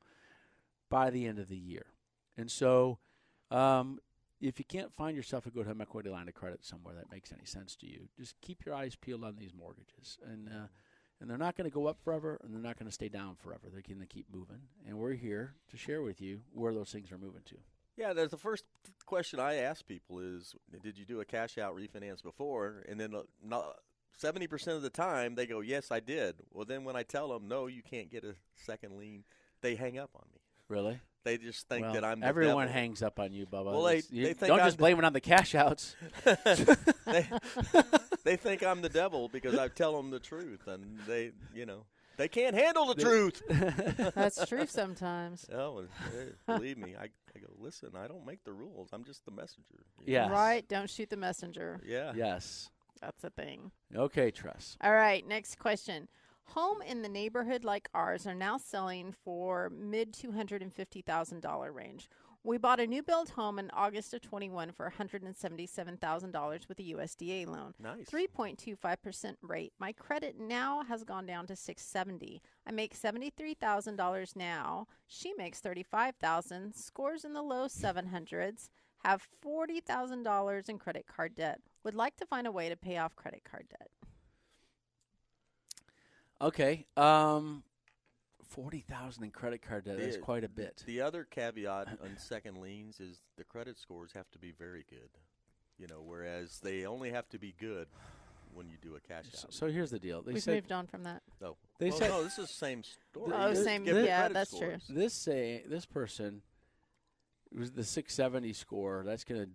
by 0.89 1.09
the 1.09 1.25
end 1.25 1.39
of 1.39 1.47
the 1.47 1.55
year. 1.55 1.85
And 2.35 2.51
so, 2.51 2.99
um, 3.49 3.99
if 4.41 4.59
you 4.59 4.65
can't 4.65 4.93
find 4.93 5.15
yourself 5.15 5.45
a 5.45 5.51
good 5.51 5.67
home 5.67 5.79
equity 5.79 6.09
line 6.09 6.27
of 6.27 6.33
credit 6.33 6.65
somewhere 6.65 6.95
that 6.95 7.09
makes 7.09 7.31
any 7.31 7.45
sense 7.45 7.73
to 7.77 7.87
you, 7.87 8.09
just 8.19 8.35
keep 8.41 8.65
your 8.65 8.75
eyes 8.75 8.97
peeled 8.97 9.23
on 9.23 9.37
these 9.37 9.53
mortgages 9.57 10.17
and. 10.29 10.49
Uh, 10.49 10.67
and 11.21 11.29
they're 11.29 11.37
not 11.37 11.55
going 11.55 11.69
to 11.69 11.73
go 11.73 11.87
up 11.87 12.01
forever, 12.03 12.37
and 12.43 12.53
they're 12.53 12.59
not 12.59 12.77
going 12.77 12.87
to 12.87 12.91
stay 12.91 13.07
down 13.07 13.35
forever. 13.35 13.69
They're 13.71 13.83
going 13.87 14.01
to 14.01 14.05
keep 14.05 14.25
moving, 14.29 14.63
and 14.85 14.97
we're 14.97 15.13
here 15.13 15.53
to 15.69 15.77
share 15.77 16.01
with 16.01 16.19
you 16.19 16.41
where 16.51 16.73
those 16.73 16.91
things 16.91 17.13
are 17.13 17.17
moving 17.17 17.43
to. 17.45 17.55
Yeah, 17.97 18.13
there's 18.13 18.31
the 18.31 18.37
first 18.37 18.65
question 19.05 19.39
I 19.39 19.55
ask 19.55 19.85
people 19.85 20.19
is, 20.19 20.55
did 20.81 20.97
you 20.97 21.05
do 21.05 21.19
a 21.21 21.25
cash 21.25 21.57
out 21.57 21.75
refinance 21.75 22.23
before? 22.23 22.83
And 22.89 22.99
then 22.99 23.13
uh, 23.51 23.61
seventy 24.17 24.47
percent 24.47 24.77
of 24.77 24.83
the 24.83 24.89
time 24.89 25.35
they 25.35 25.45
go, 25.45 25.61
yes, 25.61 25.91
I 25.91 25.99
did. 25.99 26.35
Well, 26.51 26.65
then 26.65 26.83
when 26.83 26.95
I 26.95 27.03
tell 27.03 27.29
them, 27.29 27.47
no, 27.47 27.67
you 27.67 27.81
can't 27.83 28.09
get 28.09 28.23
a 28.23 28.35
second 28.55 28.97
lien, 28.97 29.23
they 29.61 29.75
hang 29.75 29.97
up 29.99 30.11
on 30.15 30.25
me. 30.33 30.39
Really? 30.69 30.99
They 31.23 31.37
just 31.37 31.69
think 31.69 31.83
well, 31.83 31.93
that 31.93 32.03
I'm 32.03 32.19
the 32.19 32.25
everyone 32.25 32.65
devil. 32.65 32.81
hangs 32.81 33.01
up 33.01 33.19
on 33.19 33.31
you, 33.31 33.45
Bubba. 33.45 33.65
Well, 33.71 33.83
they- 33.83 34.01
you- 34.09 34.25
they 34.25 34.33
think 34.33 34.47
don't 34.47 34.59
I'm 34.59 34.65
just 34.67 34.77
blame 34.77 34.99
it 34.99 35.05
on 35.05 35.13
the 35.13 35.21
cash 35.21 35.55
outs. 35.55 35.95
they, 36.25 37.27
they 38.23 38.35
think 38.35 38.63
I'm 38.63 38.81
the 38.81 38.89
devil 38.89 39.29
because 39.29 39.57
I 39.57 39.67
tell 39.69 39.95
them 39.95 40.09
the 40.09 40.19
truth, 40.19 40.67
and 40.67 40.99
they, 41.07 41.31
you 41.53 41.65
know, 41.65 41.85
they 42.17 42.27
can't 42.27 42.55
handle 42.55 42.93
the 42.93 43.01
truth. 43.01 43.41
That's 44.15 44.45
true 44.47 44.65
sometimes. 44.65 45.45
Oh, 45.53 45.85
believe 46.47 46.77
me, 46.77 46.95
I, 46.99 47.05
I 47.05 47.39
go. 47.39 47.47
Listen, 47.57 47.89
I 47.95 48.07
don't 48.07 48.25
make 48.25 48.43
the 48.43 48.51
rules. 48.51 48.89
I'm 48.91 49.03
just 49.03 49.25
the 49.25 49.31
messenger. 49.31 49.85
you 50.05 50.13
Yes. 50.13 50.29
Right? 50.31 50.67
Don't 50.67 50.89
shoot 50.89 51.09
the 51.09 51.17
messenger. 51.17 51.79
Yeah. 51.85 52.13
yes. 52.15 52.69
That's 53.01 53.23
a 53.23 53.29
thing. 53.29 53.71
Okay, 53.95 54.31
Tress. 54.31 54.77
All 54.81 54.93
right, 54.93 55.27
next 55.27 55.59
question. 55.59 56.07
Home 56.47 56.81
in 56.81 57.01
the 57.01 57.09
neighborhood 57.09 57.63
like 57.63 57.89
ours 57.93 58.27
are 58.27 58.35
now 58.35 58.57
selling 58.57 59.13
for 59.23 59.69
mid 59.69 60.13
$250,000 60.13 61.73
range. 61.73 62.09
We 62.45 62.57
bought 62.57 62.81
a 62.81 62.87
new 62.87 63.01
build 63.01 63.29
home 63.29 63.57
in 63.57 63.71
August 63.71 64.13
of 64.13 64.21
21 64.21 64.73
for 64.73 64.91
$177,000 64.99 66.67
with 66.67 66.79
a 66.79 66.83
USDA 66.83 67.47
loan. 67.47 67.73
Nice. 67.79 68.05
3.25% 68.09 69.35
rate. 69.41 69.71
My 69.79 69.93
credit 69.93 70.35
now 70.37 70.83
has 70.83 71.05
gone 71.05 71.25
down 71.25 71.47
to 71.47 71.55
670. 71.55 72.41
I 72.67 72.71
make 72.71 72.99
$73,000 72.99 74.35
now. 74.35 74.87
She 75.07 75.33
makes 75.37 75.61
35,000. 75.61 76.75
Scores 76.75 77.23
in 77.23 77.31
the 77.31 77.41
low 77.41 77.67
700s. 77.67 78.69
Have 79.05 79.25
$40,000 79.45 80.69
in 80.69 80.77
credit 80.79 81.05
card 81.07 81.35
debt. 81.35 81.61
Would 81.85 81.95
like 81.95 82.17
to 82.17 82.25
find 82.25 82.45
a 82.45 82.51
way 82.51 82.67
to 82.67 82.75
pay 82.75 82.97
off 82.97 83.15
credit 83.15 83.43
card 83.49 83.67
debt. 83.69 83.89
Okay. 86.41 86.85
Um, 86.97 87.63
forty 88.53 88.81
thousand 88.81 89.23
in 89.23 89.31
credit 89.31 89.61
card 89.61 89.85
debt. 89.85 89.97
That's 89.99 90.15
The- 90.17 90.21
quite 90.21 90.43
a 90.43 90.49
bit. 90.49 90.83
The 90.85 91.01
other 91.01 91.23
caveat 91.23 91.87
on 92.03 92.17
second 92.17 92.57
liens 92.57 92.99
is 92.99 93.21
the 93.37 93.43
credit 93.43 93.79
scores 93.79 94.11
have 94.13 94.29
to 94.31 94.39
be 94.39 94.51
very 94.51 94.85
good. 94.89 95.09
You 95.79 95.87
know, 95.87 96.01
whereas 96.05 96.59
they 96.63 96.85
only 96.85 97.11
have 97.11 97.27
to 97.29 97.39
be 97.39 97.53
good 97.59 97.87
when 98.53 98.69
you 98.69 98.77
do 98.79 98.95
a 98.95 98.99
cash 98.99 99.25
out. 99.43 99.51
so 99.51 99.67
here's 99.67 99.89
the 99.89 99.97
deal. 99.97 100.21
They 100.21 100.33
We've 100.33 100.43
said 100.43 100.53
moved 100.55 100.71
on 100.71 100.85
from 100.85 101.03
that. 101.03 101.23
no, 101.41 101.57
they 101.79 101.89
well, 101.89 101.97
said- 101.97 102.09
no. 102.09 102.23
This 102.23 102.37
is 102.37 102.47
the 102.47 102.53
same 102.53 102.83
story. 102.83 103.31
Oh, 103.33 103.49
You 103.49 103.55
same- 103.55 103.83
give 103.83 103.97
yeah, 104.05 104.19
credit 104.19 104.33
that's 104.35 104.57
true. 104.57 104.75
this 104.89 105.13
say 105.15 105.63
this 105.67 105.85
person 105.87 106.43
it 107.51 107.59
was 107.59 107.71
the 107.71 107.83
670 107.83 108.53
score. 108.53 109.03
That's 109.05 109.23
gonna 109.23 109.47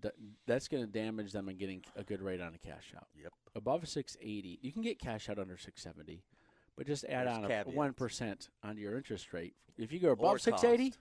that's 0.46 0.66
gonna 0.68 0.86
damage 0.86 1.32
them 1.32 1.48
in 1.48 1.56
getting 1.56 1.84
a 1.96 2.02
good 2.04 2.20
rate 2.20 2.40
on 2.40 2.54
a 2.54 2.58
cash 2.58 2.92
out. 2.96 3.06
Yep. 3.20 3.32
Above 3.54 3.88
680, 3.88 4.58
you 4.62 4.72
can 4.72 4.82
get 4.82 4.98
cash 5.00 5.28
out 5.28 5.38
under 5.38 5.56
670, 5.56 6.22
but 6.78 6.86
just 6.86 7.04
add 7.06 7.26
There's 7.26 7.36
on 7.36 7.50
a 7.50 7.76
one 7.76 7.92
percent 7.92 8.48
onto 8.62 8.80
your 8.80 8.96
interest 8.96 9.32
rate. 9.32 9.54
If 9.76 9.92
you 9.92 9.98
go 9.98 10.12
above 10.12 10.40
680, 10.40 10.94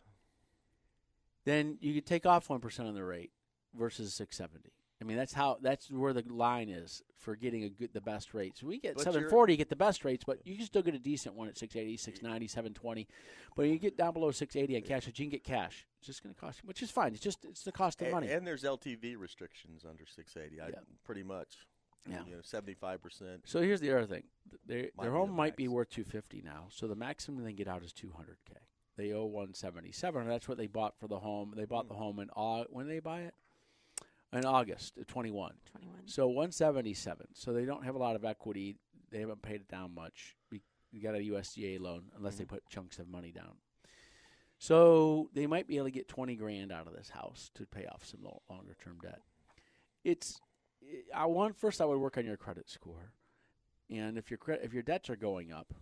then 1.45 1.77
you 1.79 1.93
could 1.93 2.05
take 2.07 2.25
off 2.25 2.49
one 2.49 2.59
percent 2.59 2.87
on 2.87 2.95
the 2.95 3.03
rate 3.03 3.31
versus 3.77 4.13
670. 4.15 4.73
I 4.99 5.03
mean, 5.03 5.17
that's 5.17 5.33
how 5.33 5.59
that's 5.61 5.91
where 5.91 6.13
the 6.13 6.23
line 6.27 6.69
is 6.69 7.03
for 7.19 7.35
getting 7.35 7.63
a 7.63 7.69
good 7.69 7.93
the 7.93 8.01
best 8.01 8.33
rates. 8.33 8.63
We 8.63 8.79
get 8.79 8.99
740, 8.99 9.53
you 9.53 9.57
get 9.57 9.69
the 9.69 9.75
best 9.75 10.03
rates, 10.03 10.23
but 10.25 10.39
you 10.43 10.55
can 10.55 10.65
still 10.65 10.81
get 10.81 10.95
a 10.95 10.99
decent 10.99 11.35
one 11.35 11.47
at 11.47 11.57
680, 11.59 11.95
690, 11.97 12.47
720. 12.47 13.07
But 13.55 13.67
you 13.67 13.77
get 13.77 13.95
down 13.95 14.13
below 14.13 14.31
680 14.31 14.75
on 14.75 14.81
cash, 14.81 15.05
you 15.05 15.13
can 15.13 15.29
get 15.29 15.43
cash. 15.43 15.85
It's 15.99 16.07
just 16.07 16.23
going 16.23 16.33
to 16.33 16.41
cost 16.41 16.61
you, 16.63 16.67
which 16.67 16.81
is 16.81 16.89
fine. 16.89 17.13
It's 17.13 17.21
just 17.21 17.45
it's 17.45 17.61
the 17.61 17.71
cost 17.71 18.01
of 18.01 18.07
A- 18.07 18.11
money. 18.11 18.31
And 18.31 18.47
there's 18.47 18.63
LTV 18.63 19.15
restrictions 19.15 19.85
under 19.87 20.07
680. 20.07 20.59
I, 20.59 20.69
Yeah. 20.69 20.79
Pretty 21.05 21.21
much. 21.21 21.67
Yeah. 22.09 22.23
You 22.27 22.35
know, 22.35 22.41
75%. 22.41 23.39
so 23.45 23.61
here's 23.61 23.81
the 23.81 23.91
other 23.91 24.05
thing: 24.05 24.23
their 24.65 24.89
their 24.99 25.11
home 25.11 25.29
the 25.29 25.35
might 25.35 25.55
be 25.55 25.67
worth 25.67 25.89
250 25.89 26.41
now, 26.43 26.65
so 26.69 26.87
the 26.87 26.95
maximum 26.95 27.43
they 27.43 27.49
can 27.49 27.57
get 27.57 27.67
out 27.67 27.83
is 27.83 27.93
200k. 27.93 28.55
They 28.95 29.11
owe 29.13 29.25
177. 29.25 30.21
and 30.23 30.31
That's 30.31 30.47
what 30.47 30.57
they 30.57 30.67
bought 30.67 30.97
for 30.99 31.07
the 31.07 31.19
home. 31.19 31.53
They 31.55 31.65
bought 31.65 31.87
the 31.87 31.93
Hmm. 31.95 32.01
home 32.01 32.19
in 32.19 32.29
Au- 32.35 32.65
when 32.69 32.87
did 32.87 32.95
they 32.95 32.99
buy 32.99 33.21
it 33.21 33.33
in 34.33 34.43
August 34.45 34.97
of 34.97 35.05
21. 35.07 35.53
21. 35.71 36.07
So 36.07 36.27
177. 36.27 37.27
So 37.33 37.53
they 37.53 37.65
don't 37.65 37.83
have 37.85 37.93
a 37.95 37.99
lot 37.99 38.15
of 38.15 38.25
equity. 38.25 38.77
They 39.11 39.19
haven't 39.19 39.41
paid 39.43 39.61
it 39.61 39.67
down 39.67 39.93
much. 39.93 40.35
We, 40.51 40.61
we 40.91 40.99
got 40.99 41.13
a 41.15 41.19
USDA 41.19 41.79
loan 41.79 42.05
unless 42.17 42.35
they 42.37 42.45
put 42.45 42.67
chunks 42.69 42.97
of 42.99 43.07
money 43.07 43.31
down. 43.31 43.57
So 44.59 45.29
they 45.33 45.45
might 45.45 45.67
be 45.67 45.75
able 45.77 45.85
to 45.87 45.91
get 45.91 46.07
20 46.07 46.35
grand 46.35 46.71
out 46.71 46.87
of 46.87 46.93
this 46.95 47.09
house 47.09 47.51
to 47.55 47.65
pay 47.67 47.85
off 47.85 48.03
some 48.05 48.21
longer 48.49 48.75
term 48.83 48.97
debt. 49.01 49.21
It's 50.03 50.41
I 51.13 51.25
want 51.25 51.57
first 51.57 51.81
I 51.81 51.85
would 51.85 51.99
work 51.99 52.17
on 52.17 52.25
your 52.25 52.37
credit 52.37 52.69
score. 52.69 53.13
And 53.89 54.17
if 54.17 54.29
your 54.29 54.37
cre- 54.37 54.53
if 54.53 54.73
your 54.73 54.83
debts 54.83 55.09
are 55.09 55.15
going 55.15 55.51
up, 55.51 55.73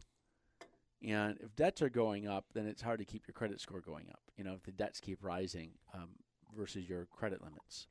and 1.04 1.38
if 1.42 1.56
debts 1.56 1.82
are 1.82 1.90
going 1.90 2.28
up, 2.28 2.46
then 2.54 2.68
it's 2.68 2.82
hard 2.82 3.00
to 3.00 3.06
keep 3.06 3.28
your 3.28 3.34
credit 3.34 3.60
score 3.62 3.82
going 3.82 4.08
up. 4.10 4.22
You 4.38 4.44
know, 4.44 4.54
if 4.54 4.64
the 4.64 4.72
debts 4.72 5.00
keep 5.00 5.24
rising 5.24 5.72
um, 5.94 6.10
versus 6.56 6.88
your 6.88 7.06
credit 7.08 7.42
limits. 7.44 7.88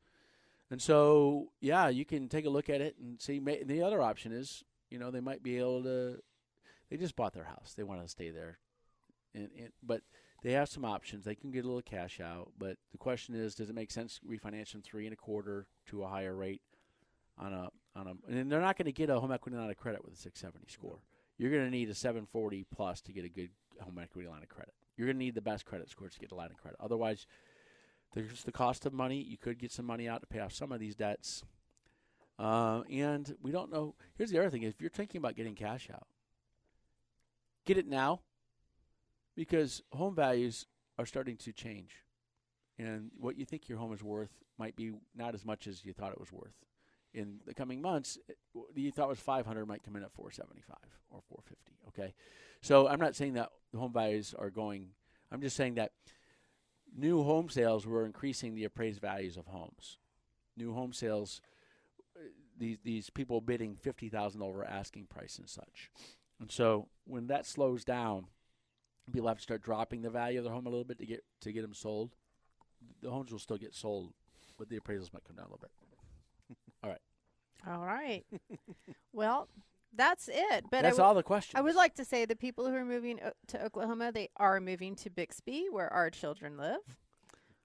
And 0.70 0.80
so, 0.80 1.48
yeah, 1.60 1.88
you 1.88 2.04
can 2.04 2.28
take 2.28 2.46
a 2.46 2.50
look 2.50 2.68
at 2.68 2.80
it 2.80 2.96
and 2.98 3.20
see. 3.20 3.38
May, 3.38 3.62
the 3.62 3.82
other 3.82 4.00
option 4.00 4.32
is, 4.32 4.64
you 4.90 4.98
know, 4.98 5.10
they 5.10 5.20
might 5.20 5.42
be 5.42 5.58
able 5.58 5.82
to. 5.82 6.18
They 6.90 6.96
just 6.96 7.16
bought 7.16 7.34
their 7.34 7.44
house. 7.44 7.74
They 7.76 7.82
want 7.82 8.02
to 8.02 8.08
stay 8.08 8.30
there, 8.30 8.58
and, 9.34 9.50
and 9.58 9.70
but 9.82 10.02
they 10.42 10.52
have 10.52 10.68
some 10.68 10.84
options. 10.84 11.24
They 11.24 11.34
can 11.34 11.50
get 11.50 11.64
a 11.64 11.68
little 11.68 11.82
cash 11.82 12.20
out, 12.20 12.52
but 12.58 12.76
the 12.92 12.98
question 12.98 13.34
is, 13.34 13.54
does 13.54 13.70
it 13.70 13.74
make 13.74 13.90
sense 13.90 14.20
from 14.20 14.82
three 14.82 15.06
and 15.06 15.12
a 15.12 15.16
quarter 15.16 15.66
to 15.86 16.02
a 16.02 16.08
higher 16.08 16.34
rate 16.34 16.62
on 17.39 17.53
a 17.53 17.68
on 17.97 18.07
a? 18.07 18.32
And 18.32 18.51
they're 18.51 18.61
not 18.61 18.76
going 18.76 18.87
to 18.87 18.93
get 18.93 19.11
a 19.11 19.20
home 19.20 19.32
equity 19.32 19.57
line 19.57 19.70
of 19.70 19.76
credit 19.76 20.05
with 20.05 20.14
a 20.14 20.16
670 20.16 20.70
score. 20.70 20.99
You're 21.39 21.51
going 21.51 21.64
to 21.64 21.70
need 21.70 21.91
a 21.91 21.95
740 21.95 22.66
plus 22.74 23.01
to 23.03 23.12
get 23.12 23.24
a 23.24 23.28
good 23.28 23.51
home 23.80 23.99
equity 24.01 24.28
line 24.28 24.43
of 24.43 24.49
credit. 24.49 24.74
You're 24.97 25.07
going 25.07 25.16
to 25.16 25.24
need 25.24 25.35
the 25.35 25.41
best 25.41 25.64
credit 25.64 25.91
scores 25.91 26.14
to 26.14 26.20
get 26.20 26.30
a 26.30 26.35
line 26.35 26.51
of 26.51 26.57
credit. 26.57 26.78
Otherwise, 26.80 27.26
there's 28.14 28.45
the 28.45 28.53
cost 28.53 28.87
of 28.87 28.93
money. 28.93 29.20
You 29.20 29.37
could 29.37 29.59
get 29.59 29.72
some 29.72 29.87
money 29.87 30.09
out 30.09 30.20
to 30.20 30.26
pay 30.26 30.39
off 30.39 30.53
some 30.53 30.70
of 30.70 30.78
these 30.78 30.95
debts. 30.95 31.43
Uh, 32.39 32.82
and 32.91 33.37
we 33.43 33.51
don't 33.51 33.72
know. 33.72 33.95
Here's 34.16 34.30
the 34.30 34.39
other 34.39 34.51
thing: 34.51 34.62
if 34.62 34.80
you're 34.80 34.91
thinking 34.91 35.18
about 35.18 35.37
getting 35.37 35.55
cash 35.55 35.89
out, 35.93 36.07
get 37.64 37.78
it 37.78 37.87
now, 37.87 38.20
because 39.37 39.82
home 39.93 40.14
values 40.14 40.66
are 40.99 41.07
starting 41.07 41.37
to 41.39 41.53
change, 41.53 42.05
and 42.78 43.11
what 43.18 43.37
you 43.37 43.45
think 43.45 43.68
your 43.68 43.78
home 43.78 43.93
is 43.93 44.03
worth 44.03 44.32
might 44.59 44.74
be 44.74 44.93
not 45.14 45.35
as 45.35 45.45
much 45.45 45.66
as 45.66 45.85
you 45.85 45.93
thought 45.93 46.12
it 46.12 46.20
was 46.20 46.32
worth. 46.32 46.55
In 47.14 47.38
the 47.46 47.54
coming 47.54 47.80
months, 47.80 48.18
what 48.52 48.66
you 48.74 48.90
thought 48.90 49.08
was 49.08 49.20
500 49.20 49.66
might 49.66 49.84
come 49.84 49.94
in 49.94 50.02
at 50.02 50.12
475 50.12 50.76
or 51.10 51.22
450. 51.28 51.72
Okay, 51.88 52.14
so 52.60 52.88
I'm 52.88 52.98
not 52.98 53.14
saying 53.14 53.34
that 53.34 53.50
home 53.76 53.92
values 53.92 54.34
are 54.36 54.50
going. 54.50 54.88
I'm 55.30 55.40
just 55.40 55.56
saying 55.56 55.74
that 55.74 55.92
new 56.96 57.22
home 57.22 57.48
sales 57.48 57.86
were 57.86 58.04
increasing 58.04 58.54
the 58.54 58.64
appraised 58.64 59.00
values 59.00 59.36
of 59.36 59.46
homes. 59.46 59.98
New 60.56 60.72
home 60.72 60.92
sales, 60.92 61.40
uh, 62.16 62.22
these 62.58 62.78
these 62.82 63.10
people 63.10 63.40
bidding 63.40 63.76
fifty 63.76 64.08
thousand 64.08 64.42
over 64.42 64.64
asking 64.64 65.06
price 65.06 65.38
and 65.38 65.48
such, 65.48 65.90
and 66.40 66.50
so 66.50 66.88
when 67.06 67.28
that 67.28 67.46
slows 67.46 67.84
down, 67.84 68.26
people 69.12 69.28
have 69.28 69.38
to 69.38 69.42
start 69.42 69.62
dropping 69.62 70.02
the 70.02 70.10
value 70.10 70.38
of 70.38 70.44
their 70.44 70.52
home 70.52 70.66
a 70.66 70.70
little 70.70 70.84
bit 70.84 70.98
to 70.98 71.06
get 71.06 71.24
to 71.40 71.52
get 71.52 71.62
them 71.62 71.74
sold. 71.74 72.14
The 73.02 73.10
homes 73.10 73.32
will 73.32 73.38
still 73.38 73.56
get 73.56 73.74
sold, 73.74 74.12
but 74.58 74.68
the 74.68 74.78
appraisals 74.78 75.12
might 75.12 75.24
come 75.24 75.36
down 75.36 75.46
a 75.46 75.48
little 75.48 75.58
bit. 75.60 75.70
All 77.68 77.84
right. 77.84 78.24
well, 79.12 79.48
that's 79.96 80.28
it. 80.28 80.64
But 80.70 80.78
I 80.78 80.82
That's 80.82 80.96
w- 80.96 81.06
all 81.08 81.14
the 81.14 81.22
questions. 81.22 81.58
I 81.58 81.62
would 81.62 81.74
like 81.76 81.94
to 81.96 82.04
say 82.04 82.24
the 82.24 82.36
people 82.36 82.66
who 82.66 82.74
are 82.74 82.84
moving 82.84 83.20
o- 83.24 83.32
to 83.48 83.64
Oklahoma, 83.64 84.12
they 84.12 84.28
are 84.36 84.60
moving 84.60 84.94
to 84.96 85.10
Bixby, 85.10 85.66
where 85.70 85.92
our 85.92 86.10
children 86.10 86.56
live. 86.56 86.80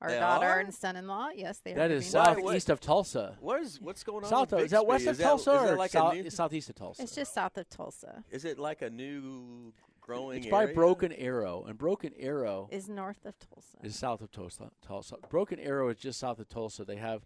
Our 0.01 0.09
They 0.11 0.19
daughter 0.19 0.47
are? 0.47 0.59
and 0.59 0.73
son-in-law. 0.73 1.31
Yes, 1.35 1.59
they 1.59 1.73
are. 1.73 1.75
That 1.75 1.91
is 1.91 2.13
moving 2.13 2.19
Why- 2.21 2.33
to- 2.35 2.41
southeast 2.41 2.69
of 2.69 2.79
Tulsa. 2.79 3.37
What 3.41 3.61
is 3.61 3.81
what's 3.81 4.03
going 4.03 4.23
on? 4.23 4.29
South 4.29 4.51
with 4.53 4.61
is 4.65 4.71
that 4.71 4.85
west 4.85 5.05
of 5.07 5.11
Is 5.11 5.17
that- 5.17 5.23
Tulsa 5.25 5.51
is 5.55 5.61
that 5.61 5.73
or 5.73 5.75
like 5.77 5.91
south, 5.91 6.13
a 6.13 6.15
new, 6.15 6.23
it's 6.23 6.35
southeast 6.35 6.69
of 6.69 6.75
Tulsa? 6.75 7.01
It's 7.03 7.15
just 7.15 7.33
south 7.33 7.57
of 7.57 7.67
Tulsa. 7.69 8.23
Is 8.31 8.45
it 8.45 8.57
like 8.59 8.81
a 8.81 8.89
new 8.89 9.73
growing? 9.99 10.37
It's 10.43 10.47
by 10.49 10.63
area? 10.63 10.75
Broken 10.75 11.11
Arrow, 11.11 11.65
and 11.67 11.77
Broken 11.77 12.13
Arrow 12.17 12.69
Is 12.71 12.87
north 12.87 13.25
of 13.25 13.33
Tulsa. 13.39 13.77
is 13.83 13.97
south 13.99 14.21
of 14.21 14.31
Tulsa. 14.31 14.71
Tulsa. 14.81 15.17
Broken 15.29 15.59
Arrow 15.59 15.89
is 15.89 15.97
just 15.97 16.17
south 16.19 16.39
of 16.39 16.47
Tulsa. 16.47 16.85
They 16.85 16.95
have 16.95 17.25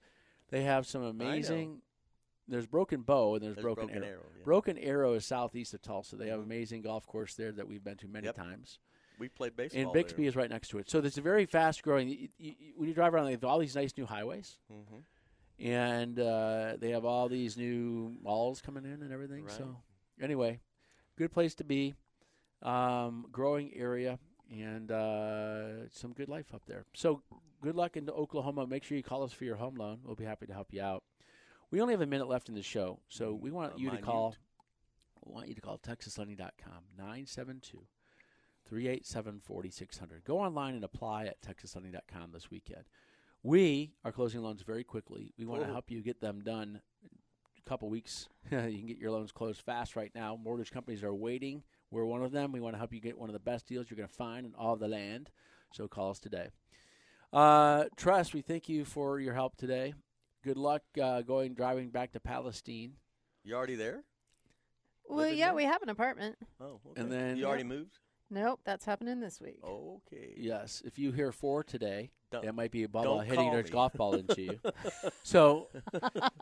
they 0.50 0.64
have 0.64 0.88
some 0.88 1.04
amazing. 1.04 1.82
There's 2.48 2.68
Broken 2.68 3.02
Bow 3.02 3.36
and 3.36 3.44
there's, 3.44 3.56
There's 3.56 3.64
Broken, 3.64 3.88
Broken 3.88 4.04
Arrow. 4.04 4.12
Arrow, 4.14 4.26
yeah. 4.38 4.44
Broken 4.44 4.78
Arrow 4.78 5.14
is 5.14 5.26
southeast 5.26 5.74
of 5.74 5.82
Tulsa. 5.82 6.16
They 6.18 6.28
have 6.30 6.40
Mhm. 6.42 6.44
amazing 6.44 6.82
golf 6.82 7.08
course 7.08 7.36
there 7.36 7.52
that 7.54 7.68
we've 7.68 7.84
been 7.84 7.98
to 7.98 8.08
many 8.08 8.26
Yep. 8.26 8.36
times. 8.36 8.80
We 9.18 9.30
played 9.30 9.56
baseball. 9.56 9.82
And 9.84 9.94
Bixby 9.94 10.26
is 10.26 10.36
right 10.36 10.50
next 10.50 10.70
to 10.70 10.80
it. 10.80 10.90
So 10.90 11.00
there's 11.00 11.18
a 11.18 11.22
very 11.22 11.46
fast 11.46 11.84
growing. 11.84 12.10
You, 12.10 12.30
you, 12.38 12.56
when 12.76 12.90
you 12.90 12.96
drive 12.96 13.14
around, 13.14 13.26
they 13.26 13.32
have 13.32 13.44
all 13.46 13.60
these 13.60 13.76
nice 13.76 13.96
new 13.98 14.06
highways, 14.06 14.60
hmm 14.70 15.00
and 15.60 16.20
uh, 16.20 16.76
they 16.80 16.90
have 16.90 17.06
all 17.06 17.30
these 17.30 17.56
new 17.56 18.18
malls 18.22 18.60
coming 18.60 18.86
in 18.86 19.04
and 19.04 19.14
everything. 19.14 19.44
Right. 19.46 19.54
So 19.54 19.78
anyway, 20.20 20.60
good 21.16 21.32
place 21.32 21.54
to 21.56 21.64
be. 21.64 21.94
Um, 22.64 23.28
growing 23.32 23.74
area 23.76 24.20
and 24.50 24.90
uh, 24.92 25.90
some 25.90 26.14
good 26.14 26.28
life 26.30 26.54
up 26.54 26.64
there. 26.66 26.86
So 26.94 27.22
good 27.62 27.76
luck 27.76 27.96
into 27.98 28.12
Oklahoma. 28.14 28.66
Make 28.68 28.84
sure 28.84 28.98
you 28.98 29.04
call 29.04 29.22
us 29.24 29.32
for 29.32 29.44
your 29.46 29.58
home 29.58 29.76
loan. 29.76 30.00
We'll 30.04 30.16
be 30.16 30.24
happy 30.26 30.48
to 30.48 30.54
help 30.54 30.74
you 30.74 30.82
out. 30.82 31.04
We 31.74 31.82
only 31.82 31.96
have 31.96 32.02
a 32.02 32.06
minute 32.06 32.28
left 32.28 32.50
in 32.50 32.54
the 32.54 32.62
show, 32.62 33.00
so 33.10 33.34
we 33.34 33.50
want 33.50 33.74
Uh, 33.74 33.78
you 33.78 33.90
to 33.90 33.98
call. 33.98 34.36
We 35.26 35.34
want 35.34 35.48
you 35.48 35.56
to 35.56 35.62
call 35.62 35.80
TexasLending.com 35.80 36.84
972 36.96 37.88
387 38.64 39.40
4600. 39.40 40.24
Go 40.24 40.40
online 40.40 40.76
and 40.76 40.84
apply 40.84 41.26
at 41.26 41.42
TexasLending.com 41.42 42.32
this 42.32 42.52
weekend. 42.52 42.84
We 43.42 43.96
are 44.06 44.12
closing 44.12 44.44
loans 44.44 44.62
very 44.62 44.84
quickly. 44.84 45.34
We 45.36 45.46
want 45.46 45.64
to 45.64 45.68
help 45.68 45.90
you 45.90 46.04
get 46.04 46.22
them 46.22 46.42
done 46.42 46.80
a 47.58 47.68
couple 47.68 47.90
weeks. 47.90 48.30
you 48.52 48.78
can 48.78 48.86
get 48.86 49.00
your 49.00 49.10
loans 49.10 49.32
closed 49.32 49.62
fast 49.62 49.96
right 49.96 50.14
now. 50.14 50.36
Mortgage 50.36 50.70
companies 50.70 51.04
are 51.04 51.16
waiting. 51.16 51.64
We're 51.90 52.06
one 52.06 52.22
of 52.22 52.32
them. 52.32 52.52
We 52.52 52.60
want 52.60 52.76
to 52.76 52.78
help 52.78 52.94
you 52.94 53.00
get 53.00 53.18
one 53.18 53.30
of 53.30 53.34
the 53.34 53.40
best 53.40 53.66
deals 53.66 53.90
you're 53.90 53.98
going 53.98 54.10
to 54.10 54.14
find 54.14 54.46
in 54.46 54.54
all 54.54 54.76
of 54.76 54.80
the 54.80 54.88
land. 54.88 55.32
So 55.72 55.88
call 55.88 56.12
us 56.12 56.20
today. 56.20 56.50
Uh, 57.32 57.86
Tress, 57.98 58.32
we 58.32 58.42
thank 58.42 58.70
you 58.70 58.86
for 58.86 59.20
your 59.20 59.34
help 59.34 59.56
today. 59.56 59.96
Good 60.44 60.58
luck 60.58 60.82
uh, 61.02 61.22
going 61.22 61.54
driving 61.54 61.90
back 61.90 62.12
to 62.14 62.20
Palestine. 62.20 62.94
You 63.44 63.56
already 63.56 63.76
there? 63.76 64.04
Well, 65.08 65.20
living 65.20 65.38
yeah, 65.40 65.48
there? 65.48 65.56
we 65.56 65.64
have 65.64 65.82
an 65.82 65.90
apartment. 65.90 66.38
Oh, 66.60 66.82
okay. 66.88 67.02
And 67.02 67.12
then- 67.12 67.38
you 67.38 67.46
already 67.46 67.64
moved. 67.64 68.00
Nope, 68.30 68.62
that's 68.66 68.84
happening 68.84 69.20
this 69.20 69.40
week. 69.40 69.60
Okay. 69.64 70.34
Yes, 70.38 70.82
if 70.86 70.98
you 70.98 71.12
hear 71.12 71.32
four 71.32 71.64
today, 71.64 72.10
Don't- 72.32 72.44
that 72.44 72.56
might 72.56 72.72
be 72.72 72.84
a 72.84 72.88
Bubba 72.88 73.04
don't 73.04 73.26
hitting 73.26 73.44
call 73.46 73.52
their 73.52 73.64
golf 73.64 73.94
ball 73.94 74.16
into 74.16 74.42
you. 74.42 74.60
so, 75.24 75.68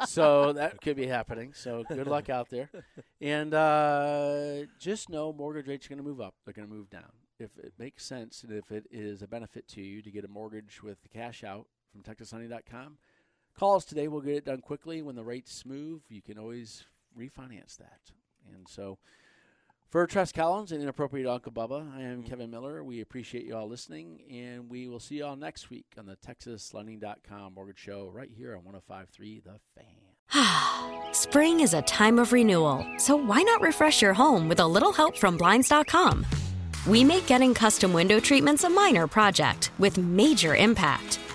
so 0.07 0.53
that 0.53 0.79
could 0.79 0.95
be 0.95 1.05
happening. 1.05 1.51
So 1.53 1.83
good 1.89 2.07
luck 2.07 2.29
out 2.29 2.49
there, 2.49 2.69
and 3.19 3.53
uh, 3.53 4.67
just 4.79 5.09
know 5.09 5.33
mortgage 5.33 5.67
rates 5.67 5.85
are 5.85 5.89
going 5.89 5.97
to 5.97 6.03
move 6.03 6.21
up. 6.21 6.33
They're 6.45 6.53
going 6.53 6.67
to 6.67 6.73
move 6.73 6.89
down. 6.89 7.11
If 7.39 7.57
it 7.57 7.73
makes 7.77 8.05
sense 8.05 8.43
and 8.43 8.53
if 8.53 8.71
it 8.71 8.85
is 8.89 9.21
a 9.21 9.27
benefit 9.27 9.67
to 9.69 9.81
you 9.81 10.01
to 10.01 10.11
get 10.11 10.23
a 10.23 10.29
mortgage 10.29 10.81
with 10.81 11.01
the 11.01 11.09
cash 11.09 11.43
out 11.43 11.67
from 11.91 12.03
TexasHoney.com, 12.03 12.99
call 13.57 13.75
us 13.75 13.85
today. 13.85 14.07
We'll 14.07 14.21
get 14.21 14.35
it 14.35 14.45
done 14.45 14.61
quickly. 14.61 15.01
When 15.01 15.15
the 15.15 15.23
rates 15.23 15.65
move, 15.65 16.01
you 16.09 16.21
can 16.21 16.37
always 16.37 16.85
refinance 17.17 17.77
that. 17.77 18.11
And 18.53 18.67
so. 18.67 18.97
For 19.89 20.07
Tress 20.07 20.31
Collins 20.31 20.71
and 20.71 20.81
Inappropriate 20.81 21.27
Uncle 21.27 21.51
Bubba, 21.51 21.93
I 21.93 22.03
am 22.03 22.19
mm-hmm. 22.19 22.29
Kevin 22.29 22.49
Miller. 22.49 22.81
We 22.81 23.01
appreciate 23.01 23.43
you 23.43 23.57
all 23.57 23.67
listening, 23.67 24.21
and 24.31 24.69
we 24.69 24.87
will 24.87 25.01
see 25.01 25.15
you 25.15 25.25
all 25.25 25.35
next 25.35 25.69
week 25.69 25.85
on 25.97 26.05
the 26.05 26.15
TexasLending.com 26.15 27.53
Mortgage 27.53 27.77
Show 27.77 28.09
right 28.13 28.31
here 28.33 28.55
on 28.55 28.61
105.3 28.63 29.43
The 29.43 29.59
Fan. 29.75 31.11
Spring 31.11 31.59
is 31.59 31.73
a 31.73 31.81
time 31.81 32.19
of 32.19 32.31
renewal, 32.31 32.85
so 32.95 33.17
why 33.17 33.41
not 33.41 33.59
refresh 33.59 34.01
your 34.01 34.13
home 34.13 34.47
with 34.47 34.61
a 34.61 34.65
little 34.65 34.93
help 34.93 35.17
from 35.17 35.35
Blinds.com? 35.35 36.25
We 36.87 37.03
make 37.03 37.27
getting 37.27 37.53
custom 37.53 37.91
window 37.91 38.21
treatments 38.21 38.63
a 38.63 38.69
minor 38.69 39.07
project 39.07 39.71
with 39.77 39.97
major 39.97 40.55
impact. 40.55 41.19